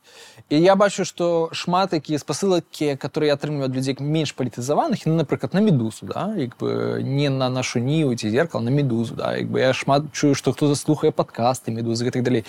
І 0.48 0.60
я 0.60 0.76
бачу, 0.76 1.04
што 1.04 1.50
шмат 1.52 1.92
якія 1.92 2.18
спасылкі, 2.18 2.96
которые 2.96 3.26
я 3.26 3.34
атрымліваю 3.34 3.64
ад 3.64 3.76
людзей 3.76 3.96
менш 4.00 4.32
палітызаваных, 4.32 5.02
ну, 5.06 5.16
напрыклад, 5.16 5.54
на 5.54 5.60
медузу, 5.60 6.06
да? 6.06 6.34
Якби, 6.36 7.02
не 7.04 7.30
на 7.30 7.50
нашу 7.50 7.78
ніву 7.78 8.14
ці 8.14 8.30
зеркал, 8.30 8.62
на 8.62 8.70
медузу, 8.70 9.14
да? 9.14 9.36
Якби, 9.36 9.60
я 9.60 9.72
шмат 9.72 10.02
чую, 10.12 10.34
што 10.34 10.52
хто 10.52 10.68
заслухае 10.68 11.10
падкасты 11.10 11.70
медузы 11.70 12.06
і 12.06 12.10
так 12.10 12.22
далей. 12.22 12.44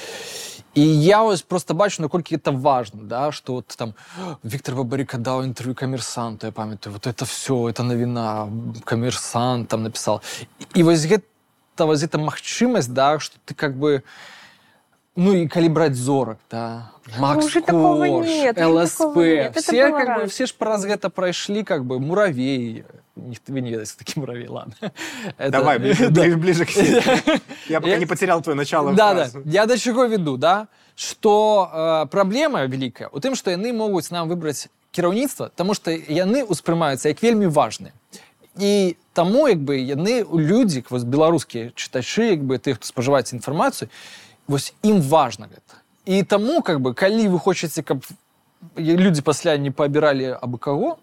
І 0.74 1.02
я 1.02 1.24
ось 1.24 1.42
просто 1.42 1.74
бачу, 1.74 2.02
наколькі 2.02 2.36
это 2.36 2.52
важно, 2.52 3.04
да? 3.04 3.32
што 3.32 3.56
от 3.56 3.68
там 3.68 3.94
Віктор 4.44 4.76
Бабарыка 4.76 5.18
даў 5.18 5.44
інтэрв'ю 5.44 5.76
камерсанту, 5.76 6.48
я 6.48 6.52
памятаю, 6.52 6.94
вот 6.94 7.08
это 7.08 7.26
все, 7.26 7.70
это 7.70 7.84
навіна, 7.84 8.50
камерсант 8.86 9.68
там 9.68 9.84
написал. 9.84 10.22
І 10.76 10.84
вось 10.84 11.06
гэта 11.06 11.24
вось 11.86 12.04
эта 12.04 12.18
магчымасць, 12.18 12.88
да, 12.88 13.20
што 13.20 13.38
ты 13.46 13.54
как 13.54 13.78
бы 13.78 14.04
ну 15.16 15.34
і 15.36 15.48
калі 15.48 15.70
браць 15.70 15.96
зорак 15.96 16.38
да 16.52 16.92
Макс 17.20 17.46
уже 17.46 17.62
такого 17.62 18.06
Корж, 18.06 18.28
нет, 18.28 18.58
уже 18.58 18.68
ЛСП 18.68 18.98
такого 18.98 19.24
нет. 19.26 19.56
Это 19.56 19.62
все 19.62 19.88
было 19.90 19.98
как 19.98 20.08
бы 20.08 20.14
раньше. 20.22 20.34
все 20.34 20.46
ж 20.46 20.54
праз 20.58 20.86
гэта 20.86 21.10
прайшлі 21.10 21.64
как 21.64 21.84
бы 21.86 22.00
муравей 22.00 22.84
не 23.16 23.36
вы 23.48 23.62
не 23.62 23.72
ведаеце 23.72 23.98
такі 23.98 24.20
муравей 24.20 24.48
ладно 24.48 24.74
Это- 25.38 25.50
Давай, 25.52 25.80
ближе, 25.80 26.10
Да. 26.10 26.22
ближе, 26.22 26.38
ближе 26.38 26.66
к 26.66 26.70
себе. 26.72 27.04
Я 27.68 27.80
пока 27.82 27.92
Я- 27.94 27.98
не 28.00 28.06
потерял 28.06 28.42
твое 28.42 28.56
начало. 28.56 28.94
Да, 28.94 29.14
да. 29.14 29.26
фразы. 29.26 29.42
Я 29.46 29.66
до 29.66 29.78
чего 29.78 30.06
веду, 30.06 30.38
да? 30.38 30.68
Что 30.96 31.70
э, 31.74 32.06
проблема 32.08 32.66
великая 32.66 33.10
у 33.12 33.18
тым, 33.20 33.36
што 33.36 33.52
яны 33.52 33.74
могуць 33.74 34.12
нам 34.12 34.30
выбраць 34.30 34.68
кіраўніцтва, 34.92 35.50
таму 35.56 35.74
што 35.74 35.92
яны 35.92 36.44
ўспрымаюцца 36.46 37.08
як 37.10 37.22
вельмі 37.24 37.48
важныя. 37.48 37.92
І 38.60 38.96
таму 39.14 39.48
як 39.48 39.60
бы 39.60 39.76
яны 39.80 40.24
людзі 40.24 40.84
вось 40.90 41.04
беларускія 41.04 41.72
чытачы 41.76 42.32
як 42.32 42.44
бы 42.44 42.58
тых 42.60 42.76
хто 42.80 42.86
спажываць 42.88 43.34
інфармацыю 43.34 43.90
вось 44.48 44.74
ім 44.84 45.02
важна 45.02 45.48
гэта 45.48 45.82
і 46.06 46.24
таму 46.24 46.62
как 46.62 46.82
бы 46.82 46.94
калі 46.94 47.28
вы 47.28 47.40
хочаце 47.40 47.84
каб 47.84 48.04
людзі 48.76 49.22
пасля 49.22 49.58
не 49.58 49.72
паабіралі 49.72 50.36
абы 50.42 50.58
каго 50.58 50.98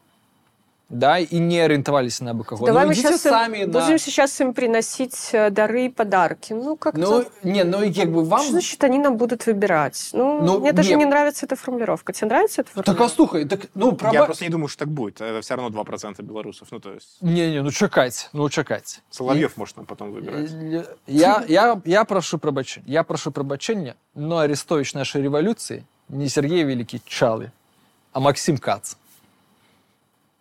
да 0.90 1.18
і 1.18 1.40
не 1.40 1.58
арыентаваліся 1.66 2.24
на 2.24 2.30
абы 2.30 2.44
каго 2.44 2.66
Давай 2.66 2.84
ну, 2.86 2.90
мы 2.90 2.94
ідзіце 2.94 3.08
сейчас 3.08 3.26
им- 3.26 3.32
самі 3.32 3.66
на... 3.66 3.66
будем 3.66 3.98
сейчас 3.98 4.40
им 4.40 4.52
приносить 4.52 5.30
э, 5.34 5.50
дары 5.50 5.86
и 5.86 5.88
подарки. 5.88 6.54
Ну, 6.54 6.76
как-то... 6.76 7.00
ну 7.00 7.24
не 7.42 7.64
ну 7.64 7.82
як 7.82 8.08
бы 8.08 8.22
вам 8.22 8.40
Что 8.40 8.50
значит, 8.52 8.84
они 8.84 8.98
нам 8.98 9.16
будут 9.16 9.46
выбирать? 9.46 10.10
Ну, 10.12 10.42
Ну, 10.42 10.60
мне 10.60 10.72
даже 10.72 10.90
не. 10.90 10.96
не 10.96 11.04
нравится 11.06 11.46
эта 11.46 11.56
формулировка. 11.56 12.12
Тебе 12.12 12.28
нравится 12.28 12.62
эта 12.62 12.70
так 12.70 12.78
а 12.78 12.82
формулировка? 12.82 13.16
слухай 13.16 13.44
так 13.44 13.60
ну 13.74 13.90
Я 13.90 13.96
праба... 13.96 14.24
просто 14.26 14.44
не 14.44 14.50
думаю, 14.50 14.68
что 14.68 14.84
так 14.84 14.88
будет. 14.88 15.20
Это 15.20 15.40
все 15.40 15.56
равно 15.56 15.82
2% 15.82 16.22
белорусов. 16.22 16.68
Ну, 16.70 16.78
то 16.78 16.92
есть 16.92 17.16
Не-не, 17.20 17.62
ну 17.62 17.72
чакайце, 17.72 18.28
ну 18.32 18.48
чакайце. 18.48 19.00
Соловьев 19.10 19.56
может 19.56 19.76
нам 19.76 19.86
потом 19.86 20.12
выбирать. 20.12 20.50
Э, 20.52 20.84
Я, 21.08 21.44
я, 21.48 21.80
я 21.84 22.04
прошу 22.04 22.38
прабачэння. 22.38 22.88
Я 22.88 23.02
прошу 23.02 23.32
прабачэння, 23.32 23.96
но 24.14 24.38
арестович 24.38 24.94
нашай 24.94 25.22
рэвалюцыі 25.22 25.82
не 26.08 26.28
Сергей 26.28 26.64
Великі 26.64 27.00
Чалы, 27.06 27.50
а 28.12 28.20
Максим 28.20 28.58
Кац. 28.58 28.94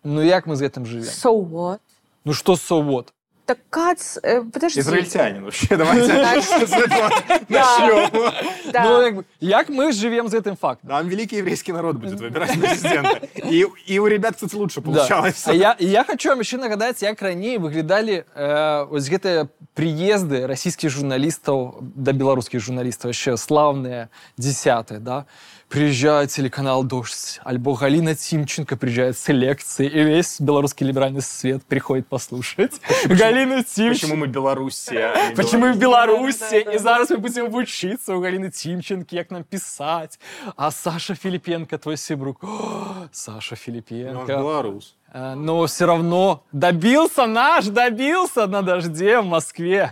Ну 0.04 0.22
як 0.22 0.46
мы 0.46 0.56
з 0.56 0.62
гэтым 0.62 0.84
жывем? 0.86 1.10
So 1.10 1.32
what? 1.34 1.80
Ну 2.24 2.32
што 2.32 2.56
совод? 2.56 3.12
Так, 3.46 3.58
Кац, 3.70 4.18
э, 4.24 4.42
подожди. 4.42 4.80
Израильтянин 4.80 5.44
вообще. 5.44 5.76
Давайте 5.76 6.06
с 6.66 6.72
этого 6.72 7.10
Да. 7.48 7.78
начнем. 7.78 8.32
Да. 8.72 8.82
Ну, 8.82 9.00
як, 9.02 9.14
бы, 9.14 9.24
як 9.38 9.68
мы 9.68 9.92
жывем 9.92 10.28
з 10.28 10.34
гэтым 10.34 10.56
фактам? 10.56 10.90
Нам 10.90 11.08
великий 11.08 11.36
еврейский 11.36 11.72
народ 11.72 11.96
будет 11.96 12.18
выбирать 12.18 12.50
президента. 12.60 13.20
И, 13.36 13.64
и 13.86 13.98
у 14.00 14.06
ребят, 14.08 14.34
кстати, 14.34 14.56
лучше 14.56 14.80
Да. 14.80 14.90
получалось. 14.90 15.46
А 15.46 15.52
я, 15.52 15.76
і 15.78 15.86
я 15.86 16.02
хочу 16.02 16.28
вам 16.30 16.40
яшчэ 16.40 16.58
нагадаць, 16.58 17.02
як 17.02 17.22
раней 17.22 17.58
выглядалі 17.58 18.24
э, 18.34 18.88
ось 18.90 19.08
гэтыя 19.08 19.46
прыезды 19.76 20.46
расійскіх 20.46 20.90
журналістаў 20.90 21.78
да 21.80 22.10
беларускіх 22.12 22.60
журналістаў 22.60 23.12
яшчэ 23.14 23.36
славныя 23.36 24.08
десятые, 24.36 24.98
да? 24.98 25.24
Приезжает 25.71 26.29
телеканал 26.31 26.83
«Дождь», 26.83 27.39
альбо 27.45 27.75
Галина 27.77 28.13
Тимченко 28.13 28.75
приезжает 28.75 29.17
с 29.17 29.31
лекции, 29.31 29.87
и 29.87 30.03
весь 30.03 30.41
белорусский 30.41 30.85
либеральный 30.85 31.21
свет 31.21 31.63
приходит 31.63 32.07
послушать. 32.07 32.81
Галина 33.05 33.63
Тимченко. 33.63 33.93
Почему 34.01 34.15
мы 34.17 34.27
Белоруссия? 34.27 35.13
а 35.13 35.33
Почему 35.33 35.71
в 35.71 35.77
Беларусь? 35.77 36.39
Беларуси? 36.39 36.39
Да-да-да. 36.65 36.71
И 36.73 36.77
зараз 36.77 37.09
мы 37.11 37.17
будем 37.19 37.49
вучиться 37.49 38.13
у 38.17 38.19
Галины 38.19 38.51
Тимченко, 38.51 39.15
як 39.15 39.31
нам 39.31 39.45
писать. 39.45 40.19
А 40.57 40.71
Саша 40.71 41.15
Филипенко, 41.15 41.77
твой 41.77 41.95
сибрук. 41.95 42.43
О, 42.43 43.07
Саша 43.13 43.51
Ну, 43.51 43.55
Филипенко. 43.55 44.25
белорус. 44.25 44.97
Э, 45.13 45.33
Но 45.35 45.65
все 45.65 45.85
равно 45.85 46.43
добился 46.51 47.25
наш, 47.25 47.65
добился 47.67 48.47
на 48.47 48.61
дожде 48.61 49.19
в 49.19 49.25
Москве. 49.25 49.91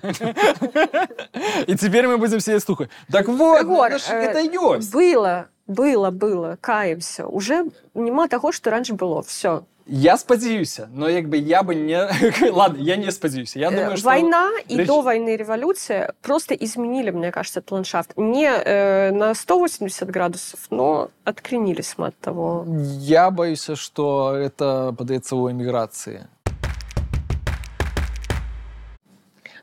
И 1.67 1.75
теперь 1.75 2.07
мы 2.07 2.17
будем 2.17 2.39
сидеть 2.39 2.63
слухать. 2.63 2.89
Так 3.11 3.27
вот, 3.27 3.59
это 3.59 4.39
э, 4.39 4.53
ёсць. 4.53 4.91
Было, 4.91 5.47
было, 5.67 6.09
было, 6.11 6.57
каемся. 6.61 7.27
Уже 7.27 7.65
нема 7.93 8.27
того, 8.27 8.51
что 8.51 8.71
раньше 8.71 8.93
было. 8.93 9.21
Все. 9.21 9.65
Я 9.91 10.17
но 10.91 11.09
як 11.09 11.27
бы 11.29 11.37
я 11.37 11.63
бы 11.63 11.73
не... 11.73 11.97
Ладно, 12.51 12.77
я 12.77 12.95
не 12.95 13.11
спадзяюся. 13.11 13.59
Я 13.59 13.71
думаю, 13.71 13.97
что... 13.97 14.07
Э, 14.07 14.11
Война 14.11 14.51
и 14.67 14.77
речь- 14.77 14.87
до 14.87 15.01
войны 15.01 15.35
революция 15.35 16.13
просто 16.21 16.53
изменили, 16.53 17.09
мне 17.09 17.31
кажется, 17.31 17.59
этот 17.59 17.71
ландшафт. 17.71 18.13
Не 18.15 18.45
э, 18.47 19.11
на 19.11 19.33
180 19.33 20.09
градусов, 20.09 20.59
но 20.69 21.09
откренились 21.23 21.95
мы 21.97 22.07
от 22.07 22.19
того. 22.19 22.65
Я 22.99 23.31
боюсь, 23.31 23.67
что 23.73 24.35
это 24.35 24.93
подается 24.95 25.35
у 25.35 25.49
эмиграции. 25.49 26.27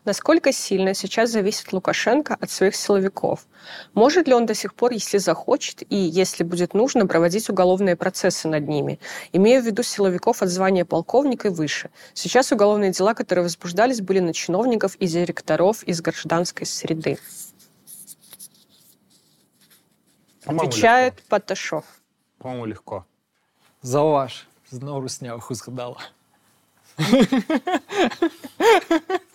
Насколько 0.06 0.52
сильно 0.52 0.94
сейчас 0.94 1.30
зависит 1.30 1.72
Лукашенко 1.72 2.36
от 2.40 2.48
своих 2.48 2.76
силовиков? 2.76 3.48
Может 3.92 4.28
ли 4.28 4.34
он 4.34 4.46
до 4.46 4.54
сих 4.54 4.72
пор, 4.72 4.92
если 4.92 5.18
захочет 5.18 5.82
и 5.90 5.96
если 5.96 6.44
будет 6.44 6.74
нужно, 6.74 7.08
проводить 7.08 7.50
уголовные 7.50 7.96
процессы 7.96 8.46
над 8.46 8.68
ними? 8.68 9.00
Имею 9.32 9.60
в 9.60 9.66
виду 9.66 9.82
силовиков 9.82 10.42
от 10.42 10.48
звания 10.48 10.84
полковника 10.84 11.48
и 11.48 11.50
выше. 11.50 11.90
Сейчас 12.14 12.52
уголовные 12.52 12.92
дела, 12.92 13.14
которые 13.14 13.42
возбуждались, 13.42 14.00
были 14.00 14.20
на 14.20 14.32
чиновников 14.32 14.94
и 14.94 15.08
директоров 15.08 15.82
из 15.82 16.00
гражданской 16.00 16.66
среды. 16.66 17.18
Отвечает 20.44 21.14
легко. 21.14 21.28
Паташов. 21.28 21.84
По-моему, 22.38 22.66
легко. 22.66 23.04
Зауваж, 23.82 24.46
знову 24.70 25.00
русняву 25.00 25.42
згадала. 25.50 25.98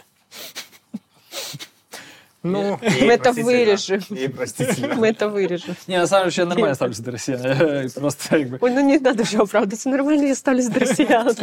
Ну, 2.43 2.79
Мы 2.81 3.07
это 3.13 3.33
вырежем. 3.33 4.01
И 4.09 4.27
простительно. 4.27 4.95
Мы 4.95 5.09
это 5.09 5.29
вырежем. 5.29 5.75
Не, 5.87 5.99
на 5.99 6.07
самом 6.07 6.29
деле 6.29 6.43
я 6.43 6.49
нормально 6.49 6.75
ставлюсь 6.75 6.99
до 6.99 7.11
россиян. 7.11 7.89
Просто 7.91 8.29
как 8.29 8.49
бы... 8.49 8.57
Ой, 8.61 8.71
ну 8.71 8.79
не 8.81 8.97
надо 8.97 9.23
же 9.25 9.37
оправдываться. 9.37 9.89
Нормально 9.89 10.25
я 10.25 10.35
ставлюсь 10.35 10.67
до 10.67 10.79
россиян. 10.79 11.35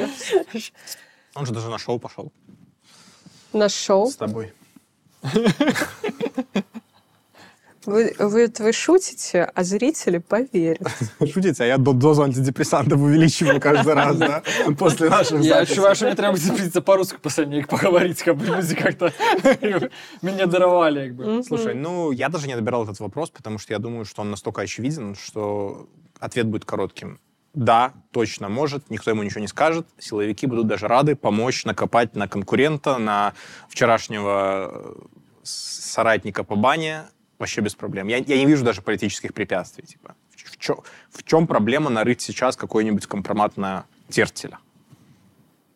Он 1.34 1.46
же 1.46 1.52
даже 1.52 1.68
на 1.68 1.78
шоу 1.78 1.98
пошел 2.00 2.32
На 3.52 3.68
шоу. 3.68 4.10
с 4.10 4.16
тобой. 4.16 4.52
Вы, 7.87 8.15
вы, 8.19 8.49
вы 8.59 8.71
шутите, 8.73 9.51
а 9.55 9.63
зрители 9.63 10.17
поверят. 10.19 10.87
Шутите, 11.33 11.63
а 11.63 11.65
я 11.67 11.77
до- 11.77 11.91
дозу 11.93 12.23
антидепрессантов 12.23 13.01
увеличиваю 13.01 13.59
каждый 13.59 13.93
раз, 13.93 14.15
да? 14.17 14.41
После 14.79 15.09
наших 15.09 15.41
Я 15.41 15.43
записей. 15.43 15.63
відчуваю, 15.71 15.95
що 15.95 16.05
мені 16.05 16.15
треба 16.15 16.37
зіпритися 16.37 16.81
по-русски 16.81 17.17
последнее, 17.21 17.57
як 17.59 17.67
поговорити, 17.67 18.23
как 18.25 18.37
бы 18.37 18.45
люди 18.57 18.75
как-то 18.75 19.11
меня 20.21 20.45
даровали, 20.45 21.07
как 21.07 21.15
бы. 21.17 21.25
Мгм. 21.33 21.43
Слушай, 21.43 21.75
ну, 21.75 22.13
я 22.13 22.29
даже 22.29 22.47
не 22.47 22.55
добирал 22.55 22.83
этот 22.85 22.99
вопрос, 22.99 23.29
потому 23.29 23.59
что 23.59 23.73
я 23.73 23.79
думаю, 23.79 24.05
что 24.05 24.21
он 24.21 24.31
настолько 24.31 24.61
очевиден, 24.61 25.15
что 25.15 25.87
ответ 26.19 26.45
будет 26.47 26.65
коротким. 26.65 27.17
Да, 27.53 27.91
точно 28.11 28.49
может, 28.49 28.89
никто 28.89 29.11
ему 29.11 29.23
ничего 29.23 29.41
не 29.41 29.47
скажет. 29.47 29.85
Силовики 29.99 30.47
будут 30.47 30.67
даже 30.67 30.87
рады 30.87 31.15
помочь 31.15 31.65
накопать 31.65 32.15
на 32.15 32.27
конкурента, 32.27 32.97
на 32.97 33.33
вчерашнего 33.69 34.71
э, 34.73 34.93
с- 35.43 35.91
соратника 35.93 36.43
по 36.43 36.55
бане 36.55 37.01
вообще 37.38 37.60
без 37.60 37.74
проблем. 37.74 38.08
Я, 38.08 38.18
я 38.18 38.36
не 38.36 38.46
вижу 38.46 38.64
даже 38.64 38.82
политических 38.82 39.32
препятствий. 39.32 39.84
Типа. 39.84 40.14
В, 40.36 40.56
чё- 40.56 40.82
в 41.10 41.22
чем 41.22 41.46
проблема 41.46 41.90
нарыть 41.90 42.20
сейчас 42.20 42.56
какой-нибудь 42.56 43.06
компромат 43.06 43.56
на 43.56 43.84
Тертеля 44.08 44.58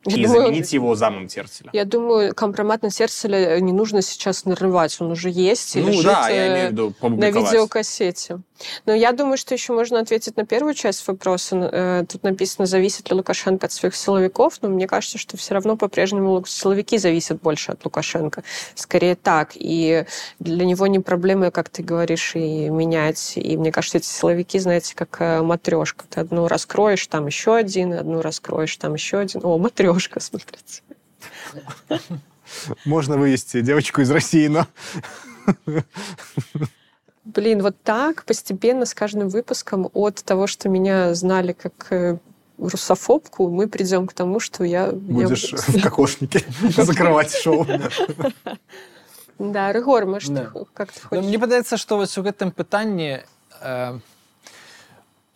Я 0.05 0.16
и 0.16 0.25
думаю, 0.25 0.46
заменить 0.46 0.72
его 0.72 0.94
замом 0.94 1.29
Тертеля? 1.29 1.70
Я 1.72 1.85
думаю, 1.85 2.35
компромат 2.35 2.83
на 2.83 2.90
сердце 2.90 3.29
не 3.61 3.72
нужно 3.72 4.03
сейчас 4.03 4.44
нарывать. 4.44 5.01
Он 5.01 5.12
уже 5.12 5.31
есть 5.31 5.77
и 5.77 5.81
Ну 5.81 6.03
да, 6.03 6.29
я 6.29 6.46
э, 6.46 6.53
имею 6.53 6.68
в 6.68 6.72
виду 6.72 6.94
на 7.01 7.31
видеокассете. 7.31 8.40
Но 8.87 8.94
я 8.94 9.12
думаю, 9.12 9.37
что 9.37 9.55
еще 9.55 9.72
можно 9.72 10.01
ответить 10.01 10.37
на 10.37 10.44
первую 10.44 10.75
часть 10.75 11.07
вопроса. 11.07 11.57
Э, 11.57 12.05
тут 12.09 12.22
написано, 12.22 12.66
зависит 12.66 13.09
ли 13.11 13.16
Лукашенко 13.16 13.66
от 13.66 13.72
своих 13.72 13.94
силовиков, 13.94 14.59
но 14.62 14.68
мне 14.68 14.87
кажется, 14.87 15.18
что 15.18 15.37
все 15.37 15.55
равно 15.55 15.77
по-прежнему 15.77 16.44
силовики 16.46 16.98
зависят 16.98 17.40
больше 17.40 17.72
от 17.72 17.85
Лукашенко. 17.85 18.42
Скорее 18.75 19.14
так. 19.14 19.53
И 19.55 20.05
для 20.38 20.64
него 20.64 20.87
не 20.87 21.01
проблема, 21.01 21.51
как 21.51 21.68
ты 21.68 21.83
говоришь, 21.83 22.35
и 22.35 22.68
менять. 22.68 23.35
И 23.37 23.57
мне 23.57 23.72
кажется, 23.72 23.98
эти 23.98 24.07
силовики, 24.07 24.59
знаете, 24.59 24.94
как 24.94 25.20
э, 25.20 25.42
матрешка. 25.42 26.05
Ты 26.09 26.20
одну 26.20 26.48
раскроешь, 26.48 27.07
там 27.07 27.27
еще 27.27 27.55
один, 27.55 27.92
одну 27.92 28.20
раскроешь, 28.22 28.77
там 28.77 28.94
еще 28.94 29.18
один. 29.18 29.40
О, 29.44 29.59
матрешка, 29.59 30.20
смотрите. 30.20 30.83
Можно 32.85 33.16
вывести 33.16 33.61
девочку 33.61 34.01
из 34.03 34.11
России, 34.11 34.48
но... 34.48 34.66
Блин, 37.25 37.63
вот 37.63 37.77
так 37.83 38.25
постепенно 38.25 38.85
с 38.85 38.95
каждым 38.95 39.29
выпуском 39.29 39.89
от 39.93 40.17
того, 40.25 40.47
что 40.47 40.69
меня 40.69 41.15
знали 41.15 41.53
как 41.53 41.87
э, 41.91 42.19
русофобку, 42.59 43.49
мы 43.49 43.69
придем 43.69 44.07
к 44.07 44.13
тому, 44.13 44.41
что 44.41 44.65
я... 44.65 44.91
Будешь 44.91 45.53
я... 45.53 45.59
в 45.59 45.83
кокошнике 45.83 46.45
закрывать 46.77 47.33
шоу. 47.33 47.67
Да, 49.39 49.73
Рыгор, 49.73 50.07
может, 50.07 50.31
как 50.75 50.93
ты 50.93 51.01
ну, 51.03 51.09
хочешь? 51.09 51.25
Мне 51.25 51.39
падаецца, 51.39 51.77
што 51.77 51.97
вось 51.97 52.17
у 52.19 52.23
гэтым 52.23 52.53
пытанні 52.53 53.23
э, 53.61 53.99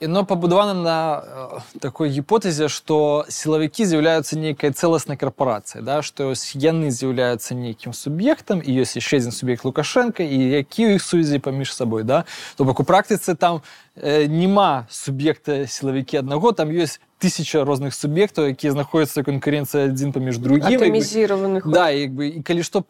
яно 0.01 0.25
пабудавана 0.25 0.73
на 0.73 1.23
э, 1.23 1.79
такой 1.79 2.09
гіпотэзе 2.09 2.67
што 2.73 3.23
сілавікі 3.29 3.85
з'яўляюцца 3.85 4.33
нейкай 4.33 4.73
цэласнай 4.73 5.15
карпорацыяй 5.15 5.85
да 5.85 6.01
што 6.01 6.33
яны 6.57 6.89
з'яўляюцца 6.89 7.53
нейкім 7.53 7.93
суб'ектам 7.93 8.65
і 8.65 8.69
ёсць 8.81 8.97
яшчэ 8.97 9.21
адзін 9.21 9.31
суб'ект 9.31 9.61
лукашенко 9.61 10.25
і 10.25 10.37
які 10.57 10.89
ў 10.89 10.97
іх 10.97 11.05
сувязі 11.05 11.37
паміж 11.37 11.69
сабой 11.77 12.03
да 12.03 12.25
то 12.57 12.65
бок 12.65 12.81
у 12.81 12.83
практыцы 12.83 13.37
там 13.37 13.61
э, 13.95 14.25
няма 14.25 14.89
суб'екта 14.89 15.69
сілавікі 15.69 16.25
аднаго 16.25 16.51
там 16.51 16.73
ёсць 16.73 16.97
тысяча 17.21 17.61
розных 17.61 17.93
суб'ектаў 17.93 18.49
якія 18.57 18.73
знаходзяцца 18.73 19.21
канкурэнцыя 19.21 19.93
адзін 19.93 20.17
паміж 20.17 20.41
другім 20.41 20.81
атамізіраваных 20.81 21.69
да 21.69 21.93
як 21.93 22.17
бы 22.17 22.41
і 22.41 22.41
калі 22.41 22.65
што 22.65 22.81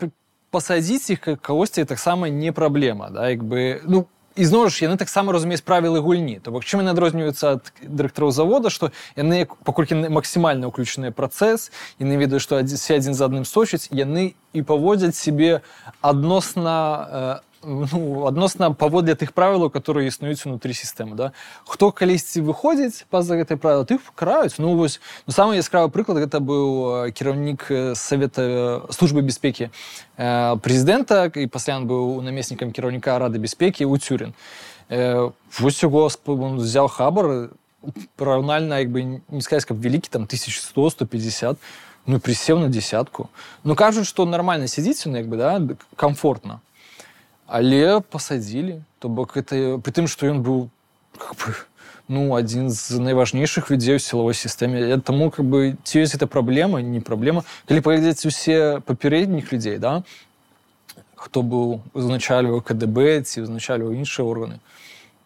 пасадзіць 0.52 1.12
іх 1.12 1.44
кагосьці 1.44 1.84
таксама 1.84 2.32
не 2.32 2.56
праблема 2.56 3.12
да 3.12 3.28
як 3.36 3.44
бы 3.44 3.84
ну 3.84 4.08
ізноў 4.36 4.70
ж 4.72 4.88
яны 4.88 4.96
таксама 4.96 5.34
разумеюць 5.36 5.64
правілы 5.64 6.00
гульні 6.00 6.40
то 6.40 6.52
бок 6.52 6.64
чым 6.64 6.84
яны 6.84 6.96
адрозніваюцца 6.96 7.60
ад 7.60 7.72
дырэктараў 7.84 8.32
завода 8.32 8.72
што 8.72 8.92
яны 9.20 9.44
паколькі 9.68 10.08
максімальна 10.08 10.72
ўключаныя 10.72 11.12
працэс 11.12 11.72
яны 12.00 12.16
ведаюць 12.16 12.44
што 12.44 12.62
адзін 12.64 12.80
адзін 12.80 13.14
за 13.14 13.28
адным 13.28 13.44
сочыць 13.44 13.92
яны 13.92 14.36
і 14.56 14.62
паводзяць 14.64 15.16
сябе 15.20 15.62
адносна 16.00 17.44
ну, 17.66 18.26
адносна 18.26 18.72
паводле 18.74 19.16
тых 19.16 19.34
правілаў 19.34 19.70
которые 19.70 20.08
існуюць 20.08 20.46
унутры 20.46 20.74
сістэмы 20.74 21.16
да 21.16 21.32
хто 21.66 21.92
калісьці 21.92 22.42
выходзіць 22.42 23.06
па-за 23.10 23.38
гэтай 23.38 23.58
правіла 23.58 23.86
тых 23.86 24.02
краюць 24.16 24.58
ну 24.58 24.76
вось 24.76 25.00
ну, 25.28 25.34
самы 25.34 25.56
яскравы 25.62 25.90
прыклад 25.94 26.18
гэта 26.26 26.42
быў 26.42 27.12
кіраўнік 27.14 27.94
савета 27.94 28.82
службы 28.90 29.22
бяспекі 29.22 29.70
прэзідэнта 30.18 31.30
і 31.38 31.46
пасля 31.48 31.78
ён 31.78 31.86
быў 31.86 32.22
намеснікам 32.26 32.74
кіраўніка 32.74 33.20
рады 33.20 33.38
бяспекі 33.38 33.86
у 33.86 33.98
цюрин 33.98 34.34
вось 34.90 35.84
яго 35.84 36.10
взял 36.58 36.88
хабар 36.88 37.54
параўнальна 38.18 38.80
як 38.80 38.90
бы 38.90 39.22
не 39.30 39.42
сказать 39.42 39.66
каб 39.66 39.78
вялікі 39.78 40.10
там 40.10 40.24
1100 40.24 40.90
150 40.90 41.58
ну 42.08 42.20
присеў 42.20 42.60
на 42.60 42.70
десятку 42.70 43.30
ну 43.64 43.76
кажуць 43.76 44.08
что 44.08 44.26
нормально 44.26 44.68
сядзіць 44.68 45.06
он 45.06 45.16
як 45.16 45.28
бы 45.28 45.38
да 45.38 45.62
комфортно 45.96 46.62
але 47.52 48.00
пасадзілі 48.00 48.82
то 49.00 49.10
бок 49.10 49.36
это 49.36 49.78
при 49.84 49.92
тым 49.92 50.08
что 50.08 50.26
ён 50.26 50.40
быў 50.40 50.70
как 51.20 51.36
бы, 51.36 51.56
ну 52.08 52.32
адзін 52.36 52.70
з 52.72 52.96
найважнейшых 52.96 53.70
людзей 53.70 54.00
у 54.00 54.00
сілавой 54.00 54.34
сістэме 54.34 54.98
таму 55.04 55.30
как 55.32 55.44
бы 55.46 55.76
ці 55.84 56.00
ёсць 56.00 56.16
это 56.16 56.28
праблема 56.28 56.80
не 56.82 57.02
праблема 57.02 57.44
калі 57.68 57.84
паглядзець 57.84 58.26
усе 58.26 58.80
папярэдніх 58.88 59.52
людзей 59.52 59.78
да 59.84 60.04
хто 61.16 61.44
быў 61.44 61.82
узначальваў 61.92 62.64
кДб 62.64 63.20
ці 63.28 63.44
узначальваў 63.44 64.00
іншыя 64.00 64.24
органы 64.24 64.64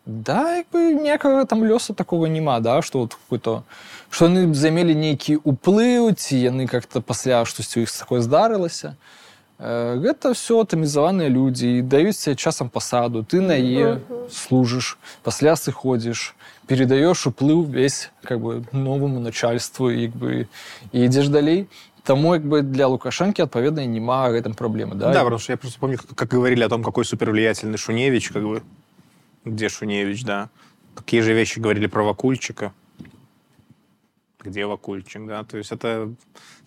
да 0.05 0.65
як 0.65 0.73
бы 0.73 0.97
некага 0.97 1.45
там 1.45 1.61
лёса 1.61 1.93
такого 1.93 2.25
няма 2.25 2.59
да 2.59 2.81
что 2.81 3.05
вот 3.05 3.13
какой-то 3.13 3.61
что 4.09 4.25
яны 4.25 4.49
замелі 4.53 4.97
нейкі 4.97 5.37
уплыў 5.45 6.09
ці 6.17 6.41
яны 6.41 6.65
как-то 6.65 7.05
пасля 7.05 7.45
штосьці 7.45 7.79
у 7.79 7.83
іх 7.85 7.93
такое 7.93 8.25
здарылася 8.25 8.97
то 8.97 9.25
гэта 9.59 10.33
все 10.35 10.59
атамізаваныя 10.59 11.31
людзі 11.31 11.79
і 11.79 11.81
даюць 11.81 12.19
тебе 12.19 12.35
часам 12.35 12.69
пасаду 12.69 13.23
ты 13.23 13.39
на 13.39 13.55
е 13.55 14.03
служыш 14.27 14.97
пасля 15.23 15.55
сыходзіш 15.55 16.35
передаешь 16.67 17.23
уплыў 17.27 17.63
весь 17.63 18.11
как 18.23 18.41
бы 18.41 18.63
новому 18.73 19.19
начальству 19.19 19.89
як 19.89 20.11
бы 20.11 20.47
і 20.91 20.97
ідзеш 21.07 21.29
далей 21.29 21.67
Тому 22.05 22.35
як 22.35 22.45
бы 22.45 22.61
для 22.61 22.85
Лукашенки 22.85 23.41
адпаведна 23.41 23.83
няма 23.85 24.29
гэтым 24.29 24.53
праблемы 24.53 24.93
да? 24.93 25.11
да, 25.11 25.23
потому 25.23 25.39
что 25.39 25.53
я 25.53 25.57
просто 25.57 25.79
помню 25.79 25.97
как 25.97 26.29
говорили 26.29 26.63
о 26.63 26.69
том 26.69 26.83
какой 26.83 27.05
супервлиятельный 27.05 27.77
шуневич 27.77 28.29
как 28.29 28.43
бы 28.43 28.61
где 29.45 29.69
шуневич 29.69 30.23
да 30.23 30.49
какие 30.93 31.21
же 31.21 31.33
вещи 31.33 31.59
говорили 31.59 31.87
про 31.87 32.03
вакульчика 32.03 32.73
где 34.42 34.66
Вакульчик, 34.66 35.26
да, 35.26 35.44
то 35.44 35.58
есть 35.58 35.72
это, 35.72 36.12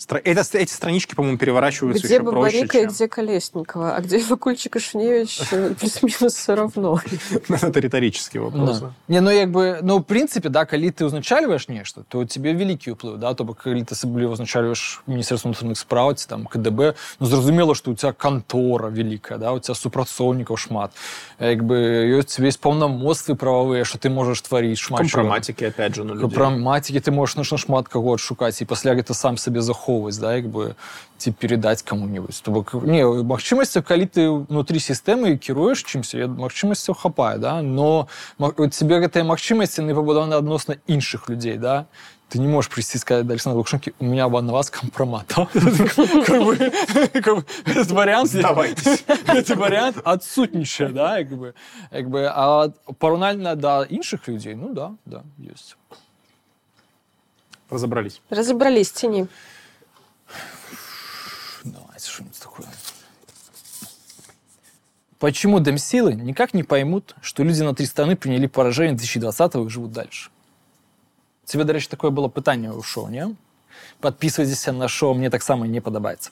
это 0.09 0.57
эти 0.57 0.71
странички, 0.71 1.15
по-моему, 1.15 1.37
переворачиваются 1.37 2.05
где 2.05 2.15
еще 2.15 2.23
проще, 2.23 2.35
Бабарика 2.35 2.77
чем... 2.77 2.83
и 2.83 2.93
где 2.93 3.07
Колесникова, 3.07 3.95
а 3.95 4.01
где 4.01 4.23
Вакульчик 4.23 4.75
и 4.75 4.79
Шуневич 4.79 5.41
э, 5.51 5.73
плюс-минус 5.79 6.33
все 6.33 6.55
равно. 6.55 6.99
Это 7.49 7.79
риторический 7.79 8.39
вопрос. 8.39 8.83
Не, 9.07 9.21
ну, 9.21 9.29
як 9.29 9.51
бы, 9.51 9.79
ну, 9.81 9.97
в 9.97 10.03
принципе, 10.03 10.49
да, 10.49 10.65
коли 10.65 10.89
ты 10.89 11.05
узначальваешь 11.05 11.67
нечто, 11.67 12.03
то 12.03 12.25
тебе 12.25 12.53
великий 12.53 12.91
уплыв, 12.91 13.17
да, 13.17 13.33
то 13.33 13.45
коли 13.45 13.83
ты 13.83 13.93
особливо 13.93 14.33
узначальваешь 14.33 15.01
Министерство 15.07 15.49
внутренних 15.49 15.77
справ, 15.77 16.03
там, 16.27 16.45
КДБ, 16.45 16.95
ну, 17.19 17.25
зразумело, 17.25 17.75
что 17.75 17.91
у 17.91 17.95
тебя 17.95 18.11
контора 18.13 18.89
великая, 18.89 19.37
да, 19.37 19.53
у 19.53 19.59
тебя 19.59 19.73
супрацовников 19.73 20.59
шмат, 20.59 20.91
як 21.39 21.63
бы, 21.63 22.19
у 22.19 22.21
тебя 22.23 22.45
есть 22.47 22.59
полномоцтвы 22.59 23.35
правовые, 23.35 23.83
что 23.83 23.97
ты 23.97 24.09
можешь 24.09 24.41
творить 24.41 24.79
шмат. 24.79 25.01
Компроматики, 25.01 25.63
опять 25.63 25.95
же, 25.95 26.03
на 26.03 26.13
людей. 26.13 26.21
Компроматики 26.21 26.99
ты 26.99 27.11
можешь, 27.11 27.35
ну, 27.35 27.43
шмат 27.62 27.88
каго 27.88 28.14
адшукаць 28.14 28.60
і 28.62 28.64
пасля 28.64 28.94
гэта 28.94 29.14
сам 29.14 29.36
сабе 29.36 29.60
захоўваць 29.60 30.18
да 30.18 30.34
як 30.36 30.48
бы 30.48 30.74
ці 31.18 31.32
перадаць 31.32 31.82
каму-нибудь 31.82 32.40
то 32.42 32.50
бок 32.50 32.74
не 32.74 33.04
магчымасця 33.04 33.82
калі 33.82 34.06
ты 34.06 34.28
внутри 34.30 34.78
сістэмы 34.78 35.36
кіруеш 35.38 35.84
чымся 35.84 36.26
магчымасцяў 36.26 36.94
хапае 36.94 37.38
да 37.38 37.62
но 37.62 38.08
тебе 38.38 39.00
гэтыя 39.04 39.24
магчымасці 39.24 39.82
не 39.82 39.94
пабудаваны 39.94 40.34
адносна 40.34 40.78
іншых 40.86 41.28
людзей 41.28 41.56
да 41.56 41.86
ты 42.28 42.38
не 42.38 42.48
можешь 42.48 42.70
прийти 42.70 42.98
сказать 42.98 43.26
дальше 43.26 43.48
на 43.48 43.54
Лукашенко, 43.54 43.92
у 43.98 44.04
меня 44.04 44.28
на 44.28 44.52
вас 44.52 44.70
компромат. 44.70 45.32
Этот 47.64 47.90
вариант, 47.90 48.34
этот 48.34 49.56
вариант 49.56 49.96
отсутничает, 50.04 50.94
да, 50.94 51.16
как 51.18 51.38
бы, 51.38 51.54
как 51.90 52.10
бы, 52.10 52.30
а 52.30 52.68
парунально 52.98 53.56
до 53.56 53.86
інших 53.88 54.28
людей, 54.28 54.54
ну 54.54 54.74
да, 54.74 54.94
да, 55.06 55.22
есть. 55.38 55.76
Разобрались. 57.73 58.21
Разобрались, 58.29 58.91
тяни. 58.91 59.25
Давайте 61.63 62.07
что-нибудь 62.07 62.39
такое. 62.39 62.67
Почему 65.17 65.59
демсилы 65.59 66.13
никак 66.13 66.53
не 66.53 66.63
поймут, 66.63 67.15
что 67.21 67.43
люди 67.43 67.63
на 67.63 67.73
три 67.73 67.87
страны 67.87 68.15
приняли 68.15 68.45
поражение 68.45 68.95
2020-го 68.95 69.65
и 69.65 69.69
живут 69.69 69.91
дальше? 69.91 70.29
Тебе, 71.45 71.63
до 71.63 71.73
речі, 71.73 71.87
такое 71.87 72.11
было 72.11 72.29
питання 72.29 72.73
у 72.73 72.83
шоу, 72.83 73.07
не? 73.09 73.35
Подписывайтесь 74.01 74.65
на 74.67 74.87
шоу, 74.87 75.13
мне 75.13 75.29
так 75.29 75.43
само 75.43 75.65
не 75.65 75.79
подобается. 75.79 76.31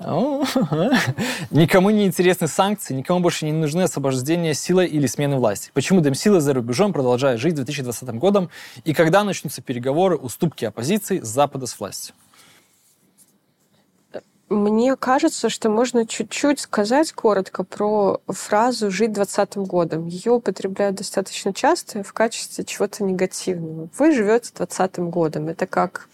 Никому 1.50 1.90
не 1.90 2.06
интересны 2.06 2.48
санкции, 2.48 2.94
никому 2.94 3.20
больше 3.20 3.44
не 3.44 3.52
нужны 3.52 3.82
освобождение 3.82 4.54
силой 4.54 4.86
или 4.86 5.06
смены 5.06 5.36
власти. 5.36 5.70
Почему 5.74 6.00
Демсила 6.00 6.40
за 6.40 6.54
рубежом 6.54 6.94
продолжает 6.94 7.38
жить 7.38 7.54
2020 7.54 8.08
годом 8.14 8.48
и 8.84 8.94
когда 8.94 9.24
начнутся 9.24 9.60
переговоры, 9.60 10.16
уступки 10.16 10.64
оппозиции 10.64 11.20
с 11.20 11.28
Запада 11.28 11.66
с 11.66 11.78
властью? 11.78 12.14
Мне 14.50 14.96
кажется, 14.96 15.48
что 15.48 15.70
можно 15.70 16.04
чуть-чуть 16.04 16.58
сказать 16.58 17.12
коротко 17.12 17.62
про 17.62 18.20
фразу 18.26 18.90
«жить 18.90 19.12
двадцатым 19.12 19.64
годом». 19.64 20.08
Ее 20.08 20.32
употребляют 20.32 20.96
достаточно 20.96 21.54
часто 21.54 22.02
в 22.02 22.12
качестве 22.12 22.64
чего-то 22.64 23.04
негативного. 23.04 23.88
Вы 23.96 24.12
живете 24.12 24.50
двадцатым 24.56 25.10
годом. 25.10 25.46
Это 25.46 25.68
как 25.68 26.08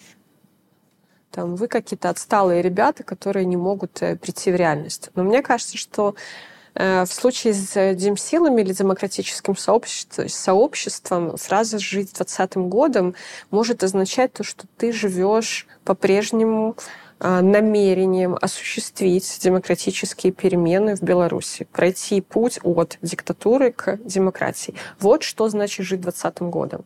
там, 1.37 1.55
вы 1.55 1.69
какие-то 1.69 2.09
отсталые 2.09 2.63
ребята, 2.63 3.05
которые 3.05 3.45
не 3.45 3.59
могут 3.59 4.03
э, 4.03 4.17
прийти 4.17 4.51
в 4.51 4.57
реальность. 4.57 5.11
Но 5.15 5.23
мне 5.23 5.43
кажется, 5.43 5.77
что 5.77 6.15
э, 6.75 7.05
в 7.05 7.13
случае 7.13 7.53
с 7.53 7.95
демсилами 7.95 8.63
или 8.63 8.73
демократическим 8.73 9.55
сообществом, 9.55 10.31
сообществом 10.31 11.37
фраза 11.37 11.79
«жить 11.79 12.15
двадцатым 12.15 12.71
годом» 12.71 13.15
может 13.51 13.85
означать 13.85 14.33
то, 14.33 14.45
что 14.45 14.67
ты 14.79 14.93
живешь 14.93 15.67
по-прежнему 15.85 16.75
намерением 17.19 18.37
осуществить 18.39 19.39
демократические 19.43 20.35
перемены 20.35 20.97
в 20.97 21.03
Беларуси, 21.03 21.67
пройти 21.73 22.21
путь 22.21 22.61
от 22.63 22.99
диктатуры 23.01 23.73
к 23.73 23.99
демократии. 24.05 24.75
Вот 25.01 25.23
что 25.23 25.49
значит 25.49 25.87
жить 25.87 26.03
2020 26.03 26.43
годом. 26.51 26.85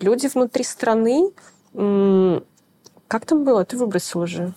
Люди 0.00 0.26
внутри 0.26 0.64
страны... 0.64 1.30
Как 3.14 3.26
там 3.26 3.44
было? 3.44 3.64
Ты 3.64 3.76
выбросил 3.76 4.22
уже. 4.22 4.52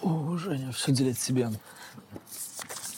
О, 0.00 0.38
Женя, 0.38 0.72
все 0.72 0.90
делить 0.90 1.20
себе. 1.20 1.50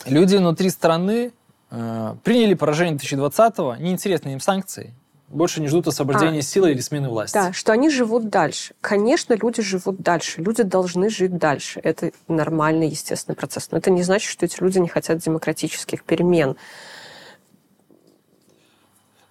Люди 0.07 0.37
внутри 0.37 0.71
страны 0.71 1.33
э, 1.73 2.15
приняли 2.23 2.55
поражение 2.55 2.97
2020-го, 2.97 3.75
неинтересны 3.75 4.29
им 4.29 4.39
санкции, 4.39 4.95
больше 5.27 5.61
не 5.61 5.67
ждут 5.67 5.89
освобождения 5.89 6.39
а, 6.39 6.43
силы 6.43 6.71
или 6.71 6.79
смены 6.79 7.09
власти. 7.09 7.35
Да, 7.35 7.53
что 7.53 7.73
они 7.73 7.91
живут 7.91 8.29
дальше. 8.29 8.75
Конечно, 8.81 9.35
люди 9.35 9.61
живут 9.61 10.01
дальше. 10.01 10.41
Люди 10.41 10.63
должны 10.63 11.11
жить 11.11 11.37
дальше. 11.37 11.81
Это 11.83 12.13
нормальный, 12.29 12.89
естественный 12.91 13.35
процесс. 13.35 13.73
Но 13.73 13.79
это 13.79 13.91
не 13.91 14.05
значит, 14.05 14.31
что 14.31 14.47
эти 14.47 14.63
люди 14.63 14.79
не 14.79 14.87
хотят 14.87 15.19
демократических 15.19 16.05
перемен. 16.05 16.55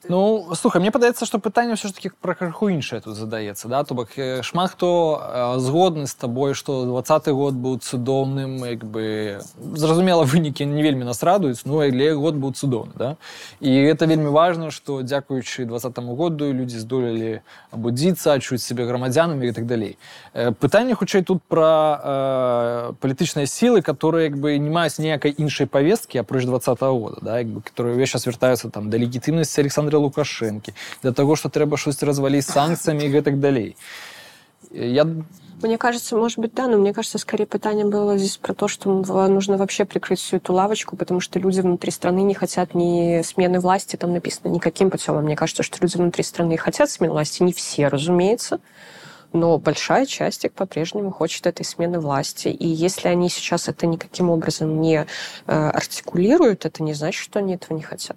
Ну, 0.09 0.55
слухай, 0.55 0.81
мне 0.81 0.91
падаецца 0.95 1.27
што 1.27 1.37
пытанне 1.43 1.75
ўсё 1.75 1.91
ж 1.91 1.93
таки 1.93 2.09
пра 2.09 2.33
крыху 2.39 2.71
іншае 2.71 3.03
тут 3.03 3.19
задаецца 3.19 3.69
да 3.69 3.83
то 3.85 3.99
бок 3.99 4.15
шмат 4.47 4.73
хто 4.73 5.59
згодны 5.59 6.07
з 6.07 6.15
табой 6.15 6.55
што 6.55 6.87
двадцаты 6.89 7.35
год 7.37 7.59
быў 7.59 7.77
цудоўным 7.83 8.65
як 8.65 8.87
бы 8.89 9.43
зразумела 9.59 10.25
вынікі 10.25 10.65
не 10.71 10.87
вельмі 10.87 11.05
нас 11.05 11.21
радуюць 11.27 11.67
ну 11.67 11.83
але 11.83 12.15
год 12.15 12.39
быў 12.39 12.55
цудоўны 12.55 12.95
да 12.95 13.17
і 13.61 13.69
это 13.69 14.07
вельмі 14.07 14.31
важна 14.31 14.71
што 14.71 15.03
дзякуючы 15.03 15.67
двадцатому 15.67 16.15
году 16.15 16.47
людзі 16.55 16.79
здолелі 16.79 17.43
абудзіцца 17.75 18.39
адчуць 18.39 18.63
сябе 18.63 18.87
грамадзянамі 18.87 19.51
і 19.51 19.53
так 19.53 19.67
далей 19.67 19.99
пытанне 20.33 20.95
хутчэй 20.95 21.21
тут 21.21 21.43
пра 21.43 22.89
э, 22.89 22.93
палітычныя 23.03 23.51
сілы 23.51 23.83
которые 23.83 24.31
як 24.31 24.39
бы 24.39 24.57
не 24.57 24.71
маюць 24.71 24.97
ніякай 25.03 25.35
іншай 25.37 25.67
павесткі 25.67 26.23
апроч 26.23 26.47
двадцатого 26.47 26.97
года 26.97 27.19
да 27.21 27.39
як 27.43 27.49
бы 27.53 27.61
которые 27.61 27.99
ўвесь 27.99 28.15
час 28.15 28.25
вяртаюцца 28.25 28.71
там 28.71 28.89
да 28.89 28.97
легітымнасці 28.97 29.61
александра 29.61 29.92
Александра 29.93 30.01
Лукашэнкі 30.01 30.73
для 31.05 31.13
того 31.13 31.37
что 31.37 31.53
трэба 31.53 31.77
штось 31.77 32.01
разваліць 32.03 32.49
санкцыямі 32.49 33.05
і 33.05 33.13
гэтак 33.21 33.37
далей 33.37 33.77
я 34.73 35.05
мне 35.61 35.77
кажется, 35.77 36.17
может 36.17 36.39
быть, 36.39 36.55
да, 36.55 36.69
но 36.69 36.79
мне 36.79 36.95
кажется, 36.95 37.19
скорее 37.19 37.45
питание 37.45 37.85
было 37.85 38.17
здесь 38.17 38.37
про 38.37 38.55
то, 38.55 38.69
что 38.69 38.91
нужно 39.27 39.57
вообще 39.57 39.85
прикрыть 39.85 40.21
всю 40.21 40.37
эту 40.37 40.53
лавочку, 40.53 40.97
потому 40.97 41.19
что 41.19 41.41
люди 41.41 41.61
внутри 41.61 41.91
страны 41.91 42.23
не 42.23 42.35
хотят 42.35 42.75
ни 42.75 43.23
смены 43.23 43.59
власти, 43.59 43.97
там 43.97 44.13
написано 44.13 44.53
никаким 44.53 44.89
путем. 44.89 45.17
А 45.17 45.21
мне 45.21 45.35
кажется, 45.35 45.65
что 45.65 45.79
люди 45.81 45.97
внутри 45.97 46.23
страны 46.23 46.57
хотят 46.57 46.91
смены 46.91 47.13
власти, 47.13 47.43
не 47.43 47.53
все, 47.53 47.89
разумеется, 47.89 48.61
но 49.33 49.59
большая 49.59 50.07
часть 50.07 50.45
их 50.45 50.53
по-прежнему 50.53 51.11
хочет 51.11 51.47
этой 51.47 51.65
смены 51.65 51.99
власти. 51.99 52.49
И 52.49 52.69
если 52.69 53.09
они 53.09 53.29
сейчас 53.29 53.69
это 53.69 53.87
никаким 53.87 54.31
образом 54.31 54.81
не 54.81 55.07
э, 55.47 55.53
артикулируют, 55.53 56.67
это 56.67 56.85
не 56.85 56.95
значит, 56.95 57.21
что 57.21 57.41
они 57.41 57.55
этого 57.55 57.77
не 57.77 57.83
хотят. 57.83 58.17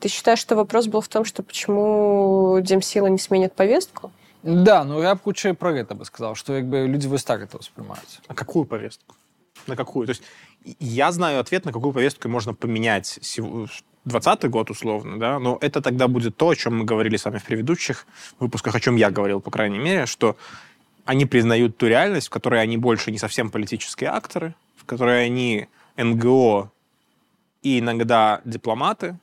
Ты 0.00 0.08
считаешь, 0.08 0.38
что 0.38 0.56
вопрос 0.56 0.86
был 0.86 1.00
в 1.00 1.08
том, 1.08 1.24
что 1.24 1.42
почему 1.42 2.58
Демсила 2.60 3.06
не 3.06 3.18
сменит 3.18 3.54
повестку? 3.54 4.12
Да, 4.42 4.84
ну 4.84 5.02
я 5.02 5.14
бы 5.14 5.20
хутчэй 5.20 5.54
про 5.54 5.72
гэта 5.72 5.94
бы 5.94 6.04
сказал, 6.04 6.34
что 6.34 6.52
как 6.52 6.66
бы 6.66 6.86
люди 6.86 7.06
вось 7.06 7.24
так 7.24 7.42
это 7.42 7.58
воспринимают. 7.58 8.20
А 8.28 8.34
какую 8.34 8.64
повестку? 8.64 9.16
На 9.66 9.74
какую? 9.74 10.06
То 10.06 10.10
есть 10.10 10.22
я 10.78 11.10
знаю 11.12 11.40
ответ, 11.40 11.64
на 11.64 11.72
какую 11.72 11.92
повестку 11.92 12.28
можно 12.28 12.54
поменять 12.54 13.18
20 14.04 14.50
год 14.50 14.70
условно, 14.70 15.18
да, 15.18 15.38
но 15.38 15.58
это 15.60 15.80
тогда 15.80 16.06
будет 16.06 16.36
то, 16.36 16.50
о 16.50 16.54
чем 16.54 16.78
мы 16.78 16.84
говорили 16.84 17.16
с 17.16 17.24
вами 17.24 17.38
в 17.38 17.44
предыдущих 17.44 18.06
выпусках, 18.38 18.74
о 18.74 18.80
чем 18.80 18.96
я 18.96 19.10
говорил, 19.10 19.40
по 19.40 19.50
крайней 19.50 19.78
мере, 19.78 20.06
что 20.06 20.36
они 21.04 21.26
признают 21.26 21.76
ту 21.76 21.86
реальность, 21.86 22.28
в 22.28 22.30
которой 22.30 22.60
они 22.60 22.76
больше 22.76 23.10
не 23.10 23.18
совсем 23.18 23.50
политические 23.50 24.10
акторы, 24.10 24.54
в 24.76 24.84
которой 24.84 25.24
они 25.24 25.68
НГО 25.96 26.70
и 27.62 27.80
иногда 27.80 28.42
дипломаты, 28.44 29.16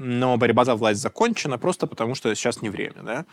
но 0.00 0.38
борьба 0.38 0.64
за 0.64 0.74
власть 0.74 1.00
закончена 1.00 1.58
просто 1.58 1.86
потому, 1.86 2.14
что 2.14 2.34
сейчас 2.34 2.62
не 2.62 2.70
время, 2.70 3.02
да. 3.02 3.24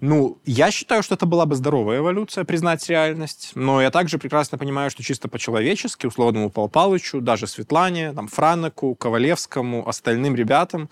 Ну, 0.00 0.38
я 0.44 0.70
считаю, 0.70 1.02
что 1.02 1.14
это 1.14 1.26
была 1.26 1.44
бы 1.44 1.56
здоровая 1.56 1.98
эволюция, 1.98 2.44
признать 2.44 2.88
реальность, 2.88 3.52
но 3.54 3.82
я 3.82 3.90
также 3.90 4.18
прекрасно 4.18 4.56
понимаю, 4.58 4.90
что 4.90 5.02
чисто 5.02 5.28
по-человечески, 5.28 6.06
условному 6.06 6.50
Павлу 6.50 6.68
Павловичу, 6.68 7.20
даже 7.20 7.48
Светлане, 7.48 8.12
там, 8.12 8.28
Франеку, 8.28 8.94
Ковалевскому, 8.94 9.88
остальным 9.88 10.36
ребятам, 10.36 10.88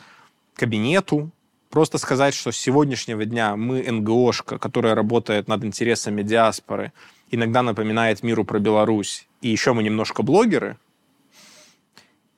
кабинету, 0.56 1.30
просто 1.70 1.98
сказать, 1.98 2.34
что 2.34 2.50
с 2.50 2.56
сегодняшнего 2.56 3.24
дня 3.26 3.54
мы 3.54 3.82
НГОшка, 3.88 4.58
которая 4.58 4.94
работает 4.94 5.46
над 5.46 5.62
интересами 5.64 6.22
диаспоры, 6.22 6.92
иногда 7.30 7.62
напоминает 7.62 8.24
миру 8.24 8.44
про 8.44 8.58
Беларусь, 8.58 9.28
и 9.40 9.48
еще 9.50 9.72
мы 9.72 9.84
немножко 9.84 10.22
блогеры, 10.22 10.78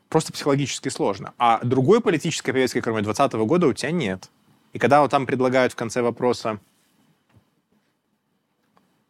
просто 0.08 0.32
психологически 0.32 0.88
сложно. 0.88 1.34
А 1.38 1.60
другой 1.62 2.00
политической 2.00 2.52
повестки, 2.52 2.80
кроме 2.80 3.02
2020 3.02 3.46
года, 3.46 3.66
у 3.66 3.72
тебя 3.72 3.90
нет. 3.90 4.30
И 4.72 4.78
когда 4.78 5.00
вот 5.00 5.10
там 5.10 5.26
предлагают 5.26 5.72
в 5.72 5.76
конце 5.76 6.02
вопроса, 6.02 6.58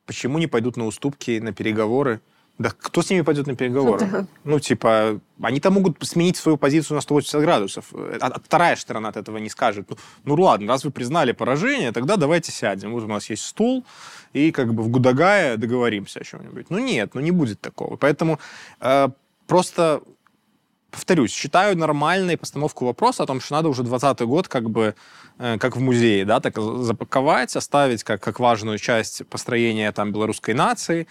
почему 0.06 0.38
не 0.38 0.46
пойдут 0.46 0.76
на 0.76 0.86
уступки, 0.86 1.38
на 1.38 1.52
переговоры, 1.52 2.20
да 2.58 2.70
кто 2.70 3.02
с 3.02 3.10
ними 3.10 3.20
пойдет 3.22 3.46
на 3.46 3.54
переговоры? 3.54 4.06
Да. 4.06 4.26
Ну, 4.42 4.58
типа, 4.58 5.20
они-то 5.40 5.70
могут 5.70 5.96
сменить 6.04 6.36
свою 6.36 6.58
позицию 6.58 6.96
на 6.96 7.00
180 7.00 7.40
градусов. 7.40 7.86
А, 7.92 8.16
а 8.20 8.40
вторая 8.40 8.74
сторона 8.74 9.10
от 9.10 9.16
этого 9.16 9.38
не 9.38 9.48
скажет. 9.48 9.86
Ну, 9.88 9.96
ну 10.24 10.42
ладно, 10.42 10.72
раз 10.72 10.84
вы 10.84 10.90
признали 10.90 11.30
поражение, 11.30 11.92
тогда 11.92 12.16
давайте 12.16 12.50
сядем. 12.50 12.92
Вот 12.92 13.04
у 13.04 13.06
нас 13.06 13.30
есть 13.30 13.44
стул, 13.44 13.84
и 14.32 14.50
как 14.50 14.74
бы 14.74 14.82
в 14.82 14.88
Гудагае 14.88 15.56
договоримся 15.56 16.20
о 16.20 16.24
чем-нибудь. 16.24 16.70
Ну 16.70 16.78
нет, 16.78 17.14
ну 17.14 17.20
не 17.20 17.30
будет 17.30 17.60
такого. 17.60 17.96
Поэтому 17.96 18.40
э, 18.80 19.08
просто 19.46 20.02
повторюсь, 20.90 21.32
считаю 21.32 21.76
нормальной 21.76 22.36
постановку 22.36 22.86
вопроса 22.86 23.22
о 23.22 23.26
том, 23.26 23.40
что 23.40 23.54
надо 23.54 23.68
уже 23.68 23.82
20 23.82 24.20
год 24.22 24.48
как 24.48 24.70
бы 24.70 24.94
э, 25.38 25.58
как 25.58 25.76
в 25.76 25.80
музее, 25.80 26.24
да, 26.24 26.40
так 26.40 26.58
запаковать, 26.58 27.54
оставить 27.56 28.04
как, 28.04 28.22
как 28.22 28.40
важную 28.40 28.78
часть 28.78 29.26
построения 29.26 29.92
там 29.92 30.12
белорусской 30.12 30.54
нации, 30.54 31.06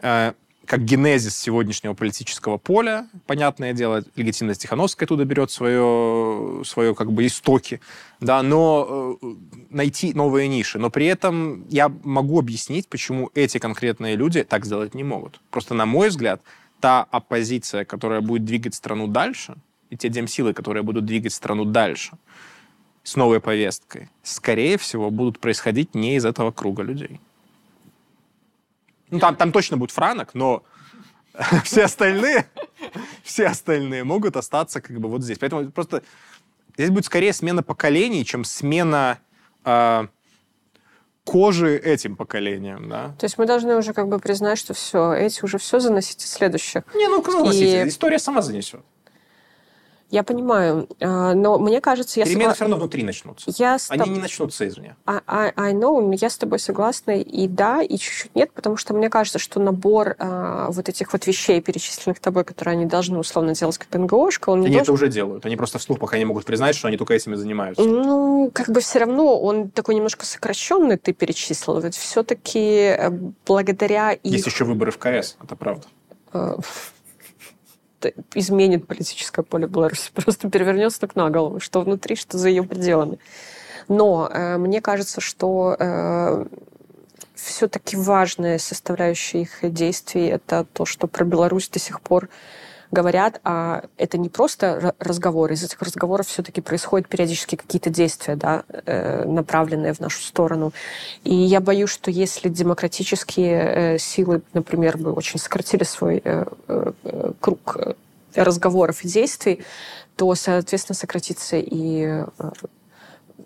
э, 0.00 0.32
как 0.68 0.84
генезис 0.84 1.36
сегодняшнего 1.36 1.94
политического 1.94 2.58
поля, 2.58 3.08
понятное 3.26 3.72
дело, 3.72 4.04
легитимность 4.16 4.60
Тихановской 4.60 5.06
туда 5.06 5.24
берет 5.24 5.50
свое, 5.50 6.62
свое 6.64 6.94
как 6.94 7.10
бы 7.10 7.26
истоки, 7.26 7.80
да, 8.20 8.42
но 8.42 9.16
э, 9.20 9.26
найти 9.70 10.12
новые 10.12 10.46
ниши. 10.48 10.78
Но 10.78 10.90
при 10.90 11.06
этом 11.06 11.66
я 11.68 11.90
могу 12.04 12.38
объяснить, 12.38 12.86
почему 12.88 13.30
эти 13.34 13.58
конкретные 13.58 14.14
люди 14.14 14.44
так 14.44 14.66
сделать 14.66 14.94
не 14.94 15.04
могут. 15.04 15.40
Просто, 15.50 15.74
на 15.74 15.86
мой 15.86 16.08
взгляд, 16.10 16.42
та 16.80 17.06
оппозиция, 17.10 17.84
которая 17.84 18.20
будет 18.20 18.44
двигать 18.44 18.74
страну 18.74 19.06
дальше, 19.06 19.56
и 19.90 19.96
те 19.96 20.08
демсилы, 20.08 20.52
которые 20.52 20.82
будут 20.82 21.04
двигать 21.04 21.32
страну 21.32 21.64
дальше 21.64 22.12
с 23.02 23.16
новой 23.16 23.40
повесткой, 23.40 24.08
скорее 24.22 24.76
всего, 24.76 25.10
будут 25.10 25.38
происходить 25.38 25.94
не 25.94 26.16
из 26.16 26.24
этого 26.24 26.50
круга 26.52 26.82
людей. 26.82 27.20
Ну, 29.10 29.18
там, 29.18 29.36
там 29.36 29.52
точно 29.52 29.78
будет 29.78 29.90
франок, 29.90 30.34
но 30.34 30.62
все 31.64 31.84
остальные, 31.84 32.46
все 33.22 33.46
остальные 33.46 34.04
могут 34.04 34.36
остаться 34.36 34.80
как 34.80 35.00
бы 35.00 35.08
вот 35.08 35.22
здесь. 35.22 35.38
Поэтому 35.38 35.70
просто 35.70 36.02
здесь 36.76 36.90
будет 36.90 37.06
скорее 37.06 37.32
смена 37.32 37.62
поколений, 37.62 38.24
чем 38.24 38.44
смена 38.44 39.18
э, 39.64 40.06
кожи 41.28 41.76
этим 41.76 42.16
поколением, 42.16 42.88
да. 42.88 43.14
То 43.18 43.24
есть 43.26 43.36
мы 43.36 43.46
должны 43.46 43.76
уже 43.76 43.92
как 43.92 44.08
бы 44.08 44.18
признать, 44.18 44.58
что 44.58 44.72
все, 44.72 45.12
эти 45.12 45.44
уже 45.44 45.58
все 45.58 45.78
заносите 45.78 46.26
следующих. 46.26 46.84
Не, 46.94 47.08
ну, 47.08 47.22
заносите, 47.22 47.84
и... 47.84 47.88
история 47.88 48.18
сама 48.18 48.40
занесет. 48.40 48.80
Я 50.10 50.22
понимаю, 50.22 50.88
а, 51.00 51.34
но 51.34 51.58
мне 51.58 51.82
кажется... 51.82 52.18
Я 52.18 52.24
Перемены 52.24 52.44
согла... 52.44 52.54
все 52.54 52.64
равно 52.64 52.76
внутри 52.76 53.02
начнутся. 53.02 53.52
Я 53.58 53.78
с... 53.78 53.90
Они 53.90 54.08
не 54.08 54.20
начнутся 54.20 54.66
извне. 54.66 54.96
I, 55.04 55.20
I, 55.26 55.52
I 55.54 55.72
know, 55.74 56.16
я 56.18 56.30
с 56.30 56.38
тобой 56.38 56.58
согласна 56.58 57.20
и 57.20 57.46
да, 57.46 57.82
и 57.82 57.98
чуть-чуть 57.98 58.34
нет, 58.34 58.50
потому 58.52 58.78
что 58.78 58.94
мне 58.94 59.10
кажется, 59.10 59.38
что 59.38 59.60
набор 59.60 60.16
а, 60.18 60.70
вот 60.70 60.88
этих 60.88 61.12
вот 61.12 61.26
вещей, 61.26 61.60
перечисленных 61.60 62.20
тобой, 62.20 62.44
которые 62.44 62.72
они 62.72 62.86
должны 62.86 63.18
условно 63.18 63.54
делать 63.54 63.76
как 63.76 63.92
НГОшка, 63.92 64.48
он 64.48 64.60
не 64.60 64.66
Они 64.68 64.76
должен... 64.76 64.94
это 64.94 65.04
уже 65.04 65.08
делают. 65.08 65.44
Они 65.44 65.56
просто 65.56 65.78
вслух 65.78 65.98
пока 65.98 66.16
не 66.16 66.24
могут 66.24 66.46
признать, 66.46 66.74
что 66.74 66.88
они 66.88 66.96
только 66.96 67.12
этими 67.12 67.34
занимаются. 67.34 67.82
Ну, 67.82 68.50
как 68.54 68.70
бы 68.70 68.80
все 68.80 69.00
равно 69.00 69.38
он 69.38 69.68
такой 69.68 69.94
немножко 69.94 70.24
сокращенный, 70.24 70.96
ты 70.96 71.12
перечислил. 71.12 71.80
Ведь 71.80 71.96
все-таки 71.96 72.96
э, 72.98 73.10
благодаря... 73.46 74.16
Есть 74.22 74.46
их... 74.46 74.54
еще 74.54 74.64
выборы 74.64 74.90
в 74.90 74.96
КС, 74.96 75.36
это 75.42 75.54
правда. 75.54 75.86
Изменит 78.34 78.86
политическое 78.86 79.42
поле 79.42 79.66
Беларуси, 79.66 80.10
просто 80.14 80.50
перевернется 80.50 81.00
так 81.00 81.16
на 81.16 81.30
голову, 81.30 81.60
что 81.60 81.80
внутри, 81.80 82.16
что 82.16 82.38
за 82.38 82.48
ее 82.48 82.62
пределами. 82.62 83.18
Но 83.88 84.28
э, 84.30 84.58
мне 84.58 84.80
кажется, 84.80 85.20
что 85.20 85.76
э, 85.78 86.44
все-таки 87.34 87.96
важная 87.96 88.58
составляющая 88.58 89.42
их 89.42 89.58
действий 89.62 90.26
это 90.26 90.66
то, 90.72 90.84
что 90.84 91.06
про 91.06 91.24
Беларусь 91.24 91.68
до 91.68 91.78
сих 91.78 92.00
пор 92.00 92.28
говорят, 92.90 93.40
а 93.44 93.84
это 93.96 94.18
не 94.18 94.28
просто 94.28 94.94
разговоры, 94.98 95.54
из 95.54 95.62
этих 95.62 95.80
разговоров 95.82 96.26
все-таки 96.26 96.60
происходят 96.60 97.08
периодически 97.08 97.56
какие-то 97.56 97.90
действия, 97.90 98.36
да, 98.36 98.64
э, 98.68 99.24
направленные 99.24 99.92
в 99.92 100.00
нашу 100.00 100.22
сторону. 100.22 100.72
И 101.24 101.34
я 101.34 101.60
боюсь, 101.60 101.90
что 101.90 102.10
если 102.10 102.48
демократические 102.48 103.94
э, 103.94 103.98
силы, 103.98 104.42
например, 104.52 104.96
бы 104.96 105.12
очень 105.12 105.38
сократили 105.38 105.84
свой 105.84 106.22
э, 106.24 106.44
круг 107.40 107.78
разговоров 108.34 109.04
и 109.04 109.08
действий, 109.08 109.64
то, 110.16 110.34
соответственно, 110.34 110.96
сократится 110.96 111.56
и 111.58 112.24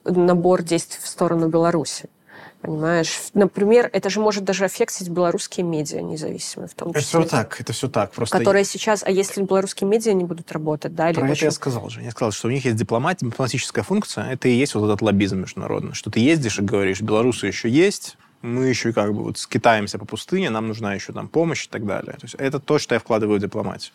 набор 0.04 0.62
действий 0.62 1.00
в 1.02 1.06
сторону 1.06 1.48
Беларуси. 1.48 2.08
Понимаешь? 2.62 3.18
Например, 3.34 3.90
это 3.92 4.08
же 4.08 4.20
может 4.20 4.44
даже 4.44 4.64
аффектить 4.64 5.08
белорусские 5.08 5.66
медиа 5.66 6.00
независимые 6.00 6.68
в 6.68 6.74
том 6.74 6.94
числе. 6.94 7.00
Это 7.00 7.08
все 7.08 7.36
так, 7.36 7.60
это 7.60 7.72
все 7.72 7.88
так. 7.88 8.12
Просто 8.12 8.38
которые 8.38 8.64
сейчас, 8.64 9.02
а 9.02 9.10
если 9.10 9.42
белорусские 9.42 9.90
медиа 9.90 10.12
не 10.12 10.22
будут 10.22 10.52
работать, 10.52 10.94
да? 10.94 11.10
Или 11.10 11.16
Про 11.16 11.24
очень... 11.24 11.34
это 11.34 11.44
я 11.46 11.50
сказал 11.50 11.90
же. 11.90 12.02
Я 12.02 12.12
сказал, 12.12 12.30
что 12.30 12.46
у 12.46 12.50
них 12.52 12.64
есть 12.64 12.76
дипломатия, 12.76 13.26
дипломатическая 13.26 13.82
функция, 13.82 14.30
это 14.30 14.46
и 14.46 14.52
есть 14.52 14.76
вот 14.76 14.84
этот 14.84 15.02
лоббизм 15.02 15.40
международный, 15.40 15.94
что 15.94 16.08
ты 16.10 16.20
ездишь 16.20 16.60
и 16.60 16.62
говоришь, 16.62 17.00
белорусы 17.00 17.48
еще 17.48 17.68
есть, 17.68 18.16
мы 18.42 18.66
еще 18.66 18.92
как 18.92 19.12
бы 19.12 19.24
вот 19.24 19.38
скитаемся 19.38 19.98
по 19.98 20.04
пустыне, 20.04 20.48
нам 20.48 20.68
нужна 20.68 20.94
еще 20.94 21.12
там 21.12 21.26
помощь 21.26 21.66
и 21.66 21.68
так 21.68 21.84
далее. 21.84 22.12
То 22.12 22.26
есть 22.26 22.36
это 22.36 22.60
то, 22.60 22.78
что 22.78 22.94
я 22.94 23.00
вкладываю 23.00 23.40
в 23.40 23.42
дипломатию. 23.42 23.92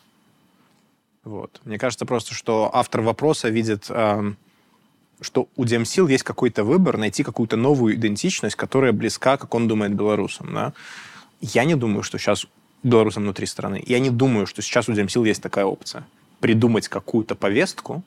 Вот. 1.23 1.61
Мне 1.63 1.77
кажется 1.77 2.05
просто, 2.05 2.33
что 2.33 2.69
автор 2.73 2.99
вопроса 2.99 3.47
видит... 3.47 3.85
Эм, 3.89 4.37
что 5.21 5.47
у 5.55 5.65
Демсил 5.65 6.07
есть 6.07 6.23
какой-то 6.23 6.63
выбор 6.63 6.97
найти 6.97 7.23
какую-то 7.23 7.57
новую 7.57 7.95
идентичность, 7.95 8.55
которая 8.55 8.91
близка, 8.91 9.37
как 9.37 9.53
он 9.55 9.67
думает, 9.67 9.93
белорусам. 9.93 10.53
Да? 10.53 10.73
Я 11.41 11.63
не 11.63 11.75
думаю, 11.75 12.03
что 12.03 12.17
сейчас 12.17 12.45
белорусам 12.83 13.23
внутри 13.23 13.45
страны. 13.45 13.83
Я 13.85 13.99
не 13.99 14.09
думаю, 14.09 14.45
что 14.45 14.61
сейчас 14.61 14.87
у 14.89 14.93
Демсил 14.93 15.23
есть 15.25 15.41
такая 15.41 15.65
опция. 15.65 16.05
Придумать 16.39 16.87
какую-то 16.87 17.35
повестку, 17.35 18.03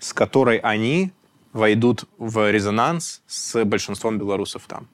с 0.00 0.12
которой 0.12 0.58
они 0.58 1.12
войдут 1.52 2.04
в 2.18 2.50
резонанс 2.50 3.20
с 3.26 3.64
большинством 3.64 4.18
белорусов 4.18 4.64
там. 4.66 4.86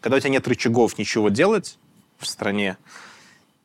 Когда 0.00 0.16
у 0.16 0.20
тебя 0.20 0.30
нет 0.30 0.46
рычагов 0.48 0.98
ничего 0.98 1.28
делать 1.28 1.78
в 2.18 2.26
стране, 2.26 2.76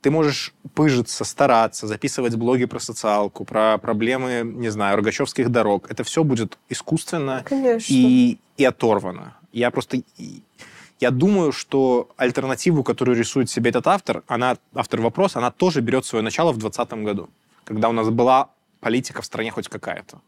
ты 0.02 0.12
можешь 0.12 0.54
пыжиться, 0.74 1.26
стараться, 1.26 1.88
записывать 1.88 2.36
блоги 2.36 2.66
про 2.66 2.80
социалку, 2.80 3.46
про 3.46 3.78
проблемы, 3.78 4.42
не 4.44 4.70
знаю, 4.70 4.98
рогачевских 4.98 5.50
дорог. 5.50 5.90
Это 5.90 6.04
все 6.04 6.24
будет 6.24 6.58
искусственно 6.70 7.44
и, 7.90 8.38
и 8.58 8.66
оторвано. 8.66 9.36
Я 9.52 9.72
просто... 9.72 10.02
Я 11.00 11.12
думаю, 11.12 11.52
что 11.52 12.10
альтернативу, 12.18 12.84
которую 12.84 13.18
рисует 13.18 13.50
себе 13.50 13.70
этот 13.70 13.86
автор, 13.88 14.24
она, 14.28 14.58
автор 14.74 15.00
вопроса, 15.02 15.38
она 15.40 15.52
тоже 15.52 15.82
берет 15.82 16.06
свое 16.06 16.24
начало 16.24 16.52
в 16.52 16.58
2020 16.58 17.04
году, 17.04 17.30
когда 17.66 17.90
у 17.90 17.92
нас 17.92 18.10
была 18.10 18.50
политика 18.80 19.22
в 19.22 19.26
стране 19.26 19.52
хоть 19.52 19.68
какая-то. 19.68 20.22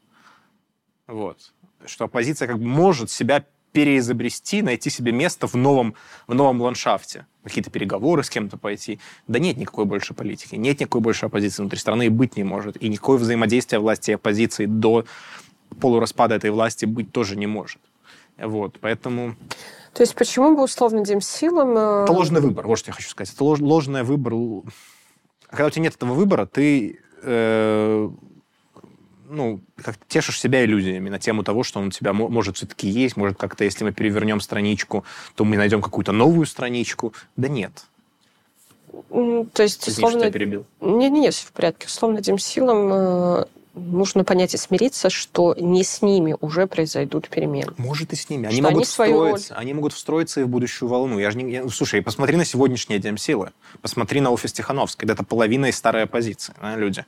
Вот. 1.08 1.54
Что 1.86 2.06
оппозиция 2.06 2.48
как 2.48 2.60
бы 2.60 2.66
может 2.66 3.10
себя 3.10 3.46
переизобрести, 3.72 4.62
найти 4.62 4.90
себе 4.90 5.12
место 5.12 5.48
в 5.48 5.56
новом, 5.56 5.96
в 6.28 6.34
новом 6.34 6.62
ландшафте. 6.62 7.26
Какие-то 7.50 7.72
переговоры 7.72 8.24
с 8.24 8.30
кем-то 8.30 8.58
пойти. 8.58 9.00
Да 9.28 9.40
нет 9.40 9.58
никакой 9.58 9.86
больше 9.86 10.14
политики, 10.14 10.56
нет 10.56 10.80
никакой 10.80 11.02
больше 11.02 11.26
оппозиции 11.26 11.62
внутри 11.62 11.80
страны 11.80 12.06
и 12.06 12.10
быть 12.10 12.38
не 12.38 12.44
может. 12.44 12.82
И 12.82 12.88
никакое 12.88 13.18
взаимодействие 13.18 13.80
власти 13.80 14.12
и 14.12 14.14
оппозиции 14.14 14.66
до 14.66 15.06
полураспада 15.82 16.36
этой 16.36 16.52
власти 16.52 16.86
быть 16.86 17.12
тоже 17.12 17.36
не 17.36 17.48
может. 17.48 17.80
Вот, 18.38 18.78
поэтому... 18.80 19.36
То 19.94 20.04
есть 20.04 20.16
почему 20.16 20.56
бы 20.56 20.64
условно 20.64 21.04
демсилам... 21.04 21.78
Э, 21.78 22.04
это 22.04 22.14
ложный 22.14 22.42
выбор, 22.42 22.68
вот 22.68 22.80
что 22.80 22.90
я 22.90 22.94
хочу 22.94 23.10
сказать. 23.10 23.34
Это 23.34 23.44
лож, 23.44 23.60
ложный 23.60 24.04
выбор. 24.04 24.34
Когда 25.50 25.66
у 25.66 25.70
тебя 25.70 25.84
нет 25.84 25.96
этого 25.96 26.14
выбора, 26.14 26.46
ты 26.46 27.00
э, 27.22 28.10
ну, 29.30 29.62
как 29.76 29.96
тешишь 30.08 30.40
себя 30.40 30.66
иллюзиями 30.66 31.10
на 31.10 31.20
тему 31.20 31.44
того, 31.44 31.64
что 31.64 31.80
он 31.80 31.88
у 31.88 31.92
тебя 31.92 32.14
может 32.14 32.58
все-таки 32.58 32.88
есть, 32.88 33.16
может 33.16 33.38
как-то, 33.38 33.64
если 33.64 33.84
мы 33.84 33.92
перевернем 33.92 34.42
страничку, 34.42 35.06
то 35.36 35.46
мы 35.46 35.56
найдем 35.56 35.82
какую-то 35.82 36.12
новую 36.12 36.46
страничку. 36.46 37.14
Да 37.38 37.48
нет. 37.48 37.86
То 39.10 39.64
есть, 39.64 39.88
Извини, 39.88 40.08
условно... 40.08 40.26
я 40.26 40.32
перебил. 40.32 40.66
Нет, 40.82 41.12
нет, 41.12 41.34
все 41.34 41.48
в 41.48 41.52
порядке. 41.52 41.88
Условно, 41.88 42.20
этим 42.20 42.40
силам 42.40 42.92
э, 42.92 43.46
нужно 43.74 44.24
понять 44.24 44.54
и 44.54 44.58
смириться, 44.58 45.10
что 45.10 45.56
не 45.60 45.84
с 45.84 46.02
ними 46.02 46.36
уже 46.42 46.68
произойдут 46.68 47.30
перемены. 47.30 47.74
Может 47.78 48.14
и 48.14 48.16
с 48.16 48.30
ними. 48.30 48.48
Они 48.48 48.56
что 48.56 48.64
могут 48.64 48.76
они 48.78 48.86
встроиться. 48.86 49.56
Они 49.56 49.74
могут 49.74 49.94
встроиться 49.94 50.42
и 50.42 50.44
в 50.44 50.50
будущую 50.50 50.90
волну. 50.90 51.20
Я 51.20 51.32
же 51.32 51.38
не, 51.38 51.52
я, 51.52 51.70
слушай, 51.70 52.02
посмотри 52.02 52.38
на 52.38 52.46
сегодняшние 52.46 53.00
демсилы. 53.00 53.52
Посмотри 53.82 54.22
на 54.22 54.32
офис 54.32 54.54
Тихановской. 54.54 55.08
Это 55.08 55.24
половина 55.24 55.68
из 55.68 55.78
старой 55.78 56.04
оппозиции, 56.04 56.54
да, 56.62 56.76
люди. 56.76 57.06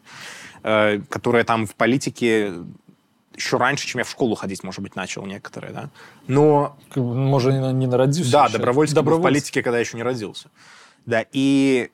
Э, 0.64 1.00
которые 1.10 1.44
там 1.44 1.66
в 1.66 1.76
политике 1.76 2.54
еще 3.36 3.58
раньше, 3.58 3.88
чем 3.88 4.00
я 4.00 4.06
в 4.06 4.10
школу 4.10 4.36
ходить, 4.36 4.64
может 4.64 4.82
быть, 4.82 4.96
начал 4.96 5.26
некоторые, 5.26 5.74
да. 5.74 5.90
Но... 6.28 6.78
Может, 6.96 7.54
не, 7.54 7.74
не 7.74 7.88
народился. 7.88 8.32
Да, 8.32 8.50
Добровольцы. 8.50 8.96
в 8.96 9.22
политике, 9.22 9.64
когда 9.64 9.78
я 9.78 9.82
еще 9.82 9.98
не 9.98 10.04
родился. 10.04 10.50
Да, 11.06 11.26
и... 11.32 11.90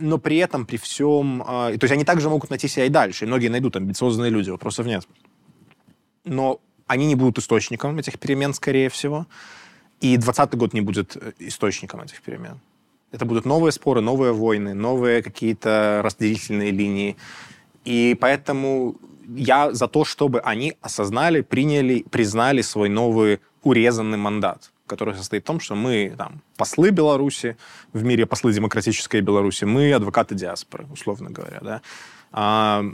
Э, 0.00 0.04
но 0.04 0.18
при 0.18 0.36
этом, 0.38 0.66
при 0.66 0.76
всем... 0.76 1.42
Э, 1.42 1.76
то 1.78 1.84
есть 1.84 1.92
они 1.92 2.04
также 2.04 2.28
могут 2.28 2.50
найти 2.50 2.68
себя 2.68 2.86
и 2.86 2.88
дальше. 2.88 3.24
И 3.24 3.28
многие 3.28 3.48
найдут 3.48 3.76
амбициозные 3.76 4.30
люди, 4.30 4.50
вопросов 4.50 4.86
нет. 4.86 5.06
Но 6.24 6.60
они 6.86 7.06
не 7.06 7.14
будут 7.14 7.38
источником 7.38 7.98
этих 7.98 8.18
перемен, 8.18 8.54
скорее 8.54 8.88
всего. 8.88 9.26
И 10.00 10.16
2020 10.16 10.54
год 10.54 10.74
не 10.74 10.80
будет 10.80 11.16
источником 11.38 12.00
этих 12.00 12.22
перемен. 12.22 12.60
Это 13.12 13.24
будут 13.24 13.44
новые 13.44 13.72
споры, 13.72 14.00
новые 14.00 14.32
войны, 14.32 14.74
новые 14.74 15.22
какие-то 15.22 16.00
разделительные 16.04 16.70
линии. 16.70 17.16
И 17.84 18.16
поэтому 18.20 18.96
я 19.36 19.72
за 19.72 19.88
то, 19.88 20.04
чтобы 20.04 20.40
они 20.40 20.74
осознали, 20.80 21.40
приняли, 21.40 22.04
признали 22.10 22.62
свой 22.62 22.88
новый 22.88 23.40
урезанный 23.62 24.18
мандат, 24.18 24.72
который 24.90 25.14
состоит 25.14 25.44
в 25.44 25.46
том, 25.46 25.60
что 25.60 25.76
мы 25.76 26.14
там, 26.18 26.42
послы 26.56 26.90
Беларуси, 26.90 27.56
в 27.92 28.02
мире 28.02 28.26
послы 28.26 28.52
демократической 28.52 29.20
Беларуси, 29.20 29.64
мы 29.64 29.92
адвокаты 29.92 30.34
диаспоры, 30.34 30.86
условно 30.92 31.30
говоря, 31.30 31.60
да, 31.62 31.82
а, 32.32 32.84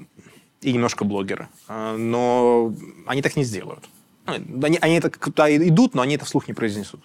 и 0.60 0.72
немножко 0.72 1.04
блогеры. 1.04 1.48
А, 1.68 1.96
но 1.96 2.74
они 3.06 3.22
так 3.22 3.36
не 3.36 3.44
сделают. 3.44 3.84
Они, 4.26 4.78
они 4.82 4.96
это 4.96 5.10
куда 5.10 5.48
идут, 5.56 5.94
но 5.94 6.02
они 6.02 6.16
это 6.16 6.24
вслух 6.26 6.48
не 6.48 6.54
произнесут. 6.54 7.00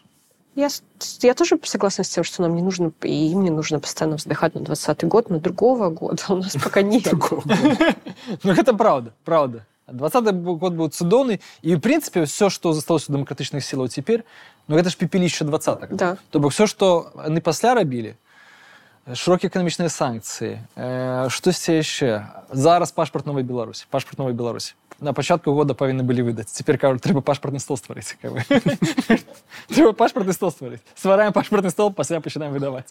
Я, 0.55 0.67
я 1.21 1.33
тоже 1.33 1.57
согласна 1.63 2.03
с 2.03 2.09
тем, 2.09 2.25
что 2.25 2.41
нам 2.41 2.55
не 2.55 2.61
нужно, 2.61 2.91
и 3.03 3.31
им 3.31 3.43
не 3.43 3.49
нужно 3.49 3.79
постоянно 3.79 4.17
вздыхать 4.17 4.55
на 4.55 4.61
20 4.61 5.03
год, 5.05 5.29
но 5.29 5.39
другого 5.39 5.89
года 5.89 6.21
у 6.29 6.35
нас 6.35 6.57
пока 6.61 6.81
нет. 6.81 7.13
Ну, 8.43 8.51
это 8.51 8.73
правда, 8.73 9.13
правда. 9.23 9.65
20 9.91 10.35
год 10.35 10.73
будет 10.73 10.93
судовный, 10.93 11.41
и, 11.61 11.75
в 11.75 11.79
принципе, 11.79 12.25
все, 12.25 12.49
что 12.49 12.73
засталось 12.73 13.09
у 13.09 13.13
демократичных 13.13 13.63
сил 13.63 13.87
теперь, 13.87 14.23
ну, 14.67 14.77
это 14.77 14.89
ж 14.89 14.95
пепелище 14.95 15.45
20-х. 15.45 15.87
Да. 15.91 16.17
То 16.29 16.39
бок 16.39 16.51
все, 16.51 16.67
что 16.67 17.11
они 17.15 17.39
пасля 17.39 17.73
рабілі, 17.73 18.15
широкие 19.14 19.48
экономичные 19.48 19.88
санкции, 19.88 20.66
э, 20.74 21.28
что 21.28 21.52
все 21.52 21.78
еще? 21.78 22.26
Зараз 22.50 22.92
пашпорт 22.92 23.26
новой 23.26 23.42
Беларуси, 23.42 23.86
пашпорт 23.90 24.18
новой 24.18 24.32
Беларуси 24.32 24.74
на 25.00 25.12
пачатку 25.12 25.52
года 25.52 25.74
павінны 25.74 26.02
былі 26.02 26.24
выдаць 26.30 26.48
цяпер 26.48 26.78
кажуць 26.80 27.02
трэба 27.04 27.20
пашпартны 27.20 27.60
стол 27.60 27.76
стварыць 27.76 28.16
трэба 29.68 29.92
пашпартны 29.92 30.32
стол 30.32 30.50
стварыць 30.50 30.80
ствараем 30.96 31.32
пашпартны 31.36 31.70
стол 31.70 31.92
пасля 31.92 32.20
пачынаем 32.20 32.52
выдаваць 32.52 32.88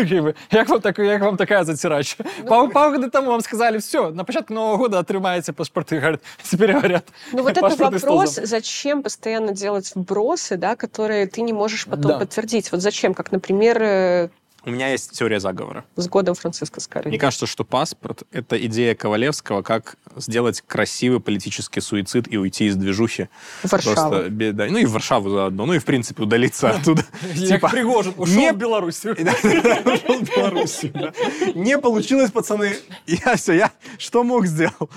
як 0.51 0.69
вам 0.69 0.81
так 0.81 0.99
як 0.99 1.21
вам 1.21 1.37
такая 1.37 1.63
зацірача 1.63 2.23
ну, 2.43 2.69
паўгады 2.71 3.09
таму 3.11 3.31
вам 3.31 3.41
сказали 3.41 3.79
все 3.79 4.11
на 4.11 4.23
пачатку 4.23 4.53
нового 4.53 4.77
года 4.77 4.99
атрымаеце 4.99 5.51
пашпарты 5.51 6.19
теперь 6.43 6.73
говорят 6.73 7.05
ну 7.33 7.43
вот 7.43 7.57
это 7.57 7.75
вопрос 7.75 8.39
зачем 8.43 9.03
постоянно 9.03 9.51
делать 9.51 9.91
вбросы 9.93 10.55
да 10.55 10.75
которые 10.75 11.27
ты 11.27 11.41
не 11.41 11.53
можешь 11.53 11.85
потом 11.85 12.19
подтвердить 12.19 12.71
вот 12.71 12.81
зачем 12.81 13.13
как 13.13 13.31
например 13.31 13.81
э, 13.81 14.29
у 14.64 14.70
меня 14.70 14.88
есть 14.88 15.10
теория 15.12 15.40
заговора. 15.40 15.84
С 15.96 16.08
годом 16.08 16.34
Франциска 16.34 16.80
Скорини. 16.80 17.10
Мне 17.10 17.18
кажется, 17.18 17.46
что 17.46 17.64
паспорт— 17.64 18.22
это 18.32 18.56
идея 18.66 18.94
Ковалевского, 18.94 19.62
как 19.62 19.96
сделать 20.16 20.62
красивый 20.66 21.20
политический 21.20 21.80
суицид 21.80 22.32
и 22.32 22.38
уйти 22.38 22.66
из 22.66 22.76
движухи. 22.76 23.28
В 23.62 23.72
Варшаву. 23.72 23.94
Просто, 23.94 24.30
да, 24.30 24.66
ну 24.66 24.78
и 24.78 24.84
в 24.84 24.92
Варшаву 24.92 25.30
заодно, 25.30 25.66
ну 25.66 25.74
и, 25.74 25.78
в 25.78 25.84
принципе, 25.84 26.22
удалиться 26.22 26.70
оттуда. 26.70 27.04
Типа, 27.34 27.68
Пригожин 27.68 28.14
ушел 28.16 28.52
в 28.52 28.56
Белоруссию. 28.56 29.12
Ушел 29.16 30.24
в 30.24 30.36
Белоруссию, 30.36 31.12
Не 31.54 31.78
получилось, 31.78 32.30
пацаны. 32.30 32.76
Я 33.06 33.36
все, 33.36 33.54
я 33.54 33.72
что 33.98 34.22
мог 34.24 34.46
сделал? 34.46 34.90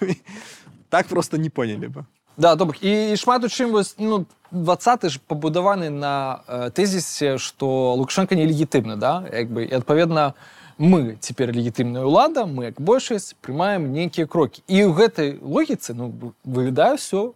Так 0.90 1.08
просто 1.08 1.38
не 1.38 1.50
поняли 1.50 1.88
бы. 1.88 2.06
Да, 2.37 2.55
добре. 2.55 2.77
І 2.81 3.17
шмат 3.17 3.43
у 3.43 3.49
чим 3.49 3.71
вось 3.71 3.95
ну 3.97 4.25
20 4.51 5.09
ж 5.09 5.19
пабудаваны 5.27 5.89
на 5.89 6.41
э, 6.47 6.71
тэзісе 6.71 7.37
што 7.37 7.93
лукашенко 7.95 8.33
нелегітымны 8.35 8.97
да 8.97 9.27
як 9.29 9.51
бы 9.53 9.65
і 9.65 9.73
адпаведна 9.77 10.33
мы 10.79 11.17
цяпер 11.21 11.53
легітымная 11.53 12.01
ўлада 12.01 12.49
мы 12.49 12.73
як 12.73 12.81
большасць 12.81 13.37
прымаем 13.45 13.93
нейкія 13.93 14.25
крокі 14.25 14.63
і 14.65 14.89
ў 14.89 14.93
гэтай 14.97 15.37
логіцы 15.37 15.93
ну 15.93 16.33
выглядае 16.41 16.97
все 16.97 17.33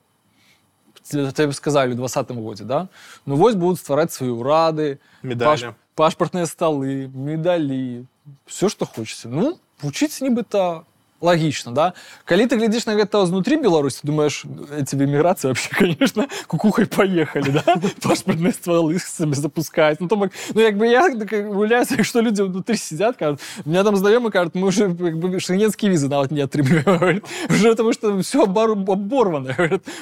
тебе 1.06 1.54
сказали 1.54 1.94
у 1.94 2.00
двадцатым 2.02 2.42
годзе 2.42 2.66
да 2.66 2.88
ну 3.26 3.36
вось 3.36 3.56
будуць 3.56 3.84
ствараць 3.84 4.16
свае 4.16 4.34
ўрады 4.34 4.98
медалі 5.22 5.46
паш, 5.46 5.62
пашпартныя 5.94 6.50
сталы 6.50 7.12
медалі 7.14 8.10
все 8.50 8.70
что 8.70 8.90
хочется 8.90 9.30
ну 9.30 9.60
вучыць 9.86 10.18
нібыта 10.18 10.82
лагічна 11.24 11.72
да 11.72 11.86
калі 12.28 12.46
ты 12.52 12.60
глядзіш 12.60 12.86
на 12.86 13.00
гэта 13.00 13.24
знутры 13.26 13.56
беларусі 13.56 14.04
думаешь 14.04 14.44
эти 14.76 15.00
эміграцыі 15.00 15.56
вообще 15.56 15.72
конечно 15.72 16.28
кукухай 16.48 16.86
поехали 16.86 17.50
да? 17.50 17.64
пашпартные 18.04 18.52
стволы 18.52 19.00
сабе 19.00 19.36
запускать 19.36 20.02
ну 20.02 20.08
то 20.08 20.16
бок 20.16 20.32
ну 20.54 20.62
як 20.62 20.78
бы 20.78 20.86
я 20.88 21.08
гуляюсь 21.10 21.88
что 22.04 22.20
люди 22.20 22.42
внутри 22.42 22.76
сидят 22.76 23.16
кажут 23.18 23.40
у 23.66 23.70
меня 23.70 23.84
там 23.84 23.96
знаёмы 23.96 24.32
кажут 24.32 24.56
мы 24.56 24.68
уже 24.68 24.92
шенгенские 25.40 25.92
визы 25.92 26.10
нават 26.10 26.32
не 26.32 26.42
атрымліваем 26.42 27.24
уже 27.50 27.72
потому 27.72 27.94
что 27.94 28.22
все 28.22 28.44
обору 28.44 28.74
оборвано 28.74 29.56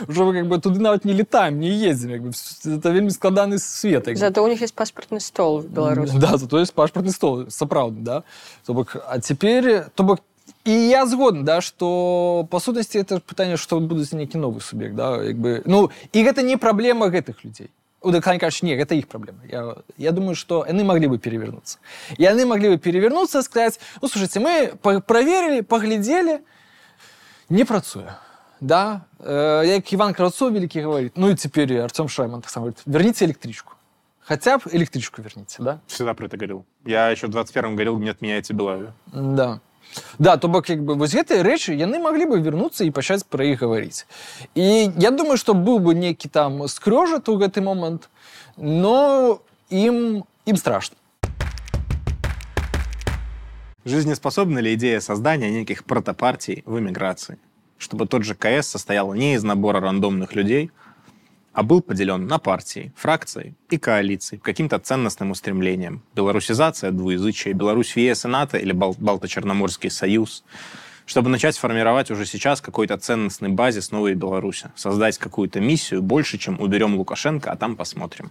уже 0.07 0.33
как 0.33 0.47
бы 0.47 0.59
туды 0.59 0.79
нават 0.79 1.05
не 1.05 1.13
летаем 1.13 1.59
не 1.59 1.69
ездим 1.69 2.11
как 2.11 2.21
бы, 2.21 2.31
это 2.65 2.89
вельмі 2.89 3.11
складаны 3.11 3.59
свет 3.59 4.09
зато 4.17 4.43
у 4.43 4.47
них 4.47 4.61
есть 4.61 4.73
паспортный 4.73 5.21
стол 5.21 5.59
в 5.59 5.67
беларуси 5.67 6.17
да 6.17 6.37
зато 6.37 6.59
есть 6.59 6.73
паспортный 6.73 7.13
стол 7.13 7.45
сапраўдны 7.49 8.01
да 8.01 8.23
то 8.65 8.73
бок 8.73 8.97
а 9.07 9.19
теперь 9.19 9.83
то 9.95 10.03
бок 10.03 10.21
і 10.65 10.71
я 10.71 11.05
згодны 11.05 11.43
да 11.43 11.61
что 11.61 12.47
па 12.49 12.59
сутнасці 12.59 12.99
это 12.99 13.19
пытанне 13.19 13.57
што 13.57 13.79
будуць 13.79 14.13
нейкі 14.13 14.37
новы 14.37 14.61
суб'ект 14.61 14.95
да 14.95 15.21
як 15.23 15.37
бы 15.37 15.61
ну 15.65 15.89
і 16.13 16.23
гэта 16.23 16.41
не 16.41 16.57
праблема 16.57 17.07
гэтых 17.07 17.43
людзей 17.43 17.69
кажаш 18.01 18.63
не 18.63 18.75
гэта 18.75 18.95
іх 18.95 19.07
праблема 19.07 19.39
я, 19.49 19.75
я 19.97 20.11
думаю 20.11 20.35
что 20.35 20.65
яны 20.67 20.83
могли 20.83 21.07
бы 21.07 21.17
перевернуться 21.17 21.79
яны 22.17 22.45
могли 22.45 22.69
бы 22.69 22.77
перевернуться 22.77 23.41
сказать 23.41 23.79
ну 24.01 24.07
слушайте 24.07 24.39
мы 24.39 24.75
проверили 25.01 25.61
поглядели 25.61 26.41
не 27.49 27.63
працуе 27.63 28.17
да 28.59 29.05
э, 29.19 29.63
як 29.65 29.93
иван 29.93 30.13
крацов 30.13 30.51
великий 30.53 30.81
говорит 30.81 31.17
ну 31.17 31.29
и 31.29 31.35
теперь 31.35 31.79
артем 31.79 32.07
шайман 32.07 32.41
так 32.41 32.51
сам 32.51 32.63
говорит 32.63 32.81
верните 32.85 33.25
электричку 33.25 33.73
хотя 34.19 34.57
бы 34.57 34.63
электричку 34.71 35.21
верните 35.21 35.55
да 35.59 35.79
всегда 35.87 36.13
про 36.13 36.27
это 36.27 36.37
говорил 36.37 36.65
я 36.85 37.09
еще 37.09 37.27
в 37.27 37.31
21 37.31 37.71
говорил 37.73 37.97
не 37.97 38.09
отменяйте 38.09 38.53
белавию 38.53 38.93
да 39.07 39.59
Да, 40.19 40.37
то 40.37 40.47
бок 40.47 40.69
як 40.69 40.83
бы 40.83 40.95
вось 40.95 41.13
гэтыя 41.15 41.43
рэчы 41.43 41.75
яны 41.75 41.99
маглі 41.99 42.25
бы 42.31 42.39
вярнуцца 42.39 42.85
і 42.87 42.91
пачаць 42.95 43.23
пра 43.27 43.43
іх 43.43 43.59
гаварыць. 43.59 44.07
І 44.55 44.91
я 44.95 45.11
думаю, 45.11 45.35
што 45.37 45.53
быў 45.53 45.79
бы 45.79 45.95
нейкі 45.95 46.29
там 46.29 46.67
скрёжат 46.67 47.27
у 47.27 47.35
гэты 47.35 47.61
момант, 47.61 48.09
но 48.57 49.41
ім 49.69 50.23
им 50.45 50.55
страшно. 50.55 50.95
Жизнеспособна 53.83 54.59
ли 54.59 54.75
идея 54.75 54.99
создания 54.99 55.49
неких 55.49 55.83
протопартий 55.85 56.61
в 56.65 56.79
эмиграции? 56.79 57.39
Чтобы 57.77 58.05
тот 58.05 58.23
же 58.23 58.35
КС 58.35 58.67
состоял 58.67 59.13
не 59.13 59.33
из 59.33 59.43
набора 59.43 59.79
рандомных 59.79 60.35
людей, 60.35 60.71
а 61.56 61.62
был 61.62 61.80
поделен 61.80 62.26
на 62.26 62.38
партии, 62.38 62.92
фракции 62.94 63.54
и 63.70 63.78
коалиции 63.78 64.36
каким-то 64.36 64.78
ценностным 64.78 65.30
устремлением. 65.30 66.02
Белорусизация, 66.14 66.90
двуязычие, 66.90 67.54
Беларусь 67.54 67.92
в 67.92 67.96
ЕС 67.96 68.26
и 68.26 68.28
НАТО 68.28 68.58
или 68.58 68.72
Бал- 68.72 68.94
Балто-Черноморский 68.98 69.88
союз. 69.88 70.44
Чтобы 71.06 71.30
начать 71.30 71.56
формировать 71.56 72.10
уже 72.10 72.26
сейчас 72.26 72.60
какой-то 72.60 72.98
ценностный 72.98 73.48
базис 73.48 73.90
новой 73.90 74.12
Беларуси. 74.12 74.70
Создать 74.76 75.16
какую-то 75.16 75.60
миссию 75.60 76.02
больше, 76.02 76.36
чем 76.36 76.60
уберем 76.60 76.94
Лукашенко, 76.96 77.50
а 77.50 77.56
там 77.56 77.74
посмотрим. 77.74 78.30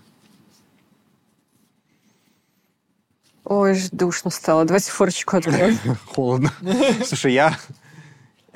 Ой, 3.44 3.76
душно 3.92 4.30
стало. 4.30 4.66
Давайте 4.66 4.92
форочку 4.92 5.38
откроем. 5.38 5.80
Холодно. 6.06 6.52
Слушай, 7.04 7.34
я 7.34 7.58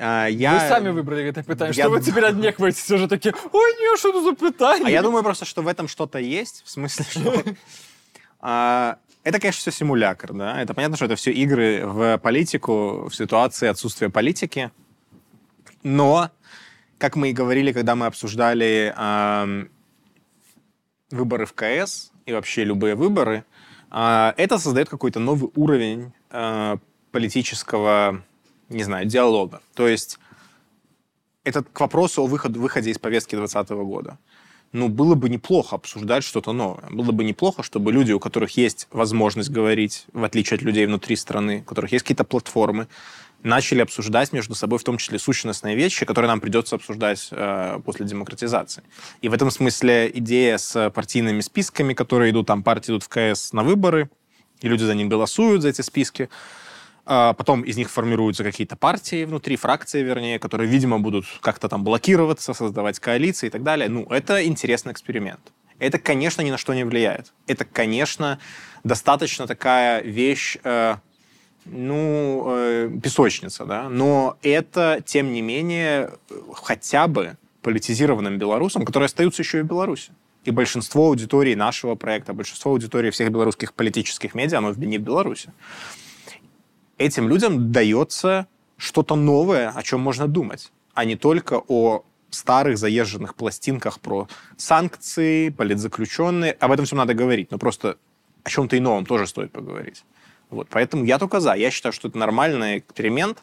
я... 0.00 0.54
Вы 0.54 0.68
сами 0.68 0.88
выбрали 0.88 1.24
это 1.24 1.42
питание. 1.42 1.74
Я... 1.76 1.84
Что 1.84 1.90
вы 1.90 2.00
теперь 2.00 2.24
отнекиваетесь 2.24 2.90
уже 2.90 3.06
такие, 3.06 3.34
ой, 3.52 3.72
не, 3.74 3.96
что 3.98 4.10
это 4.10 4.22
за 4.22 4.34
питание? 4.34 4.86
А 4.86 4.90
я 4.90 5.02
думаю 5.02 5.22
просто, 5.22 5.44
что 5.44 5.62
в 5.62 5.68
этом 5.68 5.88
что-то 5.88 6.18
есть, 6.18 6.62
в 6.64 6.70
смысле, 6.70 7.04
что... 7.08 7.44
А, 8.42 8.96
это, 9.22 9.38
конечно, 9.38 9.60
все 9.60 9.70
симулятор, 9.70 10.32
да. 10.32 10.62
Это 10.62 10.72
понятно, 10.72 10.96
что 10.96 11.04
это 11.04 11.14
все 11.14 11.30
игры 11.30 11.82
в 11.84 12.16
политику, 12.16 13.06
в 13.10 13.14
ситуации 13.14 13.68
отсутствия 13.68 14.08
политики. 14.08 14.70
Но, 15.82 16.30
как 16.96 17.16
мы 17.16 17.28
и 17.28 17.32
говорили, 17.34 17.72
когда 17.72 17.94
мы 17.96 18.06
обсуждали 18.06 18.94
выборы 21.10 21.44
в 21.44 21.52
КС 21.52 22.12
и 22.24 22.32
вообще 22.32 22.64
любые 22.64 22.94
выборы, 22.94 23.44
а, 23.90 24.32
это 24.38 24.56
создает 24.56 24.88
какой-то 24.88 25.20
новый 25.20 25.50
уровень 25.54 26.14
политического 27.10 28.24
не 28.70 28.82
знаю, 28.84 29.06
диалога. 29.06 29.60
То 29.74 29.86
есть 29.86 30.18
это 31.44 31.62
к 31.62 31.80
вопросу 31.80 32.22
о 32.22 32.26
выходе, 32.26 32.58
выходе 32.58 32.90
из 32.90 32.98
повестки 32.98 33.34
2020 33.34 33.70
года. 33.86 34.18
Ну, 34.72 34.88
было 34.88 35.16
бы 35.16 35.28
неплохо 35.28 35.74
обсуждать 35.76 36.22
что-то 36.22 36.52
новое. 36.52 36.88
Было 36.90 37.10
бы 37.10 37.24
неплохо, 37.24 37.64
чтобы 37.64 37.92
люди, 37.92 38.12
у 38.12 38.20
которых 38.20 38.56
есть 38.56 38.86
возможность 38.92 39.50
говорить, 39.50 40.06
в 40.12 40.22
отличие 40.22 40.56
от 40.56 40.62
людей 40.62 40.86
внутри 40.86 41.16
страны, 41.16 41.62
у 41.62 41.68
которых 41.68 41.90
есть 41.90 42.04
какие-то 42.04 42.22
платформы, 42.22 42.86
начали 43.42 43.80
обсуждать 43.80 44.32
между 44.32 44.54
собой 44.54 44.78
в 44.78 44.84
том 44.84 44.96
числе 44.98 45.18
сущностные 45.18 45.74
вещи, 45.74 46.06
которые 46.06 46.28
нам 46.28 46.40
придется 46.40 46.76
обсуждать 46.76 47.28
э, 47.32 47.80
после 47.84 48.06
демократизации. 48.06 48.84
И 49.22 49.28
в 49.28 49.32
этом 49.32 49.50
смысле 49.50 50.10
идея 50.14 50.58
с 50.58 50.90
партийными 50.90 51.40
списками, 51.40 51.94
которые 51.94 52.30
идут, 52.30 52.46
там 52.46 52.62
партии 52.62 52.92
идут 52.92 53.02
в 53.02 53.08
КС 53.08 53.52
на 53.52 53.64
выборы, 53.64 54.08
и 54.60 54.68
люди 54.68 54.84
за 54.84 54.94
них 54.94 55.08
голосуют, 55.08 55.62
за 55.62 55.70
эти 55.70 55.80
списки, 55.80 56.28
потом 57.04 57.62
из 57.62 57.76
них 57.76 57.90
формируются 57.90 58.44
какие-то 58.44 58.76
партии 58.76 59.24
внутри, 59.24 59.56
фракции, 59.56 60.02
вернее, 60.02 60.38
которые, 60.38 60.68
видимо, 60.68 60.98
будут 60.98 61.24
как-то 61.40 61.68
там 61.68 61.82
блокироваться, 61.84 62.54
создавать 62.54 62.98
коалиции 62.98 63.48
и 63.48 63.50
так 63.50 63.62
далее. 63.62 63.88
Ну, 63.88 64.06
это 64.10 64.46
интересный 64.46 64.92
эксперимент. 64.92 65.40
Это, 65.80 65.98
конечно, 65.98 66.42
ни 66.42 66.50
на 66.50 66.58
что 66.58 66.74
не 66.74 66.84
влияет. 66.84 67.32
Это, 67.46 67.64
конечно, 67.64 68.38
достаточно 68.84 69.46
такая 69.46 70.02
вещь, 70.02 70.58
э, 70.62 70.96
ну, 71.64 72.44
э, 72.48 72.90
песочница, 73.02 73.64
да, 73.64 73.88
но 73.88 74.36
это, 74.42 75.02
тем 75.04 75.32
не 75.32 75.40
менее, 75.40 76.10
хотя 76.54 77.06
бы 77.08 77.36
политизированным 77.62 78.38
белорусам, 78.38 78.84
которые 78.84 79.06
остаются 79.06 79.42
еще 79.42 79.58
и 79.58 79.62
в 79.62 79.66
Беларуси. 79.66 80.12
И 80.44 80.50
большинство 80.50 81.08
аудитории 81.08 81.54
нашего 81.54 81.94
проекта, 81.94 82.32
большинство 82.32 82.72
аудитории 82.72 83.10
всех 83.10 83.30
белорусских 83.30 83.74
политических 83.74 84.34
медиа, 84.34 84.58
оно 84.58 84.72
не 84.72 84.98
в 84.98 85.02
Беларуси 85.02 85.50
этим 87.00 87.28
людям 87.28 87.72
дается 87.72 88.46
что-то 88.76 89.16
новое, 89.16 89.70
о 89.70 89.82
чем 89.82 90.00
можно 90.00 90.28
думать, 90.28 90.70
а 90.94 91.04
не 91.04 91.16
только 91.16 91.60
о 91.66 92.04
старых 92.30 92.78
заезженных 92.78 93.34
пластинках 93.34 93.98
про 93.98 94.28
санкции, 94.56 95.48
политзаключенные. 95.48 96.52
Об 96.52 96.70
этом 96.70 96.86
всем 96.86 96.98
надо 96.98 97.14
говорить, 97.14 97.50
но 97.50 97.58
просто 97.58 97.96
о 98.44 98.50
чем-то 98.50 98.76
и 98.76 98.80
новом 98.80 99.04
тоже 99.04 99.26
стоит 99.26 99.50
поговорить. 99.50 100.04
Вот, 100.50 100.68
поэтому 100.70 101.04
я 101.04 101.18
только 101.18 101.40
за. 101.40 101.54
Я 101.54 101.70
считаю, 101.70 101.92
что 101.92 102.08
это 102.08 102.18
нормальный 102.18 102.78
эксперимент. 102.78 103.42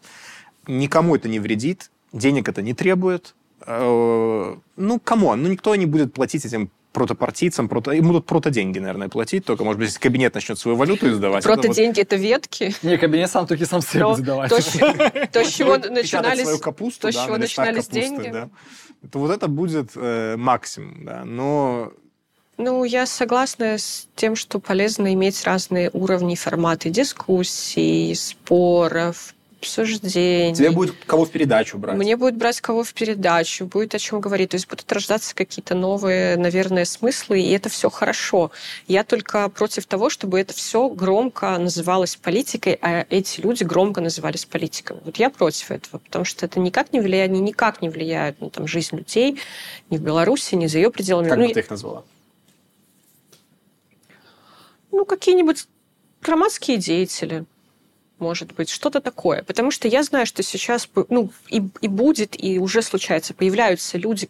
Никому 0.68 1.16
это 1.16 1.28
не 1.28 1.40
вредит, 1.40 1.92
денег 2.14 2.48
это 2.48 2.62
не 2.62 2.74
требует. 2.74 3.36
Э, 3.66 4.56
ну, 4.76 5.00
кому? 5.00 5.36
Ну, 5.36 5.50
никто 5.50 5.76
не 5.76 5.86
будет 5.86 6.14
платить 6.14 6.46
этим 6.46 6.70
протопартийцам, 6.98 7.70
прото... 7.70 7.92
им 7.92 8.08
будут 8.08 8.26
прото-деньги, 8.26 8.80
наверное, 8.80 9.08
платить, 9.08 9.46
только, 9.46 9.64
может 9.64 9.78
быть, 9.78 9.90
если 9.90 10.00
кабинет 10.00 10.34
начнет 10.34 10.58
свою 10.58 10.76
валюту 10.76 11.08
издавать. 11.12 11.44
Прото-деньги 11.44 12.02
это, 12.02 12.16
вот... 12.16 12.24
это 12.24 12.34
ветки? 12.34 12.76
Не, 12.82 12.98
кабинет 12.98 13.30
сам 13.30 13.46
только 13.46 13.68
сам 13.68 13.82
себе 13.82 14.02
издавать. 14.02 14.50
То, 15.32 15.44
с 15.44 15.54
чего 15.54 15.78
начинались, 15.78 16.42
свою 16.42 16.60
капусту, 16.60 17.02
то, 17.02 17.12
с 17.12 17.16
чего 17.16 17.38
начинались 17.38 17.88
деньги. 17.88 18.30
Да. 18.30 18.50
То 19.12 19.20
вот 19.20 19.32
это 19.32 19.48
будет 19.48 19.92
э, 19.96 20.38
максимум, 20.38 21.06
да, 21.06 21.24
но 21.24 21.92
ну, 22.58 22.84
я 22.84 23.06
согласна 23.06 23.78
с 23.78 24.08
тем, 24.16 24.36
что 24.36 24.60
полезно 24.60 25.14
иметь 25.14 25.44
разные 25.44 25.92
уровни, 25.94 26.34
форматы 26.34 26.90
дискуссий, 26.90 28.16
споров, 28.16 29.36
обсуждений. 29.60 30.56
Тебе 30.56 30.72
будет 30.72 30.96
кого 31.06 31.26
в 31.26 31.32
передачу 31.32 31.78
брать? 31.78 31.98
Мне 31.98 32.16
будет 32.16 32.36
брать 32.36 32.62
кого 32.62 32.84
в 32.84 32.94
передачу, 32.94 33.66
будет 33.66 33.96
о 33.96 34.00
чем 34.00 34.22
говорить. 34.22 34.52
То 34.52 34.56
есть 34.56 34.68
будут 34.68 34.92
рождаться 34.92 35.36
какие-то 35.36 35.76
новые, 35.76 36.38
наверное, 36.38 36.86
смыслы, 36.86 37.42
и 37.42 37.52
это 37.52 37.70
все 37.70 37.90
хорошо. 37.90 38.52
Я 38.88 39.04
только 39.04 39.50
против 39.50 39.86
того, 39.86 40.10
чтобы 40.10 40.40
это 40.40 40.54
все 40.54 40.90
громко 40.90 41.58
называлось 41.58 42.16
политикой, 42.16 42.78
а 42.82 43.06
эти 43.10 43.42
люди 43.42 43.64
громко 43.64 44.02
назывались 44.02 44.46
политиками. 44.46 45.00
Вот 45.04 45.18
я 45.18 45.30
против 45.30 45.72
этого, 45.72 46.00
потому 46.00 46.26
что 46.26 46.46
это 46.46 46.60
никак 46.60 46.94
не 46.94 47.00
влияет, 47.00 47.32
они 47.32 47.40
никак 47.40 47.82
не 47.82 47.90
влияют 47.90 48.40
на 48.42 48.50
там, 48.50 48.68
жизнь 48.68 48.96
людей 48.96 49.40
ни 49.90 49.98
в 49.98 50.02
Беларуси, 50.02 50.56
ни 50.56 50.68
за 50.68 50.78
ее 50.78 50.92
пределами. 50.92 51.30
Как 51.30 51.38
ну, 51.38 51.48
бы 51.48 51.54
ты 51.54 51.60
их 51.60 51.70
назвала? 51.70 52.04
Ну, 54.92 55.06
какие-нибудь 55.06 55.68
громадские 56.22 56.78
деятели 56.78 57.46
может 58.19 58.55
быть, 58.55 58.71
что-то 58.71 59.01
такое. 59.01 59.43
Потому 59.43 59.71
что 59.71 59.89
я 59.89 60.03
знаю, 60.03 60.27
что 60.27 60.43
сейчас 60.43 60.89
ну, 61.09 61.31
и, 61.49 61.63
и 61.81 61.89
будет, 61.89 62.43
и 62.43 62.59
уже 62.59 62.83
случается, 62.83 63.35
появляются 63.35 63.99
люди, 63.99 64.29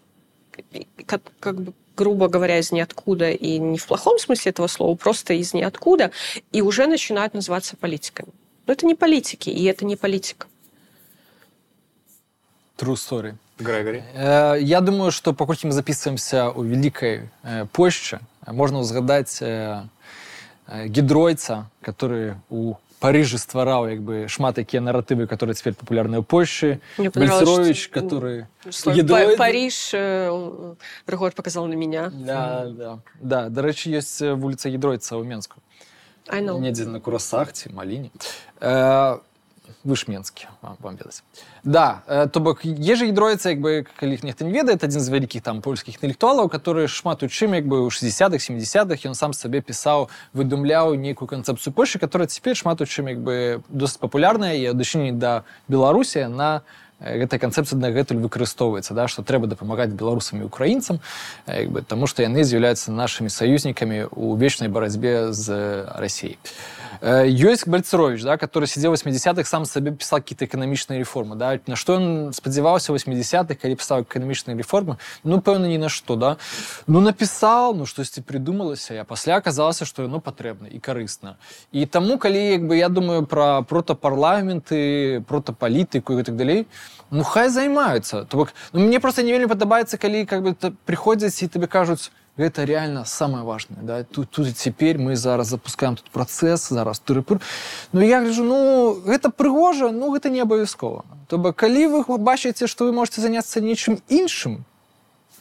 как, 1.06 1.22
как 1.40 1.60
бы 1.60 1.72
грубо 1.96 2.28
говоря, 2.28 2.58
из 2.58 2.72
ниоткуда, 2.72 3.30
и 3.30 3.58
не 3.58 3.78
в 3.78 3.86
плохом 3.86 4.18
смысле 4.18 4.50
этого 4.50 4.66
слова, 4.66 4.94
просто 4.96 5.34
из 5.34 5.52
ниоткуда, 5.54 6.10
и 6.50 6.62
уже 6.62 6.86
начинают 6.86 7.34
называться 7.34 7.76
политиками. 7.76 8.30
Но 8.66 8.72
это 8.72 8.86
не 8.86 8.94
политики, 8.94 9.50
и 9.50 9.64
это 9.64 9.84
не 9.84 9.96
политика. 9.96 10.46
True 12.78 12.94
story. 12.94 13.34
Грегори. 13.58 14.02
Э, 14.14 14.56
я 14.58 14.80
думаю, 14.80 15.12
что 15.12 15.34
паколькі 15.34 15.66
мы 15.66 15.72
записываемся 15.72 16.50
у 16.50 16.64
великой 16.64 17.28
э, 17.42 17.66
Польшчы, 17.72 18.18
можно 18.46 18.80
ўзгадаць 18.80 19.38
э, 19.40 19.86
гідройца, 20.66 21.70
который 21.80 22.34
у 22.50 22.74
Париж 23.02 23.34
ствараў 23.34 23.90
як 23.90 23.98
бы 24.00 24.28
шмат 24.30 24.58
якія 24.62 24.78
наратывы 24.80 25.26
которые 25.26 25.54
цяпер 25.58 25.74
папулярныя 25.74 26.22
ў 26.22 26.24
Польшы 26.24 26.78
Мне 26.98 27.10
понравилось, 27.10 27.42
Бальцрович 27.48 27.78
что, 27.82 28.00
ну, 28.00 28.02
который 28.02 28.46
Слово 28.70 28.96
Гидроиды. 28.96 29.32
«Па- 29.36 29.38
Париж, 29.38 29.90
э, 29.94 30.74
Рыгор 31.06 31.32
показал 31.32 31.66
на 31.66 31.74
меня. 31.74 32.10
да, 32.14 32.66
да, 32.70 32.98
да 33.20 33.48
дарэчы 33.50 33.90
ёсць 33.90 34.22
э, 34.22 34.34
вуліца 34.34 34.70
гідройца 34.70 35.16
ў 35.18 35.24
Менску 35.26 35.58
I 36.30 36.40
know. 36.40 36.60
недзе 36.60 36.86
на 36.86 37.00
курасах 37.00 37.52
ці 37.52 37.74
маліне 37.74 38.10
э, 38.60 39.18
вы 39.86 39.96
ж 39.96 40.04
менскі 40.08 40.46
вам, 40.62 40.76
вам 40.80 40.96
ведаць 40.96 41.22
да 41.64 42.02
э, 42.06 42.28
то 42.28 42.40
бок 42.40 42.64
ежа 42.64 43.06
гідроіцца 43.06 43.50
як 43.50 43.60
бы 43.60 43.86
калі 43.96 44.14
іх 44.14 44.22
нехта 44.22 44.44
не 44.44 44.52
ведае 44.52 44.78
адзін 44.78 45.00
з 45.00 45.08
вялікіх 45.10 45.42
там 45.42 45.60
польскіх 45.62 45.98
інтэлектуалаў 45.98 46.48
которые 46.48 46.88
шмат 46.88 47.22
у 47.22 47.28
чым 47.28 47.54
як 47.54 47.66
бы 47.66 47.82
ў 47.82 47.90
60-х 47.90 48.38
70-х 48.38 49.08
ён 49.08 49.14
сам 49.14 49.32
сабе 49.32 49.60
пісаў 49.60 50.08
выдумляў 50.32 50.94
нейкую 50.94 51.28
канцэпцыю 51.28 51.74
Польшы 51.74 51.98
которая 51.98 52.28
цяпер 52.28 52.56
шмат 52.56 52.80
у 52.80 52.86
чым 52.86 53.08
як 53.08 53.18
бы 53.18 53.62
досыць 53.68 53.98
папулярная 53.98 54.54
і 54.54 54.70
адношенні 54.74 55.12
да 55.12 55.44
Беларусі 55.68 56.26
на 56.26 56.62
гэтая 57.02 57.40
канцэпцыя 57.42 57.78
дагэтуль 57.78 58.22
выкарыстоўваецца 58.22 58.94
да 58.94 59.08
што 59.10 59.26
трэба 59.26 59.50
дапамагаць 59.50 59.90
беларусам 59.90 60.42
і 60.42 60.46
украінцам 60.46 61.00
э, 61.46 61.66
як 61.66 61.70
бы 61.70 61.82
таму 61.82 62.06
што 62.06 62.22
яны 62.22 62.44
з'яўляюцца 62.44 62.94
нашымі 62.94 63.30
саюзнікамі 63.30 64.06
у 64.14 64.36
вечнай 64.36 64.70
барацьбе 64.70 65.32
з 65.32 65.86
Расіяй 65.98 66.38
ёсць 67.02 67.66
бальцрович 67.66 68.22
да 68.22 68.36
который 68.38 68.66
сидзеў 68.70 68.94
80-х 68.94 69.48
сам 69.48 69.66
сабе 69.66 69.90
пісаў 69.90 70.22
какие-то 70.22 70.46
эканамічныя 70.46 70.98
реформы 70.98 71.34
да 71.34 71.58
на 71.66 71.74
што 71.74 71.98
ён 71.98 72.30
спадзяваўся 72.32 72.94
80-х 72.94 73.58
калі 73.58 73.74
пісаў 73.74 74.06
эканамічныя 74.06 74.54
реформы 74.54 74.98
ну 75.24 75.40
пэўна 75.42 75.66
ні 75.66 75.78
на 75.82 75.90
што 75.90 76.14
да 76.14 76.36
ну 76.86 77.00
напісаў 77.00 77.74
ну 77.74 77.86
штосьці 77.86 78.22
придумалася 78.22 78.94
я 78.94 79.04
пасля 79.04 79.42
аказалася 79.42 79.84
што 79.84 80.06
яно 80.06 80.22
патрэбна 80.22 80.70
і 80.70 80.78
карысна 80.78 81.34
і 81.72 81.86
таму 81.86 82.18
калі 82.18 82.38
як 82.38 82.62
бы 82.70 82.78
я 82.78 82.88
думаю 82.88 83.26
про 83.26 83.66
протапарламенты 83.66 85.24
протапалітыку 85.26 86.20
і 86.20 86.22
так 86.22 86.36
далей 86.36 86.70
ну 87.10 87.22
хай 87.22 87.48
займаюцца 87.48 88.24
то 88.24 88.36
бок 88.36 88.54
ну, 88.72 88.80
мне 88.80 89.00
просто 89.00 89.22
не 89.22 89.32
вельмі 89.32 89.46
падабаецца 89.46 89.98
калі 89.98 90.24
как 90.26 90.42
бы 90.42 90.54
та- 90.54 90.72
прыходзяць 90.86 91.42
і 91.42 91.48
табе 91.48 91.66
кажуць 91.66 92.10
гэта 92.36 92.64
реально 92.64 93.04
самое 93.04 93.44
важное 93.44 93.82
да 93.82 94.04
тут 94.04 94.30
тут 94.30 94.56
цяпер 94.56 94.98
мы 94.98 95.16
зараз 95.16 95.48
запускаем 95.48 95.96
тут 95.96 96.10
працэс 96.10 96.68
зараз 96.68 97.02
тыры-пыр 97.04 97.40
Ну 97.92 98.00
я 98.00 98.20
гляжу 98.20 98.44
ну 98.44 99.00
гэта 99.04 99.30
прыгожа 99.30 99.90
ну 99.90 100.10
гэта 100.12 100.30
не 100.30 100.40
абавязкова 100.40 101.04
то 101.28 101.38
бок 101.38 101.56
калі 101.56 101.86
вы 101.86 102.18
бачыце 102.18 102.66
што 102.66 102.86
вы 102.86 102.92
можете 102.92 103.20
заняцца 103.20 103.60
нечым 103.60 104.00
іншым 104.08 104.64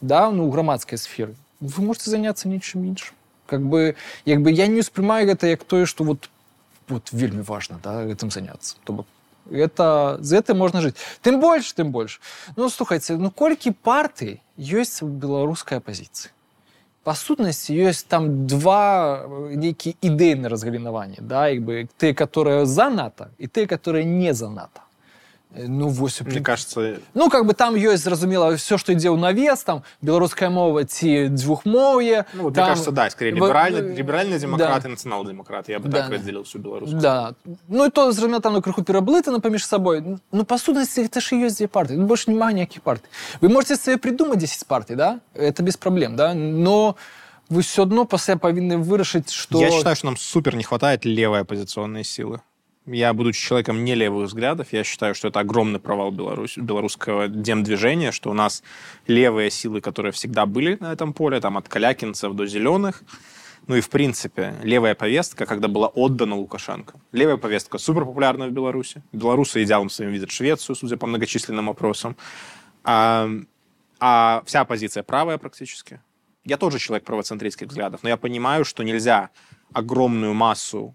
да 0.01 0.29
ну 0.31 0.47
у 0.47 0.51
грамадскай 0.51 0.97
сферы 0.97 1.35
вы 1.61 1.83
можете 1.83 2.09
заняцца 2.09 2.49
нечым 2.49 2.83
іншым 2.83 3.15
как 3.45 3.61
бы 3.61 3.95
як 4.25 4.41
бы 4.41 4.51
я 4.51 4.67
не 4.67 4.79
успрымаю 4.79 5.27
гэта 5.27 5.47
як 5.47 5.63
тое 5.63 5.85
что 5.85 6.03
вот 6.03 6.29
вот 6.89 7.13
вельмі 7.13 7.41
важно 7.41 7.79
да 7.83 8.03
гэтым 8.03 8.31
заняцца 8.31 8.75
то 8.83 8.93
бок 8.93 9.07
это 9.49 10.17
з 10.21 10.39
гэтым 10.39 10.57
можна 10.57 10.81
жыць 10.81 10.97
тым 11.21 11.39
больш 11.39 11.71
тым 11.73 11.91
больш 11.91 12.19
ну 12.55 12.69
слухайце 12.69 13.17
ну 13.17 13.31
колькі 13.31 13.71
партый 13.71 14.41
ёсць 14.57 15.01
у 15.01 15.07
беларускай 15.07 15.81
апозіцыі 15.81 16.31
па 17.03 17.15
сутнасці 17.17 17.73
ёсць 17.73 18.05
там 18.05 18.47
два 18.47 19.25
э, 19.25 19.55
нейкія 19.57 19.97
ідэйныя 20.01 20.49
разгалінаванні 20.53 21.19
да 21.21 21.49
як 21.49 21.65
бы 21.65 21.89
ты 21.97 22.13
которые 22.13 22.65
за 22.65 22.89
нато 22.89 23.33
і 23.37 23.47
ты 23.47 23.65
которые 23.65 24.05
не 24.05 24.33
за 24.33 24.49
нато 24.49 24.81
Э, 24.81 24.84
ну 25.55 25.89
вось 25.89 26.21
Мне 26.21 26.39
кажется, 26.39 26.99
ну 27.13 27.29
как 27.29 27.45
бы 27.45 27.53
там 27.53 27.75
ёсць 27.75 28.03
зразумела 28.03 28.55
все 28.55 28.77
что 28.77 28.93
ідзе 28.93 29.09
ў 29.11 29.19
навес 29.19 29.63
там 29.63 29.83
беларуская 30.01 30.49
мова 30.49 30.85
ці 30.85 31.27
дзвюхмоўе 31.27 32.25
ну, 32.33 32.43
вот, 32.43 32.53
там, 32.53 32.63
мне 32.63 32.71
кажется, 32.71 32.91
да, 32.91 33.09
скорее 33.09 33.33
в- 33.33 33.35
либеральные, 33.35 33.83
э, 33.83 33.95
либеральные 33.95 34.39
да. 34.39 34.47
демократы 34.47 34.87
и 34.87 34.91
национал-демократы. 34.91 35.71
Я 35.71 35.79
бы 35.79 35.89
Да. 35.89 36.03
так 36.03 36.11
разделил 36.11 36.43
всю 36.43 36.59
Беларусь. 36.59 36.91
Да. 36.91 37.33
Ну 37.67 37.85
і 37.85 37.89
то 37.89 38.11
зразумела 38.11 38.39
там 38.39 38.53
ну, 38.53 38.61
крыху 38.61 38.83
пераблытана 38.83 39.39
паміж 39.39 39.65
сабой 39.65 40.19
ну 40.31 40.43
па 40.45 40.57
сутнасці 40.57 41.03
гэта 41.03 41.19
ж 41.19 41.35
і 41.35 41.45
ёсць 41.47 41.59
дзе 41.59 41.67
партыі 41.67 41.97
ну, 41.97 42.05
больш 42.07 42.27
няма 42.27 42.51
ніякіх 42.53 42.81
партый 42.81 43.09
вы 43.41 43.49
можете 43.49 43.75
сабе 43.75 43.97
придумаць 43.97 44.39
10 44.39 44.67
партый 44.67 44.95
да 44.95 45.19
это 45.35 45.63
без 45.63 45.75
праблем 45.75 46.15
да 46.15 46.33
но 46.33 46.95
вы 47.49 47.61
все 47.61 47.83
адно 47.83 48.05
пасля 48.05 48.35
павінны 48.35 48.77
вырашыць 48.77 49.31
что 49.31 49.59
Я 49.59 49.71
считаю, 49.71 49.95
что 49.95 50.05
нам 50.05 50.17
супер 50.17 50.55
не 50.55 50.63
хватает 50.63 51.03
левой 51.03 51.41
оппозиционной 51.41 52.05
силы. 52.05 52.39
я, 52.86 53.12
будучи 53.12 53.44
человеком 53.44 53.84
не 53.84 53.96
левых 53.96 54.28
взглядов, 54.28 54.68
я 54.70 54.84
считаю, 54.84 55.16
что 55.16 55.26
это 55.26 55.40
огромный 55.40 55.80
провал 55.80 56.12
Беларусь, 56.12 56.56
белорусского 56.56 57.26
демдвижения, 57.26 58.12
что 58.12 58.30
у 58.30 58.32
нас 58.32 58.62
левые 59.08 59.50
силы, 59.50 59.80
которые 59.80 60.12
всегда 60.12 60.46
были 60.46 60.76
на 60.78 60.92
этом 60.92 61.12
поле, 61.12 61.40
там 61.40 61.58
от 61.58 61.68
калякинцев 61.68 62.32
до 62.34 62.46
зеленых, 62.46 63.02
ну 63.66 63.74
и, 63.74 63.80
в 63.80 63.90
принципе, 63.90 64.54
левая 64.62 64.94
повестка, 64.94 65.46
когда 65.46 65.66
была 65.66 65.88
отдана 65.88 66.36
Лукашенко. 66.36 67.00
Левая 67.10 67.36
повестка 67.36 67.78
супер 67.78 68.04
популярна 68.04 68.46
в 68.46 68.52
Беларуси. 68.52 69.02
Белорусы 69.12 69.64
идеалом 69.64 69.90
своим 69.90 70.12
видят 70.12 70.30
Швецию, 70.30 70.76
судя 70.76 70.96
по 70.96 71.08
многочисленным 71.08 71.68
опросам. 71.68 72.16
А, 72.84 73.28
а 73.98 74.44
вся 74.46 74.60
оппозиция 74.60 75.02
правая 75.02 75.38
практически. 75.38 76.00
Я 76.44 76.56
тоже 76.56 76.78
человек 76.78 77.04
правоцентристских 77.04 77.66
взглядов, 77.66 78.04
но 78.04 78.08
я 78.08 78.16
понимаю, 78.16 78.64
что 78.64 78.84
нельзя 78.84 79.30
огромную 79.72 80.32
массу 80.32 80.94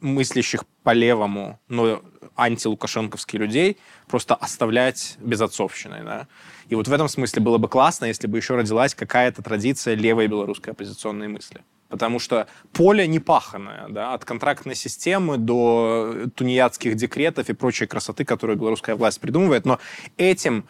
мыслящих 0.00 0.64
по-левому, 0.82 1.58
но 1.68 2.02
антилукашенковских 2.36 3.40
людей 3.40 3.78
просто 4.08 4.34
оставлять 4.34 5.16
безотцовщиной. 5.20 6.02
Да? 6.04 6.28
И 6.68 6.74
вот 6.74 6.88
в 6.88 6.92
этом 6.92 7.08
смысле 7.08 7.42
было 7.42 7.58
бы 7.58 7.68
классно, 7.68 8.06
если 8.06 8.26
бы 8.26 8.38
еще 8.38 8.56
родилась 8.56 8.94
какая-то 8.94 9.42
традиция 9.42 9.94
левой 9.94 10.26
белорусской 10.26 10.72
оппозиционной 10.72 11.28
мысли. 11.28 11.62
Потому 11.88 12.18
что 12.18 12.48
поле 12.72 13.06
не 13.06 13.20
паханное, 13.20 13.86
да, 13.88 14.12
от 14.14 14.24
контрактной 14.24 14.74
системы 14.74 15.36
до 15.38 16.26
тунеядских 16.34 16.96
декретов 16.96 17.48
и 17.48 17.52
прочей 17.52 17.86
красоты, 17.86 18.24
которую 18.24 18.58
белорусская 18.58 18.96
власть 18.96 19.20
придумывает. 19.20 19.64
Но 19.64 19.78
этим 20.16 20.66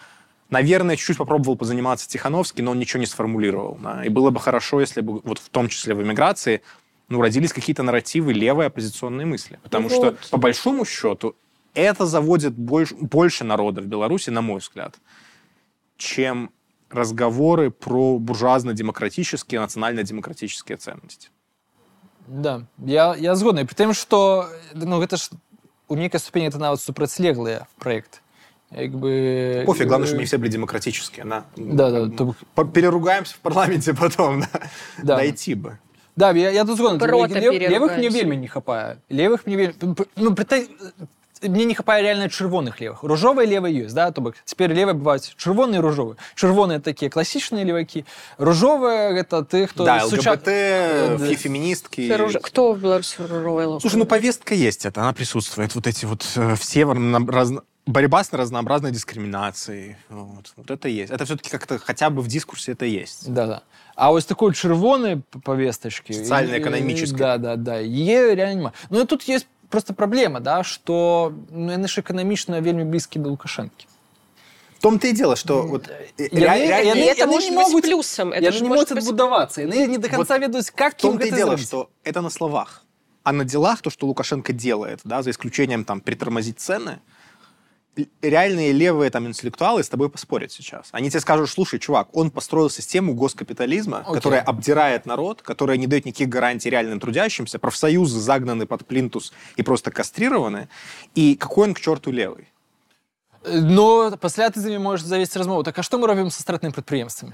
Наверное, 0.49 0.95
чуть-чуть 0.95 1.17
попробовал 1.17 1.57
позаниматься 1.57 2.09
Тихановский, 2.09 2.63
но 2.63 2.71
он 2.71 2.79
ничего 2.79 3.01
не 3.01 3.07
сформулировал. 3.07 3.79
да. 3.83 4.05
И 4.05 4.09
было 4.09 4.31
бы 4.31 4.39
хорошо, 4.39 4.81
если 4.81 5.01
бы, 5.01 5.21
вот 5.25 5.39
в 5.39 5.49
том 5.49 5.69
числе 5.69 5.95
в 5.95 6.03
эмиграции, 6.03 6.63
ну, 7.09 7.21
родились 7.23 7.53
какие-то 7.53 7.83
нарративы 7.83 8.33
левой 8.33 8.67
оппозиционной 8.67 9.25
мысли. 9.25 9.59
Потому 9.63 9.89
что, 9.89 10.01
Вот. 10.01 10.31
по 10.31 10.37
большому 10.39 10.85
счету, 10.85 11.35
это 11.75 12.07
заводит 12.07 12.55
больше, 12.55 12.95
больше 12.97 13.45
народа 13.45 13.81
в 13.83 13.87
Беларуси, 13.87 14.31
на 14.31 14.41
мой 14.43 14.61
взгляд, 14.61 14.97
чем 15.97 16.51
разговоры 16.91 17.71
про 17.71 18.19
буржуазно-демократические, 18.19 19.61
национально-демократические 19.61 20.77
ценности. 20.79 21.29
да 22.29 22.67
я 22.85 23.15
я 23.17 23.35
згодны 23.37 23.65
при 23.67 23.75
тым 23.75 23.93
что 23.95 24.49
ну 24.75 24.99
гэта 25.01 25.17
ж 25.17 25.31
у 25.89 25.95
нейкай 25.95 26.19
ступені 26.21 26.49
это 26.49 26.59
нават 26.59 26.81
супрацьлеглыя 26.81 27.67
проект 27.79 28.23
як 28.73 28.91
бы 28.95 29.63
Пофиг, 29.67 29.87
главное, 29.87 30.07
чтобы 30.09 30.21
не 30.21 30.27
все 30.27 30.39
были 30.39 30.49
демократические. 30.51 31.25
На. 31.25 31.45
Да, 31.57 31.91
да, 31.91 32.09
то- 32.09 32.65
Переругаемся 32.65 33.35
в 33.35 33.39
парламенте 33.39 33.95
потом. 34.01 34.41
Да. 34.41 34.49
Да. 35.03 35.17
Дойти 35.17 35.55
бы. 35.55 35.79
Да, 36.16 36.32
я, 36.32 36.50
я 36.52 36.66
тут 36.66 36.78
згоден. 36.78 37.00
Прота 37.00 37.36
Лев- 37.40 37.42
левых 37.42 37.50
мне 37.52 37.60
переругаемся. 37.60 38.18
вельмі 38.20 38.38
не 38.38 38.48
хапае. 38.48 38.98
Левых 39.10 39.40
мне 39.46 39.56
вельмі... 39.58 39.74
Ну, 40.18 40.36
при 40.36 40.44
той- 40.46 40.70
мне 41.44 41.66
не 41.66 41.74
хапае 41.74 42.04
реально 42.04 42.26
чырвоных 42.30 42.80
левых. 42.82 43.02
Ружовыя 43.02 43.48
левые 43.48 43.86
ёсць, 43.86 43.94
да, 43.94 44.12
то 44.12 44.22
бок 44.22 44.36
цяпер 44.46 44.70
левыя 44.74 44.94
бываюць 44.94 45.34
чырвоныя 45.38 45.80
і 45.80 45.82
ружовыя. 45.82 46.16
Чырвоныя 46.36 46.80
такія 46.80 47.10
класічныя 47.10 47.66
левакі. 47.66 48.06
Ружовыя 48.38 49.14
гэта 49.18 49.42
ты, 49.44 49.66
хто 49.68 49.86
Да, 49.86 50.00
суча- 50.06 50.32
ЛГБТ, 50.34 50.48
Э, 50.48 51.18
да. 51.18 51.26
фе- 51.26 51.36
феминистки. 51.36 52.02
Феруж- 52.02 52.40
Кто 52.42 52.74
в 52.74 52.80
Беларуси 52.80 53.16
Руэлло? 53.22 53.80
Слушай, 53.80 53.96
ну 53.98 54.06
повестка 54.06 54.54
есть 54.54 54.86
это, 54.86 55.02
она 55.02 55.14
присутствует. 55.14 55.74
Вот 55.76 55.88
эти 55.88 56.06
вот 56.06 56.22
э, 56.36 56.56
все 56.56 56.82
разно- 56.84 57.26
разно- 57.26 57.62
борьба 57.88 58.24
с 58.24 58.32
разнообразной 58.34 58.92
дискриминацией. 58.92 59.96
Вот, 60.10 60.54
вот 60.58 60.70
это 60.70 60.88
есть. 60.88 61.12
Это 61.12 61.26
все-таки 61.26 61.50
как-то 61.50 61.80
хотя 61.80 62.10
бы 62.12 62.22
в 62.22 62.28
дискурсе 62.28 62.74
это 62.74 62.86
есть. 62.86 63.34
Да, 63.34 63.48
да. 63.48 63.62
А 63.96 64.12
ось 64.12 64.26
такой 64.26 64.54
чырвоны 64.54 65.22
повесточки. 65.44 66.14
Социально-экономической. 66.14 67.18
Да, 67.18 67.38
да, 67.38 67.56
да. 67.56 67.78
Е 67.80 68.36
реально 68.36 68.56
нема. 68.60 68.74
Ну 68.90 69.02
и 69.02 69.06
тут 69.06 69.24
есть 69.30 69.48
просто 69.70 69.94
проблема, 69.94 70.40
да, 70.40 70.64
что 70.64 71.34
ну, 71.52 71.72
яны 71.72 71.88
ж 71.88 72.02
эканамічна 72.02 72.62
вельмі 72.62 72.84
блізкі 72.84 73.20
да 73.20 73.30
Лукашэнкі. 73.30 73.86
В 74.80 74.82
том-то 74.82 75.08
и 75.08 75.12
дело, 75.14 75.36
что 75.36 75.62
вот 75.64 75.90
э, 75.90 76.30
Я- 76.32 76.56
ре- 76.56 76.66
я- 76.66 76.82
реально- 76.82 77.00
И 77.00 77.04
яны- 77.04 77.12
это 77.12 77.20
яны 77.26 77.32
может 77.32 77.52
не 77.52 77.58
быть 77.58 77.68
могут- 77.68 77.84
плюсом. 77.86 78.30
Это 78.34 78.42
Яны 78.42 78.52
же 78.52 78.62
не 78.64 78.70
может 78.70 78.90
могуць 78.90 79.04
быть... 79.04 79.04
адбудавацца. 79.04 79.62
Яны 79.62 79.88
не 79.88 79.98
до 79.98 80.10
конца 80.10 80.38
ведаюць, 80.40 80.72
как 80.72 80.94
в 80.98 81.02
том-то 81.02 81.24
ім 81.26 81.28
и 81.28 81.32
гэта 81.32 81.36
дело, 81.38 81.50
зрабіць. 81.52 81.68
что 81.68 81.90
это 82.04 82.22
на 82.22 82.30
словах. 82.30 82.84
А 83.24 83.32
на 83.32 83.44
делах 83.46 83.82
то, 83.82 83.90
что 83.92 84.08
Лукашенко 84.08 84.52
делает, 84.54 85.02
да, 85.04 85.22
за 85.22 85.30
исключением 85.30 85.84
там 85.86 86.00
притормозить 86.02 86.58
цены, 86.60 86.90
л- 86.90 86.98
реальные 88.22 88.72
левые 88.72 89.10
там 89.12 89.28
интеллектуалы 89.28 89.84
с 89.84 89.90
тобой 89.90 90.10
поспорят 90.10 90.52
сейчас. 90.52 90.90
Они 90.92 91.10
тебе 91.10 91.20
скажут, 91.20 91.50
слушай, 91.50 91.80
чувак, 91.80 92.08
он 92.14 92.32
построил 92.32 92.70
систему 92.70 93.14
госкапитализма, 93.14 94.00
Окей. 94.00 94.14
которая 94.14 94.42
обдирает 94.42 95.06
народ, 95.06 95.42
которая 95.42 95.78
не 95.78 95.88
дает 95.88 96.06
никаких 96.06 96.30
гарантий 96.30 96.70
реальным 96.70 97.00
трудящимся, 97.00 97.60
профсоюзы 97.60 98.20
загнаны 98.20 98.66
под 98.66 98.86
плинтус 98.86 99.34
и 99.58 99.64
просто 99.64 99.92
кастрированы. 99.92 100.70
И 101.16 101.36
какой 101.36 101.68
он 101.68 101.74
к 101.74 101.80
черту 101.80 102.12
левый? 102.12 102.48
Но 103.44 104.16
пасля 104.22 104.50
ты 104.50 104.62
з 104.62 104.70
імі 104.70 104.78
можаш 104.78 105.02
завесці 105.02 105.40
размову 105.40 105.64
так 105.64 105.80
а 105.80 105.84
што 105.84 105.98
мы 105.98 106.06
робім 106.06 106.30
са 106.30 106.46
стратнымі 106.46 106.78
прадпрыемствамі 106.78 107.34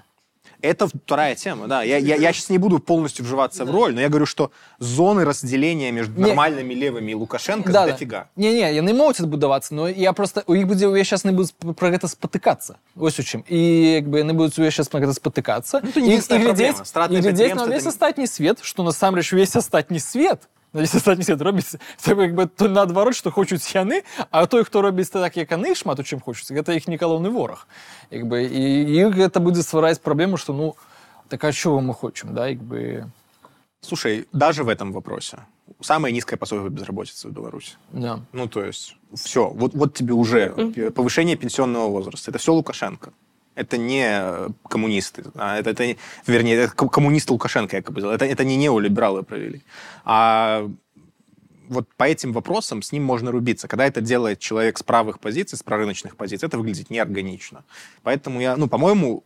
Это 0.61 0.87
вторая 0.87 1.35
тема, 1.35 1.67
да. 1.67 1.83
Я, 1.83 1.97
я, 1.97 2.15
я 2.15 2.33
сейчас 2.33 2.49
не 2.49 2.57
буду 2.57 2.79
полностью 2.79 3.25
вживаться 3.25 3.63
в 3.65 3.71
роль, 3.71 3.93
но 3.93 4.01
я 4.01 4.07
говорю, 4.07 4.25
что 4.25 4.49
зони 4.79 5.23
разделения 5.23 5.91
между 5.91 6.19
Не. 6.21 6.27
нормальными 6.33 6.73
левыми 6.73 7.11
и 7.11 7.15
Лукашенко 7.15 7.71
Да, 7.71 7.85
да. 7.85 7.91
дофига. 7.91 8.25
Ні, 8.37 8.49
ні, 8.53 8.59
я 8.59 8.81
не 8.81 8.93
можу 8.93 9.13
це 9.13 9.25
будуватися, 9.25 9.75
але 9.77 9.91
я 9.91 10.13
просто 10.13 10.41
у 10.47 10.55
їх 10.55 10.67
буде 10.67 10.85
я 10.99 11.03
зараз 11.03 11.25
не 11.25 11.31
буду 11.31 11.43
сп- 11.61 11.73
про 11.73 11.97
це 11.97 12.07
спотикатися. 12.07 12.75
Ось 12.95 13.19
у 13.19 13.23
чим. 13.23 13.43
І 13.49 13.81
якби 13.91 14.23
не 14.23 14.33
будуть 14.33 14.59
я 14.59 14.71
зараз 14.71 14.87
про 14.87 15.07
це 15.07 15.13
спотикатися. 15.13 15.81
Ну, 15.83 15.91
це 15.91 15.99
не 16.01 16.07
єдина 16.07 16.39
проблема. 16.45 16.85
Стратне 16.85 17.17
і 17.17 17.21
глядеть 17.21 17.25
на 17.25 17.45
підприємство 17.45 17.73
весь 17.73 17.83
це- 17.83 17.89
остатній 17.89 18.27
світ, 18.27 18.63
що 18.63 18.83
насамперед 18.83 19.33
весь 19.33 19.55
остатній 19.55 19.99
світ, 19.99 20.37
на 20.73 20.81
весь 20.81 20.95
остатній 20.95 21.23
світ 21.23 21.41
робиться, 21.41 21.79
це 21.97 22.15
якби 22.19 22.45
то 22.45 22.69
наоборот, 22.69 23.15
що 23.15 23.31
хочуть 23.31 23.75
яни, 23.75 24.01
а 24.31 24.45
той, 24.45 24.63
хто 24.63 24.81
робить 24.81 25.11
так, 25.11 25.37
як 25.37 25.51
вони 25.51 25.75
шмату 25.75 26.03
чим 26.03 26.19
хочуть, 26.19 26.65
це 26.65 26.73
їхній 26.73 26.97
колонний 26.97 27.31
ворог. 27.31 27.67
Якби, 28.11 28.43
і 28.43 28.61
їх 28.91 29.31
це 29.33 29.39
буде 29.39 29.63
створити 29.63 29.99
проблему, 30.03 30.37
що 30.37 30.53
ну, 30.53 30.75
так 31.27 31.43
а 31.43 31.53
чого 31.53 31.81
ми 31.81 31.93
хочемо, 31.93 32.33
да, 32.33 32.47
якби, 32.47 33.05
Слушай, 33.81 34.27
даже 34.33 34.63
в 34.63 34.69
этом 34.69 34.91
вопросе 34.91 35.37
самая 35.81 36.11
низкая 36.13 36.37
пособие 36.37 36.69
безработицы 36.69 37.27
в 37.27 37.31
Беларуси. 37.31 37.73
да. 37.91 38.19
Ну, 38.33 38.47
то 38.47 38.63
есть, 38.63 38.97
все, 39.13 39.49
вот, 39.49 39.73
вот 39.73 39.93
тебе 39.93 40.13
уже 40.13 40.49
повышение 40.95 41.35
пенсионного 41.35 41.89
возраста. 41.89 42.31
Это 42.31 42.39
все 42.39 42.53
Лукашенко. 42.53 43.13
Это 43.54 43.76
не 43.76 44.04
э, 44.08 44.48
коммунисты, 44.68 45.24
а 45.34 45.58
это, 45.58 45.70
это 45.70 45.86
не- 45.86 45.98
вернее, 46.26 46.56
это 46.56 46.74
ко- 46.74 46.88
коммунисты 46.88 47.32
Лукашенко 47.32 47.76
якобы 47.76 48.00
сделали. 48.00 48.16
Это, 48.16 48.24
это 48.24 48.44
не 48.44 48.56
неолибералы 48.56 49.22
провели. 49.22 49.62
А 50.04 50.70
вот 51.68 51.86
по 51.96 52.04
этим 52.04 52.32
вопросам 52.32 52.82
с 52.82 52.92
ним 52.92 53.04
можно 53.04 53.30
рубиться. 53.30 53.68
Когда 53.68 53.86
это 53.86 54.00
делает 54.00 54.38
человек 54.38 54.78
с 54.78 54.82
правых 54.82 55.20
позиций, 55.20 55.58
с 55.58 55.62
прорыночных 55.62 56.16
позиций, 56.16 56.46
это 56.46 56.58
выглядит 56.58 56.90
неорганично. 56.90 57.64
Поэтому 58.02 58.40
я, 58.40 58.56
ну, 58.56 58.68
по-моему, 58.68 59.24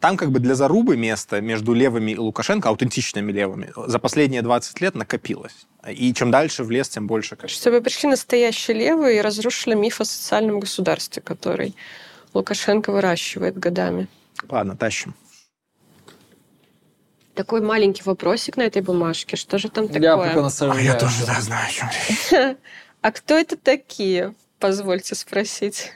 там 0.00 0.16
как 0.16 0.30
бы 0.30 0.40
для 0.40 0.54
зарубы 0.54 0.96
место 0.96 1.40
между 1.40 1.72
левыми 1.74 2.12
и 2.12 2.16
Лукашенко, 2.18 2.68
аутентичными 2.68 3.32
левыми, 3.32 3.72
за 3.86 3.98
последние 3.98 4.42
20 4.42 4.80
лет 4.80 4.94
накопилось. 4.94 5.66
И 5.88 6.12
чем 6.12 6.30
дальше 6.30 6.64
в 6.64 6.70
лес, 6.70 6.88
тем 6.88 7.06
больше. 7.06 7.36
Чтобы 7.46 7.80
пришли 7.80 8.08
настоящие 8.08 8.76
левые 8.76 9.18
и 9.18 9.20
разрушили 9.20 9.74
миф 9.74 10.00
о 10.00 10.04
социальном 10.04 10.60
государстве, 10.60 11.22
который 11.22 11.74
Лукашенко 12.34 12.90
выращивает 12.92 13.58
годами. 13.58 14.08
Ладно, 14.48 14.76
тащим. 14.76 15.14
Такой 17.34 17.60
маленький 17.60 18.02
вопросик 18.04 18.56
на 18.56 18.62
этой 18.62 18.82
бумажке. 18.82 19.36
Что 19.36 19.58
же 19.58 19.68
там 19.68 19.86
Я 19.86 20.12
такое? 20.12 20.28
пока 20.28 20.42
наставляю. 20.42 20.98
да, 21.00 21.40
знаю, 21.40 21.66
о 21.66 21.70
чем 21.70 21.88
речь. 22.08 22.56
А 23.00 23.12
кто 23.12 23.34
это 23.34 23.56
такие? 23.58 24.34
Позвольте 24.58 25.14
спросить. 25.14 25.92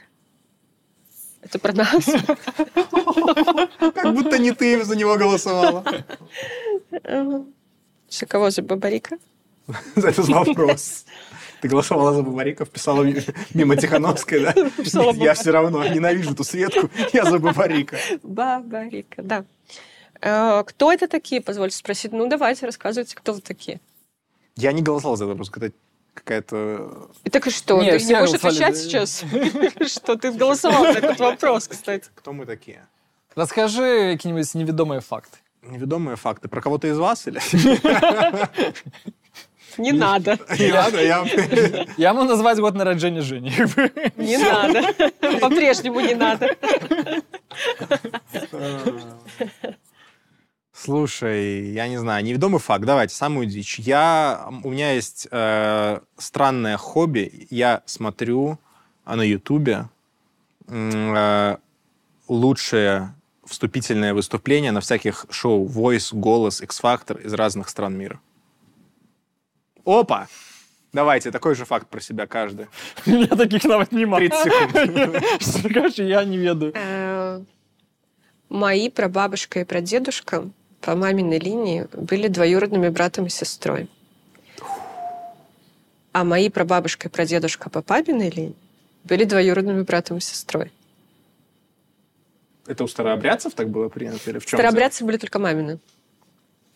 Это 1.41 1.57
про 1.57 1.73
нас? 1.73 2.05
Как 3.95 4.13
будто 4.13 4.37
не 4.37 4.51
ты 4.51 4.83
за 4.83 4.95
него 4.95 5.17
голосовала. 5.17 5.83
За 8.09 8.25
кого? 8.27 8.51
За 8.51 8.61
Бабарика? 8.61 9.17
Это 9.95 10.21
вопрос. 10.21 11.05
Ты 11.61 11.67
голосовала 11.67 12.13
за 12.13 12.23
Бабариков, 12.23 12.69
писала 12.69 13.03
ми- 13.03 13.21
мимо 13.53 13.75
Тихановской, 13.75 14.39
да? 14.39 14.53
Нет, 14.55 15.15
я 15.15 15.33
все 15.33 15.51
равно 15.51 15.85
ненавижу 15.87 16.31
эту 16.31 16.43
Светку, 16.43 16.89
я 17.13 17.25
за 17.25 17.39
Бабарика. 17.39 17.97
Бабарика, 18.23 19.21
да. 19.21 19.45
Э, 20.21 20.63
Кто 20.65 20.91
это 20.91 21.07
такие, 21.07 21.41
позвольте 21.41 21.75
спросить? 21.75 22.11
Ну, 22.11 22.27
давайте, 22.27 22.65
рассказывайте, 22.65 23.15
кто 23.15 23.33
вы 23.33 23.41
такие. 23.41 23.79
Я 24.55 24.71
не 24.71 24.81
голосовал 24.81 25.17
за 25.17 25.25
этот 25.25 25.37
вопрос, 25.37 25.51
это 25.55 25.71
какая-то... 26.13 27.09
И 27.23 27.29
так 27.29 27.47
и 27.47 27.49
что? 27.49 27.81
Не, 27.81 27.97
ты 27.97 28.05
не 28.05 28.15
можешь 28.15 28.35
отвечать 28.35 28.73
да. 28.73 28.79
сейчас? 28.79 29.23
Что 29.93 30.15
ты 30.17 30.31
голосовал 30.31 30.83
за 30.83 30.99
этот 30.99 31.19
вопрос, 31.19 31.67
кстати? 31.67 32.09
Кто 32.15 32.33
мы 32.33 32.45
такие? 32.45 32.85
Расскажи 33.35 34.13
какие-нибудь 34.13 34.53
неведомые 34.55 35.01
факты. 35.01 35.37
Неведомые 35.61 36.15
факты. 36.17 36.47
Про 36.47 36.61
кого-то 36.61 36.87
из 36.87 36.97
вас 36.97 37.27
или? 37.27 37.39
Не 39.77 39.91
надо. 39.91 40.37
Не 40.59 40.71
надо, 40.71 41.03
я... 41.03 41.25
Я 41.97 42.13
могу 42.13 42.27
назвать 42.29 42.59
год 42.59 42.75
народжения 42.75 43.21
Жени. 43.21 43.51
Не 44.17 44.37
надо. 44.37 44.93
По-прежнему 45.39 45.99
не 45.99 46.15
надо. 46.15 46.55
Слушай, 50.71 51.71
я 51.71 51.89
не 51.89 51.97
знаю, 51.97 52.23
неведомый 52.23 52.59
факт. 52.59 52.85
Давайте, 52.85 53.13
самую 53.13 53.47
дичь. 53.47 53.79
Я, 53.79 54.47
у 54.63 54.69
меня 54.69 54.93
есть 54.93 55.27
э, 55.29 55.99
странное 56.17 56.77
хобби. 56.77 57.47
Я 57.49 57.81
смотрю 57.85 58.59
а, 59.03 59.17
на 59.17 59.23
Ютубе 59.23 59.89
э, 60.67 61.57
лучшие 62.29 63.13
вступительные 63.45 64.13
выступления 64.13 64.71
на 64.71 64.79
всяких 64.79 65.25
шоу 65.29 65.67
Voice, 65.67 66.15
Голос, 66.15 66.61
X-Factor 66.61 67.21
из 67.25 67.33
разных 67.33 67.67
стран 67.67 67.97
мира. 67.97 68.21
Опа! 69.85 70.27
Давайте, 70.93 71.31
такой 71.31 71.55
же 71.55 71.65
факт 71.65 71.87
про 71.87 72.01
себя 72.01 72.25
каждый. 72.25 72.67
У 73.05 73.09
меня 73.11 73.27
таких 73.27 73.63
навіть 73.65 73.91
нема. 73.91 74.17
30 74.17 74.43
секунд. 74.43 75.73
Кажешь, 75.73 75.99
я 75.99 76.23
не 76.23 76.37
ведаю. 76.37 76.73
Э, 76.75 77.41
Мои 78.49 78.89
прабабушка 78.89 79.59
и 79.59 79.63
прадедушка 79.63 80.49
по 80.81 80.95
маминой 80.95 81.39
линии 81.39 81.87
были 81.93 82.27
двоюродными 82.27 82.89
братом 82.89 83.25
и 83.25 83.29
сестрой. 83.29 83.87
А 86.11 86.23
мои 86.23 86.49
прабабушка 86.49 87.07
и 87.07 87.11
прадедушка 87.11 87.69
по 87.69 87.81
папиной 87.83 88.31
линии 88.31 88.55
были 89.03 89.25
двоюродными 89.25 89.83
братом 89.83 90.17
и 90.17 90.21
сестрой. 90.21 90.71
Это 92.65 92.83
у 92.83 92.87
старообрядцев 92.87 93.53
так 93.53 93.69
было 93.69 93.89
принято? 93.89 94.29
Или 94.29 94.39
в 94.39 94.45
чем 94.45 94.57
Старообрядцы 94.57 95.05
были 95.05 95.17
только 95.17 95.37
мамины. 95.39 95.79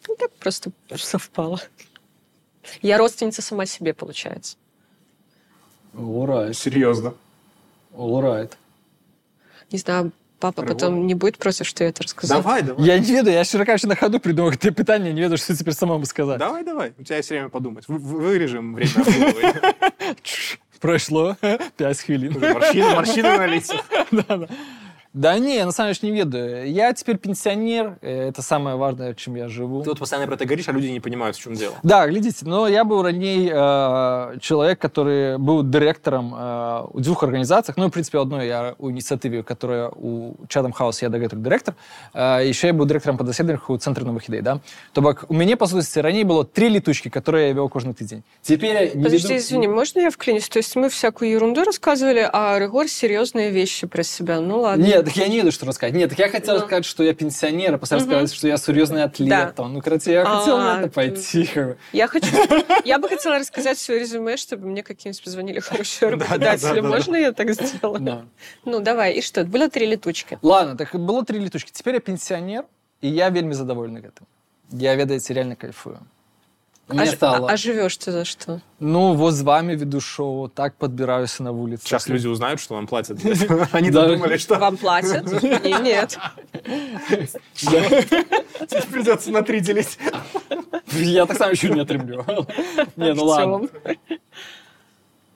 Ну, 0.07 0.15
так 0.15 0.31
просто 0.33 0.71
совпало. 0.95 1.59
Я 2.81 2.97
родственница 2.97 3.41
сама 3.41 3.65
себе, 3.65 3.93
получается. 3.93 4.57
Right, 5.95 6.53
Серьезно. 6.53 7.13
right. 7.95 8.51
Не 9.71 9.77
знаю, 9.79 10.11
папа 10.39 10.61
Прикольно. 10.61 10.79
потом 10.79 11.07
не 11.07 11.13
будет 11.15 11.37
против, 11.37 11.67
что 11.67 11.83
я 11.83 11.89
это 11.91 12.03
рассказала. 12.03 12.41
Давай, 12.41 12.61
давай. 12.63 12.85
Я 12.85 12.99
не 12.99 13.11
ведаю, 13.11 13.37
я 13.37 13.43
щиро 13.43 13.65
кажучи, 13.65 13.87
на 13.87 13.95
ходу 13.95 14.19
придумал 14.19 14.53
те 14.55 14.71
питання, 14.71 15.11
не 15.13 15.21
ведаю, 15.21 15.37
що 15.37 15.55
теперь 15.55 15.73
самому 15.73 16.05
сказати. 16.05 16.39
Давай, 16.39 16.63
давай. 16.63 16.91
У 16.99 17.03
тебя 17.03 17.17
есть 17.17 17.29
время 17.31 17.49
подумать. 17.49 17.87
Вы- 17.87 17.97
вы- 17.99 18.19
Вырежем 18.21 18.73
время. 18.75 18.93
Пройшло 20.79 21.37
5 21.77 21.99
хвилин. 22.01 22.33
Морщины, 22.39 22.95
морщины 22.95 23.37
на 23.37 23.47
лицах. 23.47 23.81
Да, 24.11 24.37
да. 24.37 24.47
Да 25.14 25.38
не, 25.38 25.64
на 25.64 25.72
самом 25.72 25.94
деле 25.94 26.12
не 26.12 26.18
ведаю. 26.18 26.70
Я 26.70 26.92
теперь 26.92 27.16
пенсионер, 27.16 27.98
э, 28.02 28.28
это 28.28 28.42
самое 28.42 28.76
важное, 28.76 29.14
чем 29.14 29.36
я 29.36 29.48
живу. 29.48 29.82
Ты 29.82 29.88
вот 29.90 29.98
постоянно 29.98 30.26
про 30.26 30.34
это 30.36 30.44
говоришь, 30.44 30.68
а 30.68 30.72
люди 30.72 30.88
не 30.88 31.00
понимают, 31.00 31.36
в 31.36 31.40
чем 31.40 31.54
дело. 31.54 31.74
Да, 31.82 32.06
глядите, 32.06 32.44
но 32.46 32.68
я 32.68 32.84
был 32.84 33.02
ранее 33.02 33.50
э, 33.52 34.38
человек, 34.40 34.78
который 34.78 35.38
был 35.38 35.62
директором 35.62 36.34
э, 36.36 36.84
у 36.92 37.00
двух 37.00 37.22
организациях. 37.22 37.76
Ну, 37.78 37.88
в 37.88 37.90
принципе, 37.90 38.18
одной 38.18 38.46
я 38.46 38.74
у 38.78 38.90
инициативы, 38.90 39.42
которая 39.42 39.88
у 39.88 40.34
Chatham 40.46 40.72
House, 40.78 40.98
я 41.00 41.08
директор 41.08 41.38
директор. 41.38 41.74
Э, 42.14 42.40
еще 42.46 42.66
я 42.68 42.72
был 42.72 42.86
директором 42.86 43.16
по 43.16 43.24
дослідних 43.24 43.70
у 43.70 43.78
Центрі 43.78 44.04
нових 44.04 44.28
ідей. 44.28 44.42
Да? 44.42 44.60
Тобто 44.92 45.26
у 45.28 45.34
меня, 45.34 45.56
по 45.56 45.66
сути, 45.66 46.00
ранее 46.00 46.24
было 46.24 46.44
три 46.44 46.68
летучки, 46.68 47.08
которые 47.08 47.48
я 47.48 47.52
вел 47.54 47.68
каждый 47.68 48.04
день. 48.04 48.22
Теперь 48.42 48.74
я 48.74 48.80
не 48.94 49.04
Подожди, 49.04 49.28
веду- 49.28 49.36
извини, 49.36 49.68
можно 49.68 50.00
я 50.00 50.10
вклинюсь? 50.10 50.48
То 50.48 50.58
есть 50.58 50.76
мы 50.76 50.88
всякую 50.88 51.30
ерунду 51.30 51.64
рассказывали, 51.64 52.28
а 52.32 52.58
Регор 52.58 52.86
серьезные 52.88 53.50
вещи 53.50 53.86
про 53.86 54.02
себя. 54.02 54.40
Ну 54.40 54.60
ладно. 54.60 54.82
Нет, 54.84 55.01
так 55.03 55.15
я 55.15 55.27
не 55.27 55.37
веду, 55.39 55.51
что 55.51 55.65
рассказать. 55.65 55.93
Нет, 55.95 56.09
так 56.09 56.19
я 56.19 56.29
хотел 56.29 56.55
Ну. 56.55 56.61
сказать, 56.65 56.85
что 56.85 57.03
я 57.03 57.13
пенсионер, 57.13 57.75
а 57.75 57.77
после 57.77 57.97
Мгм. 57.97 58.05
сказать, 58.05 58.33
что 58.33 58.47
я 58.47 58.57
серьезный 58.57 59.03
атлет. 59.03 59.29
Да. 59.29 59.51
Там. 59.51 59.73
Ну, 59.73 59.81
короче, 59.81 60.11
я 60.11 60.25
хотел 60.25 60.57
А, 60.57 60.63
на 60.75 60.79
это 60.79 60.89
ты- 60.89 60.93
пойти. 60.95 61.49
Я 61.91 62.07
хочу, 62.07 62.27
я 62.85 62.99
бы 62.99 63.07
хотела 63.09 63.39
рассказать 63.39 63.77
свое 63.77 63.99
резюме, 64.01 64.37
чтобы 64.37 64.67
мне 64.67 64.83
какие-нибудь 64.83 65.23
позвонили 65.23 65.59
хорошие 65.59 66.11
Да, 66.11 66.17
да, 66.17 66.23
работодатели. 66.25 66.67
да, 66.67 66.81
да, 66.81 66.87
Можно 66.87 67.15
я 67.15 67.31
так 67.31 67.53
сделаю? 67.53 68.27
Ну, 68.65 68.79
давай. 68.79 69.13
И 69.13 69.21
что? 69.21 69.43
Было 69.43 69.69
три 69.69 69.85
летучки. 69.85 70.39
Ладно, 70.41 70.75
так 70.77 70.93
было 70.93 71.23
три 71.25 71.39
летучки. 71.39 71.71
Теперь 71.71 71.95
я 71.95 71.99
пенсионер, 71.99 72.65
и 73.01 73.07
я 73.07 73.29
вельми 73.29 73.53
задоволений 73.53 73.99
этим. 73.99 74.27
Я, 74.71 74.95
ведаете, 74.95 75.33
реально 75.33 75.55
кайфую. 75.55 75.99
Мне 76.93 77.03
а, 77.03 77.07
стало... 77.07 77.49
а- 77.49 77.53
а 77.53 77.57
живешь 77.57 77.97
ты 77.97 78.11
за 78.11 78.25
что? 78.25 78.61
Ну, 78.79 79.13
вот 79.13 79.33
с 79.33 79.41
вами 79.41 79.75
веду 79.75 79.99
шоу, 80.01 80.47
так 80.49 80.75
подбираюсь 80.75 81.39
на 81.39 81.51
улице. 81.51 81.83
Сейчас 81.85 82.07
люди 82.07 82.27
узнают, 82.27 82.59
что 82.59 82.75
вам 82.75 82.87
платят. 82.87 83.17
Они 83.71 83.89
Да. 83.91 84.07
думали, 84.07 84.37
что 84.37 84.55
Вам 84.59 84.77
платят? 84.77 85.25
И 85.43 85.73
нет. 85.81 86.17
теперь 87.55 88.85
придется 88.91 89.31
на 89.31 89.41
три 89.41 89.59
делить. 89.59 89.97
Я 90.91 91.25
так 91.25 91.37
сам 91.37 91.51
еще 91.51 91.69
не 91.69 91.81
отрублю. 91.81 92.25
Не, 92.95 93.13
ну 93.13 93.23
ладно. 93.25 93.67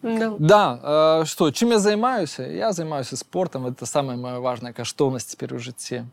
Ну, 0.04 0.36
Да, 0.40 1.22
э, 1.22 1.26
что, 1.26 1.52
чем 1.52 1.72
я 1.72 1.80
занимаюсь? 1.80 2.38
Я 2.40 2.72
занимаюсь 2.72 3.08
спортом, 3.08 3.66
это 3.66 3.86
самая 3.86 4.16
моя 4.16 4.40
важная 4.40 4.72
коштовность 4.72 5.32
теперь 5.32 5.54
в 5.56 5.60
житті. 5.60 6.04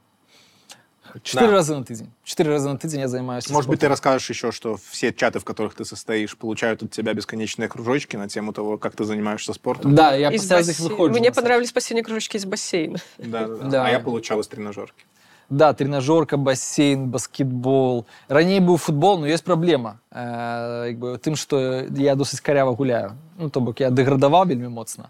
Четыре 1.23 1.47
Да. 1.47 1.53
раза 1.53 1.75
на 1.75 1.83
тиждень. 1.83 2.11
Четыре 2.23 2.51
раза 2.51 2.69
на 2.71 2.77
тиждень 2.77 2.99
я 2.99 3.07
занимаюсь 3.07 3.49
Может 3.49 3.67
быть, 3.67 3.79
ты 3.79 3.85
спортом. 3.87 3.91
расскажешь 3.93 4.29
еще, 4.29 4.51
что 4.51 4.77
все 4.91 5.11
чаты, 5.11 5.39
в 5.39 5.43
которых 5.43 5.73
ты 5.73 5.83
состоишь, 5.83 6.37
получают 6.37 6.83
от 6.83 6.91
тебя 6.91 7.13
бесконечные 7.15 7.67
кружочки 7.67 8.15
на 8.15 8.27
тему 8.29 8.53
того, 8.53 8.77
как 8.77 8.95
ты 8.95 9.03
занимаешься 9.05 9.53
спортом. 9.53 9.95
Да, 9.95 10.13
я 10.13 10.29
из 10.29 10.41
постоянно 10.41 10.61
из 10.61 10.67
них 10.67 10.77
бассейна. 10.77 10.89
выходжу. 10.95 11.19
Мне 11.19 11.29
на 11.29 11.33
самом 11.33 11.43
понравились 11.45 11.71
последние 11.71 12.03
кружочки 12.03 12.37
из 12.37 12.45
бассейна. 12.45 12.99
Да, 13.17 13.47
да, 13.47 13.55
да. 13.55 13.69
Да. 13.69 13.85
А 13.87 13.89
я 13.89 13.99
получал 13.99 14.39
из 14.39 14.47
тренажерки. 14.47 15.03
Да, 15.49 15.73
тренажерка, 15.73 16.37
бассейн, 16.37 17.09
баскетбол. 17.09 18.05
Раней 18.27 18.59
быў 18.59 18.77
футбол, 18.77 19.17
но 19.17 19.25
есть 19.25 19.43
праблема. 19.43 19.99
Э, 20.11 20.89
як 20.89 20.97
бы, 20.99 21.17
тым, 21.17 21.35
што 21.35 21.87
я 21.89 22.13
досыць 22.15 22.39
карява 22.39 22.75
гуляю. 22.75 23.17
Ну, 23.39 23.49
то 23.49 23.59
бок 23.61 23.79
я 23.79 23.89
дэградаваў 23.89 24.45
вельмі 24.45 24.67
моцна. 24.69 25.09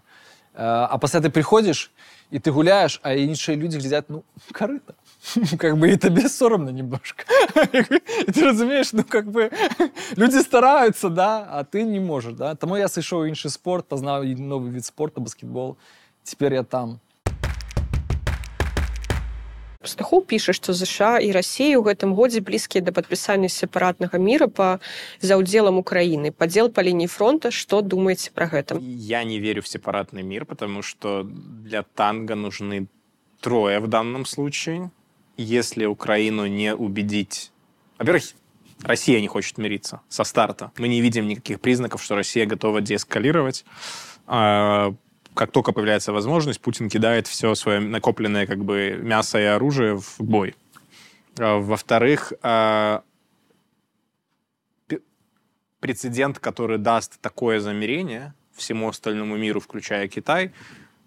Э, 0.54 0.88
а 0.88 0.96
пасля 0.96 1.20
ты 1.20 1.28
приходишь, 1.28 1.90
и 2.30 2.38
ты 2.38 2.52
гуляешь, 2.52 3.00
а 3.02 3.12
іншыя 3.14 3.54
люди 3.54 3.76
глядят, 3.76 4.08
ну, 4.08 4.24
корыто. 4.50 4.94
Как 5.58 5.78
бы 5.78 5.90
и 5.90 5.96
тебе 5.96 6.28
соромно 6.28 6.70
немножко. 6.70 7.24
И 7.72 8.32
ты 8.32 8.44
разумеешь, 8.44 8.92
ну, 8.92 9.04
как 9.04 9.30
бы 9.30 9.50
люди 10.16 10.38
стараются, 10.38 11.08
да, 11.08 11.46
а 11.50 11.64
ты 11.64 11.82
не 11.82 12.00
можешь, 12.00 12.34
да. 12.34 12.54
Тому 12.54 12.76
я 12.76 12.88
сышоў 12.88 13.20
у 13.20 13.28
іншы 13.28 13.50
спорт, 13.50 13.86
пазнаў 13.86 14.24
новый 14.24 14.70
вид 14.70 14.84
спорта, 14.84 15.20
баскетбол. 15.20 15.76
Теперь 16.24 16.54
я 16.54 16.64
там. 16.64 17.00
Пастухоў 19.80 20.20
піша, 20.28 20.52
што 20.52 20.76
ЗША 20.76 21.24
і 21.24 21.32
Расія 21.32 21.80
ў 21.80 21.88
гэтым 21.88 22.12
годзе 22.12 22.44
блізкія 22.44 22.84
да 22.84 22.92
падпісання 22.92 23.48
сепаратнага 23.48 24.20
міра 24.20 24.44
па 24.44 24.76
за 25.24 25.40
ўдзелам 25.40 25.80
Украіны. 25.80 26.36
Падзел 26.36 26.68
па 26.68 26.84
лініі 26.84 27.08
фронта, 27.08 27.48
што 27.48 27.80
думаеце 27.80 28.28
пра 28.28 28.44
гэта? 28.52 28.76
Я 28.76 29.24
не 29.24 29.40
верю 29.40 29.64
в 29.64 29.68
сепаратный 29.72 30.20
мир, 30.20 30.44
потому 30.44 30.82
что 30.84 31.24
для 31.24 31.80
танго 31.82 32.36
нужны 32.36 32.92
трое 33.40 33.80
в 33.80 33.88
данном 33.88 34.28
случае. 34.28 34.92
Если 35.37 35.85
Украину 35.85 36.45
не 36.45 36.75
убедить... 36.75 37.51
Во-первых, 37.97 38.23
Россия 38.83 39.21
не 39.21 39.27
хочет 39.27 39.57
мириться 39.57 40.01
со 40.09 40.23
старта. 40.23 40.71
Мы 40.77 40.87
не 40.87 41.01
видим 41.01 41.27
никаких 41.27 41.61
признаков, 41.61 42.03
что 42.03 42.15
Россия 42.15 42.45
готова 42.45 42.81
деэскалировать. 42.81 43.65
А, 44.27 44.93
как 45.33 45.51
только 45.51 45.71
появляется 45.71 46.13
возможность, 46.13 46.61
Путин 46.61 46.89
кидает 46.89 47.27
все 47.27 47.55
свое 47.55 47.79
накопленное 47.79 48.45
как 48.47 48.63
бы 48.63 48.99
мясо 49.01 49.39
и 49.39 49.43
оружие 49.43 49.97
в 49.97 50.15
бой. 50.19 50.55
А, 51.39 51.57
во-вторых, 51.57 52.33
а, 52.41 53.03
прецедент, 55.79 56.39
который 56.39 56.77
даст 56.77 57.19
такое 57.21 57.59
замерение 57.59 58.33
всему 58.53 58.89
остальному 58.89 59.37
миру, 59.37 59.59
включая 59.59 60.07
Китай, 60.07 60.51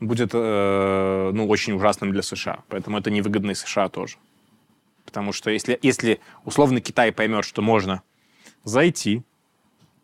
будет 0.00 0.30
э, 0.32 1.30
ну, 1.32 1.48
очень 1.48 1.72
ужасным 1.72 2.12
для 2.12 2.22
США. 2.22 2.60
Поэтому 2.68 2.98
это 2.98 3.10
невыгодно 3.10 3.52
и 3.52 3.54
США 3.54 3.88
тоже. 3.88 4.16
Потому 5.04 5.32
что 5.32 5.50
если, 5.50 5.78
если 5.82 6.20
условно 6.44 6.80
Китай 6.80 7.12
поймет, 7.12 7.44
что 7.44 7.62
можно 7.62 8.02
зайти, 8.64 9.22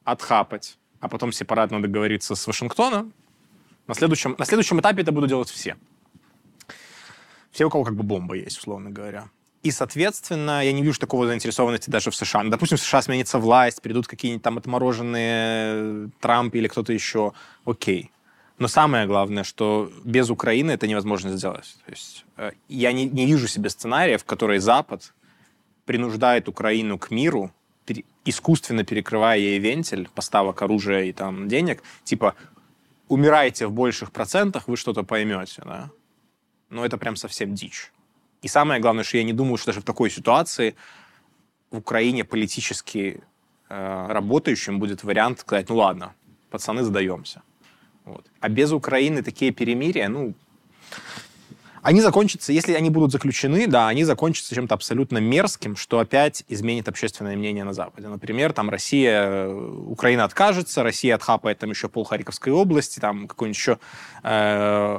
отхапать, 0.05 0.79
а 1.01 1.09
потом 1.09 1.33
сепаратно 1.33 1.83
договориться 1.83 2.35
с 2.35 2.47
Вашингтоном, 2.47 3.13
на 3.87 3.95
следующем, 3.95 4.35
на 4.39 4.45
следующем 4.45 4.81
этапе 4.81 5.03
это 5.03 5.13
будут 5.13 5.29
делать 5.29 5.51
все. 5.51 5.77
Все, 7.51 7.67
у 7.67 7.71
кого 7.71 7.85
как 7.85 7.95
бы 7.95 8.03
бомба 8.03 8.35
есть, 8.35 8.59
условно 8.59 8.91
говоря. 8.91 9.29
И, 9.63 9.71
соответственно, 9.71 10.65
я 10.65 10.73
не 10.73 10.83
вижу 10.83 10.99
такого 10.99 11.27
заинтересованности 11.27 11.89
даже 11.89 12.11
в 12.11 12.17
США. 12.17 12.43
Ну, 12.43 12.51
допустим, 12.51 12.77
в 12.77 12.81
США 12.83 13.01
сменится 13.01 13.39
власть, 13.39 13.81
придут 13.81 14.07
какие-нибудь 14.07 14.43
там 14.43 14.59
отмороженные 14.59 16.11
Трамп 16.21 16.55
или 16.55 16.69
кто-то 16.69 16.93
еще. 16.93 17.33
Окей. 17.65 18.11
Но 18.59 18.69
самое 18.69 19.07
главное, 19.07 19.43
что 19.43 19.91
без 20.05 20.31
Украины 20.31 20.71
это 20.73 20.87
невозможно 20.87 21.37
сделать. 21.37 21.77
То 21.85 21.91
есть 21.91 22.25
э, 22.37 22.53
я 22.69 22.93
не, 22.93 23.07
не 23.07 23.27
вижу 23.27 23.49
себе 23.49 23.69
сценария, 23.69 24.17
в 24.17 24.25
который 24.25 24.59
Запад 24.59 25.13
принуждает 25.85 26.49
Украину 26.49 26.99
к 26.99 27.11
миру, 27.11 27.51
пере, 27.85 28.05
искусственно 28.25 28.85
перекрывая 28.85 29.39
ей 29.39 29.59
вентиль 29.59 30.09
поставок 30.15 30.63
оружия 30.63 31.03
и 31.03 31.13
там 31.13 31.49
денег, 31.49 31.83
типа 32.05 32.35
умираете 33.09 33.67
в 33.67 33.73
больших 33.73 34.13
процентах, 34.13 34.69
вы 34.69 34.77
что-то 34.77 35.03
поймете, 35.03 35.63
да? 35.65 35.91
Но 36.71 36.85
это 36.85 36.97
прям 36.97 37.17
совсем 37.17 37.55
дичь. 37.55 37.93
И 38.43 38.49
самое 38.49 38.81
главное, 38.81 39.05
что 39.05 39.19
я 39.19 39.25
не 39.25 39.33
думаю, 39.33 39.57
что 39.57 39.67
даже 39.67 39.81
в 39.81 39.85
такой 39.85 40.11
ситуации 40.11 40.75
в 41.71 41.79
Украине 41.79 42.25
политически 42.25 43.21
э, 43.69 44.07
работающим 44.09 44.79
будет 44.79 45.05
вариант 45.05 45.41
сказать, 45.41 45.69
ну 45.69 45.77
ладно, 45.77 46.15
пацаны, 46.51 46.83
сдаемся. 46.85 47.43
Вот. 48.05 48.27
А 48.41 48.49
без 48.49 48.73
Украины 48.73 49.23
такие 49.23 49.51
перемирия, 49.51 50.09
ну, 50.09 50.35
они 51.85 52.01
закончатся, 52.01 52.51
если 52.51 52.73
они 52.73 52.89
будут 52.89 53.13
заключены, 53.13 53.67
да, 53.67 53.89
они 53.89 54.05
закончатся 54.05 54.55
чем-то 54.55 54.75
абсолютно 54.75 55.19
мерзким, 55.19 55.77
что 55.77 55.99
опять 55.99 56.43
изменит 56.49 56.89
общественное 56.89 57.37
мнение 57.37 57.63
на 57.63 57.75
Западе. 57.75 58.09
Например, 58.09 58.55
там 58.55 58.71
Россия, 58.71 59.47
Украина 59.49 60.25
откажется, 60.25 60.83
Россия 60.83 61.15
отхапает 61.15 61.59
там 61.59 61.69
еще 61.69 61.91
пол 61.91 62.05
Харьковской 62.05 62.55
области, 62.55 63.01
там 63.01 63.29
какой-нибудь 63.29 63.59
еще 63.59 63.79
э, 64.23 64.99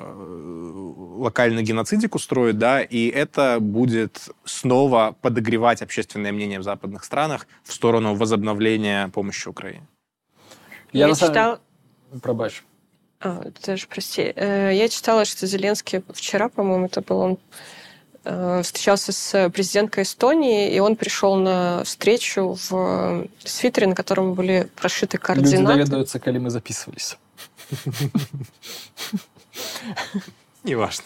локальный 1.17 1.63
геноцидик 1.63 2.13
устроит, 2.13 2.59
да, 2.59 2.83
и 2.83 3.07
это 3.07 3.57
будет 3.59 4.29
снова 4.43 5.15
подогревать 5.21 5.81
общественное 5.81 6.31
мнение 6.31 6.59
в 6.59 6.63
западных 6.63 7.03
странах 7.03 7.47
в 7.63 7.73
сторону 7.73 8.13
возобновления 8.13 9.07
помощи 9.07 9.47
Украине. 9.47 9.87
Я, 10.91 11.07
Я 11.07 11.15
читал... 11.15 11.59
Пробачь. 12.21 12.63
А, 13.25 13.43
даже, 13.65 13.87
прости. 13.87 14.33
Э, 14.35 14.69
я 14.71 14.87
читала, 14.87 15.25
что 15.25 15.47
Зеленский 15.47 16.03
вчера, 16.13 16.47
по-моему, 16.47 16.85
это 16.85 17.01
был 17.01 17.17
он, 17.17 17.39
э, 18.23 18.61
встречался 18.63 19.11
с 19.11 19.49
президенткой 19.49 20.03
Эстонии, 20.03 20.71
и 20.71 20.79
он 20.79 20.95
пришел 20.95 21.35
на 21.35 21.83
встречу 21.85 22.55
в 22.69 23.27
свитере, 23.43 23.87
на 23.87 23.95
котором 23.95 24.35
были 24.35 24.69
прошиты 24.75 25.17
координаты. 25.17 25.57
Люди 25.57 25.65
догадываются, 25.65 26.19
когда 26.19 26.39
мы 26.39 26.51
записывались. 26.51 27.17
Неважно. 30.63 31.03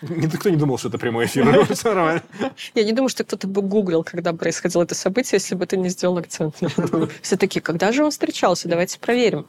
Никто 0.00 0.48
не 0.48 0.56
думал, 0.56 0.78
что 0.78 0.88
это 0.88 0.96
прямой 0.96 1.26
эфир. 1.26 1.44
Я 2.74 2.84
не 2.84 2.92
думаю, 2.92 3.10
что 3.10 3.24
кто-то 3.24 3.46
бы 3.46 3.60
гуглил, 3.60 4.02
когда 4.02 4.32
происходило 4.32 4.84
это 4.84 4.94
событие, 4.94 5.36
если 5.36 5.54
бы 5.54 5.66
ты 5.66 5.76
не 5.76 5.90
сделал 5.90 6.16
акцент. 6.16 6.56
Все 7.22 7.36
таки 7.36 7.60
когда 7.60 7.92
же 7.92 8.04
он 8.04 8.10
встречался? 8.10 8.68
Давайте 8.68 8.98
проверим. 8.98 9.46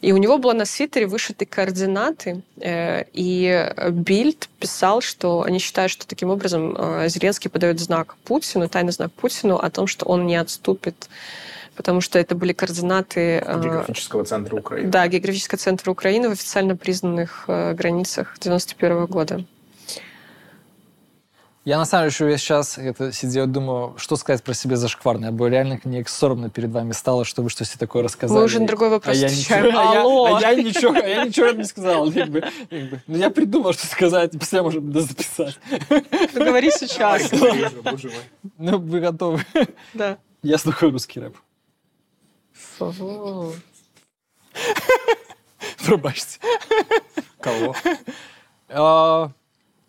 И 0.00 0.12
у 0.12 0.16
него 0.16 0.38
было 0.38 0.54
на 0.54 0.64
свитере 0.64 1.06
вышиты 1.06 1.44
координаты, 1.44 2.42
э, 2.58 3.04
и 3.12 3.72
Бильд 3.90 4.48
писал, 4.58 5.02
что 5.02 5.42
они 5.42 5.58
считают, 5.58 5.92
что 5.92 6.06
таким 6.06 6.30
образом 6.30 6.74
э, 6.76 7.08
Зеленский 7.08 7.50
подает 7.50 7.78
знак 7.80 8.16
Путину, 8.24 8.68
тайный 8.68 8.92
знак 8.92 9.12
Путину 9.12 9.56
о 9.56 9.70
том, 9.70 9.86
что 9.86 10.06
он 10.06 10.26
не 10.26 10.36
отступит 10.36 11.08
потому 11.76 12.02
что 12.02 12.18
это 12.18 12.34
были 12.34 12.52
координаты... 12.52 13.42
Э, 13.42 13.58
географического 13.62 14.22
центра 14.26 14.54
Украины. 14.54 14.90
Да, 14.90 15.08
географического 15.08 15.56
центра 15.56 15.90
Украины 15.90 16.28
в 16.28 16.32
официально 16.32 16.76
признанных 16.76 17.44
границах 17.46 18.36
91 18.38 19.06
года. 19.06 19.44
Я 21.66 21.76
на 21.76 21.84
самом 21.84 22.08
деле 22.08 22.30
весь 22.30 22.40
час 22.40 22.78
это 22.78 23.12
сидел, 23.12 23.46
думаю, 23.46 23.94
что 23.98 24.16
сказать 24.16 24.42
про 24.42 24.54
себя 24.54 24.76
зашкварно. 24.76 25.26
Я 25.26 25.30
бы 25.30 25.50
реально 25.50 25.78
не 25.84 26.02
соромно 26.04 26.48
перед 26.48 26.70
вами 26.70 26.92
стало, 26.92 27.26
чтобы 27.26 27.50
что-то 27.50 27.78
такое 27.78 28.02
рассказали. 28.02 28.38
Мы 28.38 28.44
уже 28.46 28.60
на 28.60 28.66
другой 28.66 28.88
вопрос 28.88 29.14
а. 29.14 29.18
Я 29.18 29.28
ничего, 29.28 29.78
Алло! 29.78 30.24
А 30.36 30.40
я, 30.40 30.48
а 30.48 30.52
я 30.52 30.62
ничего, 30.62 30.92
а 30.94 31.06
я 31.06 31.24
ничего 31.26 31.50
не 31.50 31.64
сказал. 31.64 32.10
Как 32.10 32.28
бы, 32.30 32.40
как 32.40 32.90
бы. 32.90 33.02
Ну, 33.06 33.18
я 33.18 33.28
придумал, 33.28 33.74
что 33.74 33.86
сказать, 33.86 34.32
после 34.38 34.62
можем 34.62 34.90
записать. 34.98 35.58
Ну, 35.90 36.44
говори 36.44 36.70
сейчас. 36.70 37.30
Ну, 38.56 38.78
вы 38.78 39.00
готовы? 39.00 39.44
Да. 39.92 40.16
Я 40.42 40.56
слухаю 40.56 40.92
русский 40.92 41.20
рэп. 41.20 41.36
Фу. 42.54 43.52
Пробачьте. 45.84 46.38
Кого? 47.38 47.76
А, 48.70 49.30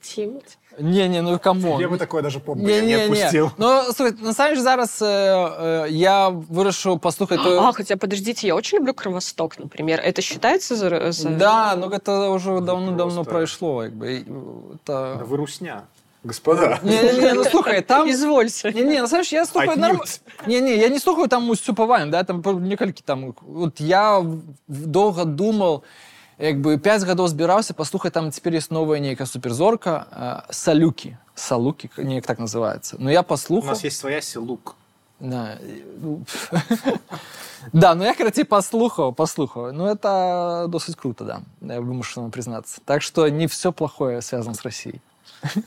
Тимати. 0.02 0.58
Не-не, 0.80 1.22
ну 1.22 1.40
камон. 1.40 1.82
Я 1.82 1.90
бы 1.90 1.98
такое 1.98 2.22
даже 2.22 2.40
помню, 2.40 2.66
не, 2.66 2.82
не, 2.82 2.88
не 2.88 2.94
отпустил. 2.94 3.52
Ну, 3.58 3.84
слухай, 3.94 4.16
на 4.22 4.34
самом 4.34 4.54
деле 4.54 4.64
зараз 4.64 5.02
э, 5.02 5.06
э, 5.06 5.88
я 5.90 6.30
вырашыў 6.30 7.00
паслухаць 7.00 7.44
то... 7.44 7.68
А, 7.68 7.74
хотя, 7.74 7.98
подождите, 7.98 8.48
я 8.48 8.56
очень 8.56 8.78
люблю 8.78 8.94
Кровосток, 8.94 9.60
например. 9.60 10.00
Это 10.00 10.22
считается 10.22 10.76
за... 10.76 11.12
за... 11.12 11.30
Да, 11.30 11.76
но 11.76 11.90
это 11.90 12.30
уже 12.30 12.62
давно-давно 12.62 13.24
прошло. 13.24 13.82
Как 13.82 13.94
бы. 13.94 14.24
это... 14.76 15.18
Да 15.20 15.26
вы 15.26 15.38
русня. 15.38 15.84
Господа. 16.24 16.80
Не-не, 16.84 17.34
ну 17.34 17.44
слухай, 17.44 17.82
там... 17.88 18.10
Извольте. 18.10 18.72
Не-не, 18.72 19.02
ну 19.02 19.08
знаешь, 19.08 19.32
я 19.32 19.46
слухаю 19.46 19.78
нормально. 19.80 20.06
Не-не, 20.46 20.78
я 20.78 20.90
не 20.90 21.00
слухаю 21.00 21.28
там 21.28 21.50
Устюпаваем, 21.50 22.12
да, 22.12 22.24
там 22.24 22.42
некалькі 22.64 23.02
там... 23.04 23.34
Вот 23.42 23.80
я 23.80 24.24
долго 24.68 25.26
думал, 25.26 25.84
як 26.41 26.61
бы 26.61 26.77
5 26.79 27.05
гадоў 27.05 27.29
збіраўся 27.29 27.73
паслухаць 27.75 28.13
там 28.13 28.31
цяпер 28.31 28.61
ёсць 28.61 28.71
новая 28.71 29.01
нейкая 29.01 29.27
суперзорка 29.27 30.07
э, 30.11 30.53
салюкі 30.53 31.17
салукі 31.35 31.91
неяк 31.97 32.27
так 32.27 32.39
называется 32.39 32.97
но 32.99 33.11
я 33.11 33.23
паслухаў 33.23 33.71
у 33.71 33.73
нас 33.73 33.85
есть 33.85 33.99
своя 33.99 34.21
силук 34.21 34.77
да, 35.19 35.59
ну, 36.03 36.25
да 37.73 37.95
ну 37.95 38.05
я 38.05 38.15
карацей 38.15 38.45
паслухаў 38.45 39.15
паслухаў 39.15 39.73
ну 39.73 39.87
это 39.87 40.67
досыць 40.69 40.97
круто 40.97 41.25
да 41.25 41.41
я 41.75 41.81
вымушана 41.81 42.31
признацца 42.31 42.81
так 42.85 43.03
что 43.03 43.29
не 43.29 43.47
все 43.47 43.73
плохое 43.73 44.21
связано 44.21 44.55
с 44.55 44.63
Россией 44.63 45.01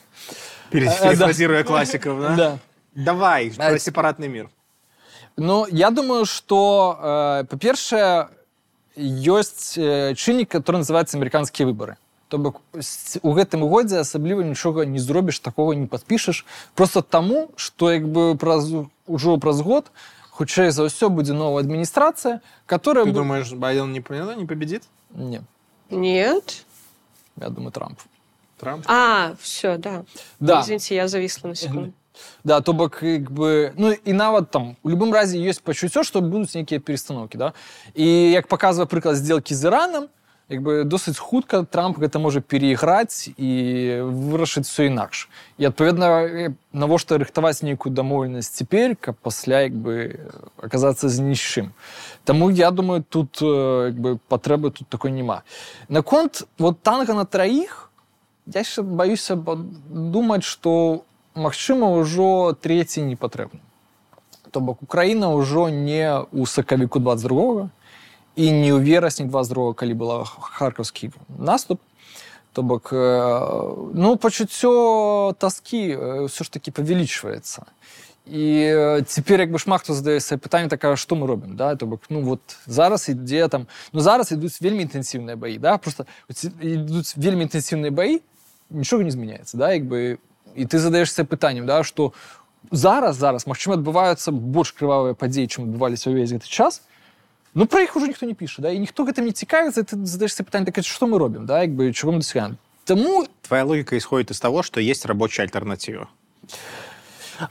перефразируя 0.69 1.63
классиков 1.63 2.21
да? 2.21 2.35
да 2.35 2.59
давай 2.93 3.49
про 3.51 3.79
сепаратный 3.79 4.27
мир 4.27 4.49
ну 5.35 5.65
я 5.65 5.89
думаю 5.89 6.25
что 6.25 7.41
э, 7.41 7.45
по-першае 7.49 8.29
ёсць 8.97 9.77
э, 9.77 10.13
чыннік 10.15 10.49
который 10.49 10.77
называется 10.77 11.17
американские 11.17 11.67
выборы 11.67 11.95
то 12.29 12.37
бок 12.37 12.61
с- 12.79 13.17
у 13.23 13.33
гэтым 13.33 13.65
годзе 13.69 13.99
асабліва 13.99 14.43
нічога 14.43 14.85
не 14.85 14.99
зробіш 14.99 15.39
такого 15.39 15.73
не 15.73 15.87
падпішаш 15.87 16.45
просто 16.75 17.01
таму 17.01 17.49
што 17.55 17.91
як 17.91 18.03
бы 18.07 18.35
праз 18.37 18.69
ужо 19.07 19.37
праз 19.37 19.61
год 19.61 19.91
хутчэй 20.31 20.71
за 20.71 20.83
ўсё 20.85 21.09
будзе 21.09 21.33
новая 21.33 21.63
адміністрацыя 21.63 22.39
которая 22.65 23.05
Ты 23.05 23.09
бу- 23.11 23.13
думаешь, 23.23 23.51
Байден 23.53 23.91
не, 23.91 24.01
поняла, 24.01 24.35
не 24.35 24.45
победит? 24.45 24.83
не 25.15 25.41
Нет. 25.89 26.65
я 27.37 27.49
думаю 27.49 27.71
Трамп 27.71 27.99
Трамп? 28.57 28.83
А, 28.87 29.35
все, 29.39 29.77
да. 29.77 30.03
да 30.41 30.61
Извините, 30.61 30.93
я 30.95 31.07
зависла 31.07 31.47
на 31.49 31.55
секунду. 31.55 31.93
Да, 32.43 32.61
то 32.61 32.73
бок 32.73 32.99
як 33.01 33.31
бы 33.31 33.71
ну 33.77 33.91
і 33.91 34.13
нават 34.13 34.51
там 34.51 34.75
у 34.83 34.89
любым 34.89 35.13
разе 35.13 35.39
ёсць 35.39 35.61
пачуццё 35.63 36.03
што 36.03 36.21
будуць 36.21 36.55
нейкія 36.55 36.79
перастановкі 36.79 37.37
да 37.37 37.53
і 37.95 38.05
як 38.31 38.47
паказвае 38.47 38.87
прыклад 38.87 39.15
здзелкі 39.15 39.55
з 39.55 39.63
іраном 39.65 40.09
як 40.49 40.63
бы 40.65 40.83
досыць 40.83 41.17
хутка 41.17 41.63
Трамп 41.63 41.99
гэта 42.01 42.19
можа 42.19 42.41
перайграць 42.41 43.29
і 43.37 43.51
вырашыць 44.09 44.65
все 44.65 44.89
інакш 44.89 45.29
і 45.57 45.69
адпаведна 45.69 46.07
э, 46.25 46.49
навошта 46.73 47.21
рыхтаваць 47.21 47.61
нейкую 47.61 47.93
дамоўленасць 47.93 48.49
цяпер 48.57 48.97
каб 48.97 49.15
пасля 49.21 49.61
як 49.69 49.77
бы 49.77 50.19
аказацца 50.57 51.07
з 51.07 51.21
нічым 51.21 51.71
Таму 52.25 52.49
я 52.49 52.71
думаю 52.71 53.05
тут 53.07 53.37
э, 53.41 53.93
як 53.93 53.95
бы 53.95 54.17
патрэбы 54.27 54.71
тут 54.71 54.89
такой 54.89 55.11
няма 55.11 55.43
наконт 55.87 56.43
вот 56.57 56.81
танка 56.81 57.13
на 57.13 57.25
траіх 57.25 57.91
я 58.47 58.65
яшчэ 58.65 58.81
баюся 58.81 59.35
ба- 59.35 59.55
думаць 59.55 60.43
што 60.43 61.05
магчыма 61.35 61.89
ўжо 61.95 62.53
трэці 62.53 63.01
не 63.01 63.15
патрэбна 63.15 63.59
то 64.51 64.61
бок 64.61 64.81
украіна 64.81 65.29
ўжо 65.33 65.69
не 65.69 66.25
ў 66.33 66.45
сакавіку 66.45 66.99
22 66.99 67.69
і 68.35 68.45
не 68.51 68.71
ў 68.73 68.79
верасні 68.81 69.25
22 69.29 69.73
калі 69.73 69.93
была 69.93 70.25
харкаўскі 70.25 71.11
наступ 71.37 71.81
то 72.53 72.63
бок 72.63 72.89
э, 72.91 73.91
ну 73.93 74.17
пачуццё 74.17 75.33
таскі 75.37 76.25
ўсё 76.25 76.43
ж 76.43 76.49
таки 76.49 76.71
павялічваецца 76.71 77.65
і 78.25 78.45
э, 78.73 79.01
цяпер 79.05 79.41
як 79.41 79.51
бы 79.51 79.59
шмат 79.59 79.81
хто 79.81 79.93
задае 79.93 80.19
сабе 80.19 80.41
пытанне 80.41 80.69
такая 80.69 80.95
што 80.95 81.15
мы 81.15 81.27
робім 81.27 81.55
да 81.55 81.75
то 81.75 81.85
бок 81.85 82.01
ну 82.09 82.21
вот 82.21 82.41
зараз 82.65 83.09
ідзе 83.09 83.47
там 83.47 83.67
ну 83.93 83.99
зараз 84.01 84.31
ідуць 84.31 84.61
вельмі 84.61 84.85
інтэнсіўныя 84.85 85.37
баі 85.37 85.57
да 85.57 85.77
просто 85.77 86.05
ці- 86.33 86.53
ідуць 86.61 87.13
вельмі 87.17 87.45
інтэнсіўныя 87.45 87.93
баі 87.93 88.21
нічога 88.69 89.03
не 89.03 89.11
змяняецца 89.11 89.57
да 89.57 89.73
як 89.73 89.85
бы 89.85 90.17
і 90.55 90.65
ты 90.65 90.79
задаешься 90.79 91.25
пытаннем 91.25 91.65
да 91.65 91.83
что 91.83 92.13
зараз 92.71 93.17
зараз 93.17 93.47
магчыма 93.47 93.75
адбываюцца 93.75 94.31
больш 94.31 94.73
крывавыя 94.73 95.13
падзеі 95.13 95.47
чым 95.47 95.69
адбываліся 95.69 96.09
ўвесь 96.09 96.31
гэты 96.31 96.47
час 96.47 96.81
ну 97.53 97.65
про 97.65 97.81
іх 97.81 97.95
уже 97.95 98.07
ніхто 98.07 98.25
не 98.25 98.33
піша 98.33 98.61
да 98.61 98.71
і 98.71 98.79
ніхто 98.79 99.03
гэтым 99.03 99.25
не 99.25 99.33
цікавіцца 99.33 99.83
ты 99.83 100.05
задаешься 100.05 100.43
пытанне 100.43 100.71
так 100.71 100.85
што 100.85 101.07
мы 101.07 101.17
робім 101.17 101.45
да 101.45 101.61
як 101.61 101.71
бы 101.71 101.93
чого 101.93 102.13
мы 102.13 102.19
досягаем 102.19 102.57
Таму 102.89 103.27
Твоя 103.43 103.65
логика 103.65 103.95
исходит 103.99 104.31
из 104.31 104.39
того, 104.39 104.63
что 104.63 104.81
есть 104.81 105.05
рабочая 105.05 105.43
альтернатива. 105.43 106.09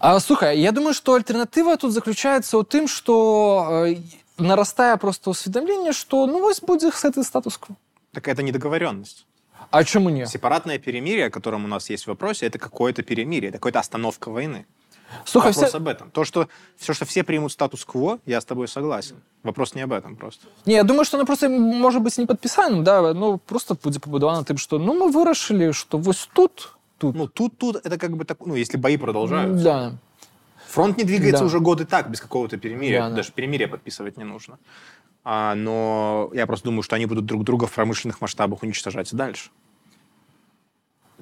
А, 0.01 0.18
слухай, 0.18 0.59
я 0.59 0.72
думаю, 0.72 0.94
что 0.94 1.14
альтернатива 1.14 1.76
тут 1.76 1.92
заключается 1.92 2.59
в 2.59 2.64
том, 2.64 2.88
что 2.88 3.86
э, 3.86 3.96
нарастая 4.36 4.96
просто 4.96 5.30
усведомление, 5.30 5.92
что 5.92 6.26
ну 6.26 6.40
вот 6.40 6.61
будет 6.62 6.92
этот 7.05 7.24
статус-кво. 7.24 7.76
Так 8.12 8.26
это 8.26 8.42
недоговоренность. 8.42 9.26
А 9.74 9.84
чему 9.84 10.09
нет? 10.09 10.30
Сепаратное 10.30 10.78
перемирие, 10.78 11.26
о 11.26 11.30
котором 11.32 11.65
у 11.65 11.67
нас 11.67 11.89
есть 11.89 12.03
в 12.03 12.07
вопросе, 12.07 12.45
это 12.45 12.59
какое-то 12.59 13.01
перемирие, 13.01 13.49
это 13.49 13.57
какая-то 13.57 13.80
остановка 13.80 14.30
войны. 14.30 14.67
Слухай, 15.26 15.51
Вопрос 15.51 15.69
все... 15.69 15.78
об 15.78 15.88
этом. 15.88 16.11
То, 16.11 16.26
что 16.26 16.47
все, 16.78 16.93
что 16.93 17.05
все 17.05 17.24
примут 17.24 17.51
статус-кво, 17.51 18.19
я 18.28 18.39
с 18.39 18.45
тобой 18.45 18.67
согласен. 18.67 19.15
Вопрос 19.41 19.74
не 19.74 19.82
об 19.82 19.91
этом 19.91 20.15
просто. 20.15 20.45
Не, 20.67 20.76
я 20.76 20.84
думаю, 20.84 21.05
что 21.05 21.17
оно 21.17 21.26
просто 21.26 21.49
может 21.49 22.03
быть 22.03 22.15
не 22.19 22.28
подписанием, 22.28 22.84
да, 22.84 23.15
ну 23.15 23.39
просто 23.39 23.74
будет 23.74 24.03
побудовано 24.03 24.45
тем, 24.45 24.57
что 24.57 24.78
ну 24.78 24.93
мы 24.93 25.09
вырашили, 25.11 25.71
что 25.71 25.97
вот 25.97 26.17
тут, 26.34 26.76
тут. 26.99 27.15
Ну, 27.15 27.28
тут, 27.28 27.57
тут 27.57 27.76
это 27.78 27.97
как 27.97 28.15
бы 28.15 28.26
так, 28.26 28.45
ну, 28.45 28.53
если 28.53 28.78
бои 28.78 28.97
продолжаются. 28.97 29.63
да. 29.63 29.93
Фронт 30.67 30.97
не 30.97 31.03
двигается 31.03 31.39
Да. 31.39 31.45
уже 31.47 31.59
годы 31.59 31.86
так, 31.86 32.11
без 32.11 32.21
какого-то 32.21 32.57
перемирия. 32.57 33.01
Да, 33.01 33.09
да. 33.09 33.15
Даже 33.15 33.32
перемирие 33.32 33.67
подписывать 33.67 34.17
не 34.17 34.24
нужно. 34.24 34.59
А, 35.24 35.55
но 35.55 36.30
я 36.34 36.45
просто 36.45 36.65
думаю, 36.65 36.84
что 36.84 36.95
они 36.95 37.05
будут 37.07 37.26
друг 37.26 37.43
друга 37.43 37.65
в 37.65 37.71
промышленных 37.71 38.21
масштабах 38.21 38.61
уничтожать 38.61 39.11
и 39.13 39.15
дальше. 39.15 39.49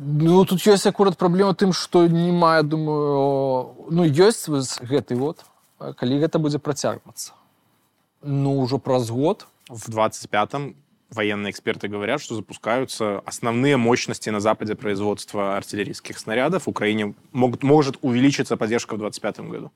Ну, 0.04 0.45
тут 0.45 0.62
есть 0.62 0.88
аккурат 0.88 1.16
проблема 1.16 1.54
тем, 1.54 1.74
что 1.74 2.08
нема, 2.08 2.56
я 2.58 2.64
думаю, 2.64 3.76
ну, 3.91 4.04
вот 4.47 4.80
гэты 4.82 5.36
а 5.78 5.93
калі 5.93 6.18
гэта 6.18 6.39
будзе 6.39 6.58
працягвацца. 6.58 7.34
Ну, 8.24 8.60
уже 8.60 8.78
праз 8.78 9.12
год, 9.12 9.47
В 9.70 9.89
25-м 9.89 10.76
военные 11.12 11.52
эксперты 11.52 11.88
говорят, 11.88 12.20
что 12.20 12.36
запускаются 12.36 13.20
основные 13.26 13.78
мощности 13.78 14.30
на 14.30 14.39
Западе 14.39 14.76
производства 14.76 15.56
артиллерийских 15.56 16.18
снарядов. 16.18 16.68
Украине 16.68 17.14
могут, 17.32 17.64
может 17.64 17.97
увеличиться 18.02 18.58
поддержка 18.58 18.95
в 18.95 18.97
25 18.97 19.39
году. 19.41 19.72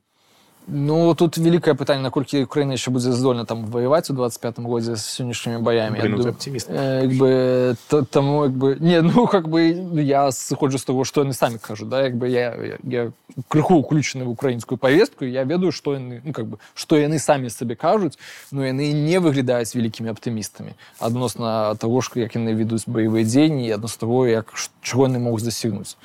Ну, 0.72 1.14
тут 1.14 1.36
великое 1.38 1.74
пытанне, 1.74 2.02
наколькі 2.02 2.44
Украіна 2.44 2.76
яшчэ 2.76 2.90
будзе 2.94 3.10
здольна 3.12 3.44
там 3.44 3.64
ваяваць 3.66 4.10
у 4.10 4.14
25 4.14 4.60
годзе 4.62 4.94
з 4.94 5.02
сённяшнімі 5.02 5.58
баямі. 5.58 5.98
Блин, 5.98 6.04
Я 6.04 6.10
ну 6.10 6.16
ты 6.16 6.18
думаю, 6.18 6.32
оптимист. 6.36 6.70
э, 6.70 7.02
як 7.02 7.10
бы, 7.10 7.76
та- 7.88 8.02
таму, 8.02 8.44
як 8.44 8.52
бы, 8.52 8.76
не, 8.80 9.02
ну, 9.02 9.26
как 9.26 9.48
бы, 9.48 9.74
ну, 9.74 10.00
я 10.00 10.28
сыходжу 10.30 10.78
з 10.78 10.84
того, 10.84 11.04
што 11.04 11.22
яны 11.24 11.32
самі 11.34 11.58
кажуць, 11.58 11.88
да, 11.88 12.02
як 12.04 12.14
бы 12.14 12.28
я, 12.28 12.54
я, 12.54 12.78
я 12.84 13.12
крыху 13.48 13.82
уключаны 13.82 14.24
в 14.24 14.28
украінскую 14.30 14.78
повестку, 14.78 15.24
я 15.24 15.42
ведаю, 15.44 15.72
што 15.72 15.94
яны, 15.96 16.20
ну, 16.24 16.32
как 16.32 16.44
бы, 16.46 16.58
што 16.74 16.96
яны 16.96 17.18
самі 17.18 17.50
сабе 17.50 17.74
кажуць, 17.74 18.18
но 18.52 18.62
яны 18.62 18.92
не 18.92 19.18
выглядаюць 19.18 19.74
вялікімі 19.74 20.10
аптымістамі 20.10 20.74
адносна 21.00 21.74
таго, 21.74 22.00
ж, 22.00 22.10
як 22.14 22.36
яны 22.36 22.54
ведуць 22.54 22.86
баявыя 22.86 23.24
дзеянні 23.24 23.66
і 23.66 23.70
адносна 23.74 24.00
таго, 24.00 24.26
як, 24.28 24.52
ш- 24.54 24.70
чаго 24.82 25.08
яны 25.08 25.18
могуць 25.18 25.42
дасягнуць. 25.42 25.96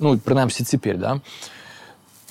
Ну, 0.00 0.16
прынамсі 0.18 0.64
цяпер, 0.64 0.98
да. 0.98 1.20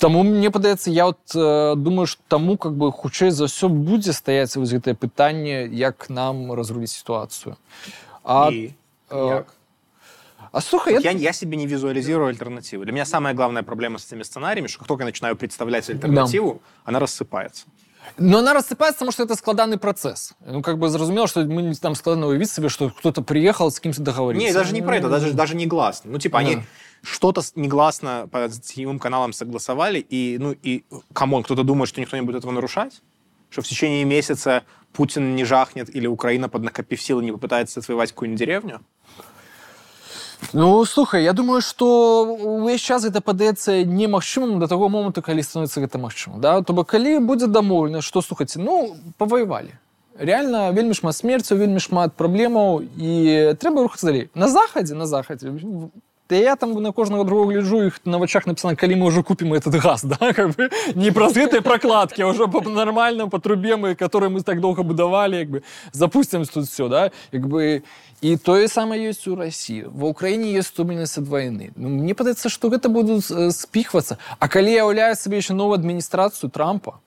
Таму 0.02 0.22
мне 0.22 0.50
падаецца 0.50 0.90
я 0.90 1.06
вот 1.06 1.18
э, 1.34 1.74
думаю 1.74 2.06
што 2.06 2.22
таму 2.28 2.56
как 2.56 2.72
бы 2.78 2.92
хутчэй 2.92 3.30
за 3.30 3.50
ўсё 3.50 3.66
будзе 3.66 4.14
стаяць 4.14 4.54
вось 4.54 4.70
гэтае 4.70 4.94
пытанне 4.94 5.66
як 5.66 6.06
нам 6.08 6.52
разруліць 6.52 6.94
сітуацыю 6.94 7.58
а, 8.22 8.50
И 8.52 8.74
э, 9.10 9.28
як? 9.42 9.54
а 10.52 10.60
слухай 10.60 10.94
Я, 10.94 11.10
я... 11.10 11.18
я 11.18 11.32
себе 11.32 11.56
не 11.56 11.66
визуализирую 11.66 12.28
альтернативы. 12.28 12.84
Для 12.84 12.92
меня 12.92 13.04
самая 13.04 13.34
главная 13.34 13.64
проблема 13.64 13.98
с 13.98 14.06
этими 14.06 14.22
сценариями, 14.22 14.68
что 14.68 14.78
как 14.78 14.88
только 14.88 15.02
я 15.02 15.06
начинаю 15.06 15.36
представлять 15.36 15.90
альтернативу, 15.90 16.62
она 16.84 17.00
рассыпается. 17.00 17.66
но 18.16 18.38
она 18.38 18.54
рассыпаецца 18.54 18.98
потому 18.98 19.12
что 19.12 19.22
это 19.24 19.36
складаны 19.36 19.76
працэс 19.76 20.32
ну 20.46 20.62
как 20.62 20.78
бы 20.78 20.88
зразумела 20.88 21.26
что 21.26 21.44
мы 21.44 21.62
не 21.62 21.74
там 21.74 21.94
складана 21.94 22.26
уявіць 22.26 22.50
сабе 22.50 22.68
что 22.68 22.90
кто-то 22.90 23.22
приехал 23.22 23.70
с 23.70 23.80
кем-то 23.80 24.00
договориться 24.00 24.46
Не, 24.46 24.52
даже 24.52 24.72
не 24.72 24.82
про 24.82 24.96
это, 24.96 25.08
даже, 25.08 25.32
даже 25.32 25.56
негласно. 25.56 26.12
Ну, 26.12 26.18
типа, 26.18 26.38
они 26.38 26.56
Да. 26.56 26.62
что-то 27.02 27.42
с- 27.42 27.52
негласно 27.56 28.28
по 28.30 28.48
сетевым 28.50 28.98
каналам 28.98 29.32
согласовали, 29.32 29.98
и, 29.98 30.36
ну, 30.38 30.54
и, 30.62 30.84
камон, 31.12 31.42
кто-то 31.42 31.62
думает, 31.62 31.88
что 31.88 32.00
никто 32.00 32.16
не 32.16 32.22
будет 32.22 32.38
этого 32.38 32.52
нарушать? 32.52 33.02
Что 33.50 33.62
в 33.62 33.66
течение 33.66 34.04
месяца 34.04 34.64
Путин 34.92 35.36
не 35.36 35.44
жахнет 35.44 35.94
или 35.94 36.06
Украина, 36.06 36.48
поднакопив 36.48 37.00
силы, 37.00 37.24
не 37.24 37.32
попытается 37.32 37.80
отвоевать 37.80 38.12
какую-нибудь 38.12 38.38
деревню? 38.38 38.80
Ну 40.52 40.84
слухай 40.84 41.24
я 41.24 41.32
думаю 41.32 41.60
что 41.60 42.22
увесь 42.22 42.80
час 42.80 43.02
гэта 43.04 43.20
падаецца 43.20 43.82
немагчымым 43.84 44.60
до 44.60 44.68
таго 44.68 44.88
моманту 44.88 45.20
калі 45.20 45.42
становіцца 45.42 45.82
гэта 45.82 45.98
магчыма 45.98 46.38
да 46.38 46.62
то 46.62 46.72
бок 46.72 46.88
калі 46.88 47.18
будзе 47.18 47.48
дамоўлена 47.50 48.00
что 48.00 48.22
слухаце 48.22 48.62
ну 48.62 48.96
паваявалі 49.18 49.74
реально 50.14 50.70
вельмі 50.72 50.94
шмат 50.94 51.16
смерцяў 51.16 51.58
вельмі 51.58 51.82
шмат 51.82 52.14
праблемаў 52.14 52.86
і 52.96 53.10
трэба 53.58 53.82
рухацца 53.82 54.06
далей 54.06 54.30
на 54.34 54.48
захадзе 54.48 54.94
на 54.94 55.06
захадзе 55.06 55.50
Да 56.32 56.36
я 56.36 56.56
там 56.56 56.74
на 56.82 56.92
кожнага 56.92 57.24
другого 57.24 57.52
гляджу 57.52 57.86
іх 57.86 58.00
на 58.04 58.18
вачах 58.18 58.46
написано 58.46 58.76
калі 58.76 58.96
мы 58.96 59.06
уже 59.06 59.22
купім 59.22 59.54
этот 59.54 59.80
газ 59.80 60.04
да 60.04 60.32
как 60.34 60.50
бы 60.50 60.68
не 60.94 61.10
праз 61.10 61.32
гэтай 61.32 61.62
прокладки 61.62 62.20
а 62.20 62.26
уже 62.26 62.46
по 62.46 62.60
нормальным 62.60 63.30
по 63.30 63.38
трубе 63.38 63.76
мы 63.76 63.94
которые 63.94 64.28
мы 64.28 64.42
так 64.42 64.60
доўга 64.60 64.82
будавалі 64.82 65.36
як 65.36 65.48
бы 65.48 65.62
запустим 65.92 66.44
тут 66.44 66.68
все 66.68 66.88
да 66.88 67.10
як 67.32 67.48
бы 67.48 67.82
і 68.20 68.36
тое 68.36 68.68
самае 68.68 69.08
ёсць 69.08 69.24
у 69.24 69.36
Росіі 69.36 69.88
ва 69.88 70.12
ўкраіне 70.12 70.52
ёсць 70.52 70.68
стомленасць 70.68 71.16
ад 71.16 71.28
вайны 71.28 71.72
ну, 71.76 71.88
мне 71.88 72.12
падаецца 72.14 72.52
што 72.52 72.68
гэта 72.68 72.92
будуць 72.92 73.30
э, 73.30 73.50
спіхвацца 73.50 74.18
А 74.38 74.48
калі 74.48 74.68
я 74.68 74.84
ўяўляю 74.84 75.16
сабе 75.16 75.40
яшчэ 75.40 75.56
новую 75.56 75.80
адміністрацыю 75.80 76.52
трампа 76.52 77.00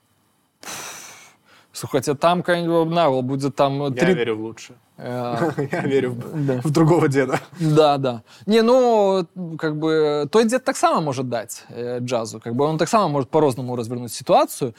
слухайце 1.76 2.14
там 2.14 2.42
калі 2.42 2.66
навал 2.90 3.22
будзе 3.22 3.50
там 3.50 3.82
Я 3.82 3.90
три 3.90 4.14
верю 4.14 4.36
в 4.36 4.40
лучшее. 4.40 4.76
Э, 4.98 5.68
Я 5.72 5.80
верю 5.80 6.12
в, 6.12 6.46
да. 6.46 6.60
в 6.60 6.70
другого 6.70 7.08
деда. 7.08 7.40
Да, 7.60 7.98
да. 7.98 8.22
Не, 8.46 8.62
ну, 8.62 9.26
как 9.58 9.76
бы, 9.76 10.28
той 10.30 10.44
дед 10.44 10.64
таксама 10.64 11.00
может 11.00 11.28
дать 11.28 11.64
э, 11.68 11.98
джазу. 12.00 12.40
Как 12.40 12.54
бы 12.54 12.64
он 12.64 12.78
таксама 12.78 13.08
может 13.08 13.30
по-рознаму 13.30 13.76
развернуть 13.76 14.12
ситуацию. 14.12 14.74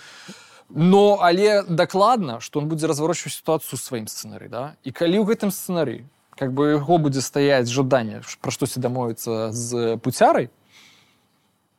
Но, 0.69 1.19
але 1.21 1.63
дакладна, 1.63 2.39
что 2.39 2.59
он 2.59 2.67
будзе 2.67 2.87
разварочваць 2.87 3.33
ситуацию 3.33 3.77
сваім 3.77 4.07
сцэнарый, 4.07 4.49
да? 4.49 4.75
І 4.83 4.91
калі 4.91 5.19
ў 5.21 5.25
гэтым 5.27 5.51
сцэнарыі 5.51 6.05
как 6.35 6.53
бы 6.53 6.81
яго 6.81 6.97
будзе 6.97 7.21
стаяць 7.21 7.69
жаданне 7.69 8.21
пра 8.41 8.51
штосьці 8.51 8.81
дамовіцца 8.81 9.51
з 9.53 9.97
пуцярай, 10.01 10.49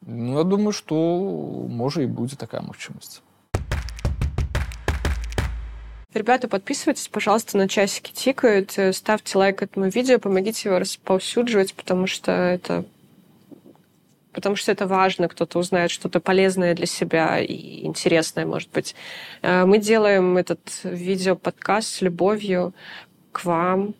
ну, 0.07 0.38
я 0.38 0.44
думаю, 0.44 0.72
што 0.72 0.94
можа 1.66 2.02
і 2.02 2.07
будзе 2.07 2.36
такая 2.36 2.62
магчымасць. 2.62 3.22
Ребята, 6.14 6.47
подписывайтесь, 6.47 7.07
пожалуйста, 7.07 7.57
на 7.57 7.68
часики 7.68 8.12
тикают, 8.12 8.78
э, 8.78 8.93
ставьте 8.93 9.38
лайк 9.38 9.62
этому 9.62 9.89
видео, 9.89 10.18
помогите 10.18 10.70
его 10.70 10.80
расповсюдживать, 10.80 11.76
потому 11.76 12.07
что 12.07 12.32
это 12.32 12.86
потому 14.32 14.55
что 14.55 14.72
это 14.72 14.88
важно, 14.88 15.28
кто-то 15.28 15.60
узнает 15.60 15.91
что-то 15.91 16.20
полезное 16.20 16.74
для 16.74 16.86
себя 16.86 17.39
и 17.39 17.86
интересное, 17.86 18.45
может 18.45 18.72
быть. 18.72 18.95
Э, 19.41 19.66
мы 19.66 19.78
делаем 19.78 20.38
этот 20.38 20.60
видео-подкаст 20.84 21.88
с 21.88 22.01
любовью 22.01 22.74
к 23.32 23.45
вам 23.45 23.93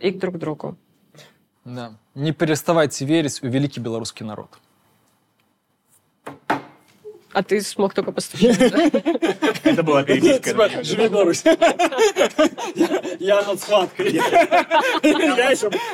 и 0.00 0.10
друг 0.10 0.38
другу. 0.38 0.76
Да. 1.64 1.92
Не 2.14 2.32
переставайте 2.32 3.04
верить 3.04 3.40
в 3.40 3.46
великий 3.46 3.80
белорусский 3.80 4.26
народ. 4.26 4.58
А 7.38 7.42
ты 7.44 7.60
смог 7.60 7.94
только 7.94 8.10
постучать. 8.10 8.58
да? 8.58 8.90
Это 9.62 9.84
была 9.84 10.02
переписка. 10.02 10.82
Живи 10.82 11.06
Беларусь. 11.06 11.44
Я 13.20 13.42
над 13.42 13.60
схваткой. 13.60 14.20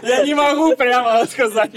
Я 0.03 0.24
не 0.24 0.32
могу 0.34 0.74
прямо 0.74 1.20
отказать. 1.20 1.70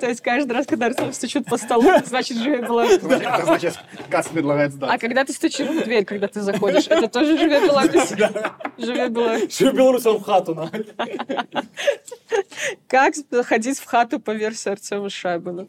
То 0.00 0.06
есть 0.08 0.20
каждый 0.20 0.52
раз, 0.52 0.66
когда 0.66 0.86
Арсен 0.86 1.12
стучит 1.12 1.46
по 1.46 1.56
столу, 1.56 1.90
значит, 2.04 2.36
живет 2.38 2.62
Беларусь. 2.62 2.98
Это 2.98 3.44
значит, 3.44 3.78
Кац 4.10 4.28
предлагает 4.28 4.72
сдать. 4.72 4.90
А 4.92 4.98
когда 4.98 5.24
ты 5.24 5.32
стучишь 5.32 5.68
в 5.68 5.84
дверь, 5.84 6.04
когда 6.04 6.28
ты 6.28 6.40
заходишь, 6.40 6.86
это 6.88 7.08
тоже 7.08 7.38
живет 7.38 7.62
Беларусь? 7.62 8.10
Живет 8.78 9.12
Беларусь. 9.12 9.58
Живи 9.58 9.76
Беларусь 9.76 10.04
в 10.04 10.22
хату. 10.22 10.54
на. 10.54 10.70
Как 12.86 13.14
заходить 13.30 13.78
в 13.78 13.84
хату 13.84 14.20
по 14.20 14.30
версии 14.32 14.70
Артема 14.70 15.10
Шайбана? 15.10 15.68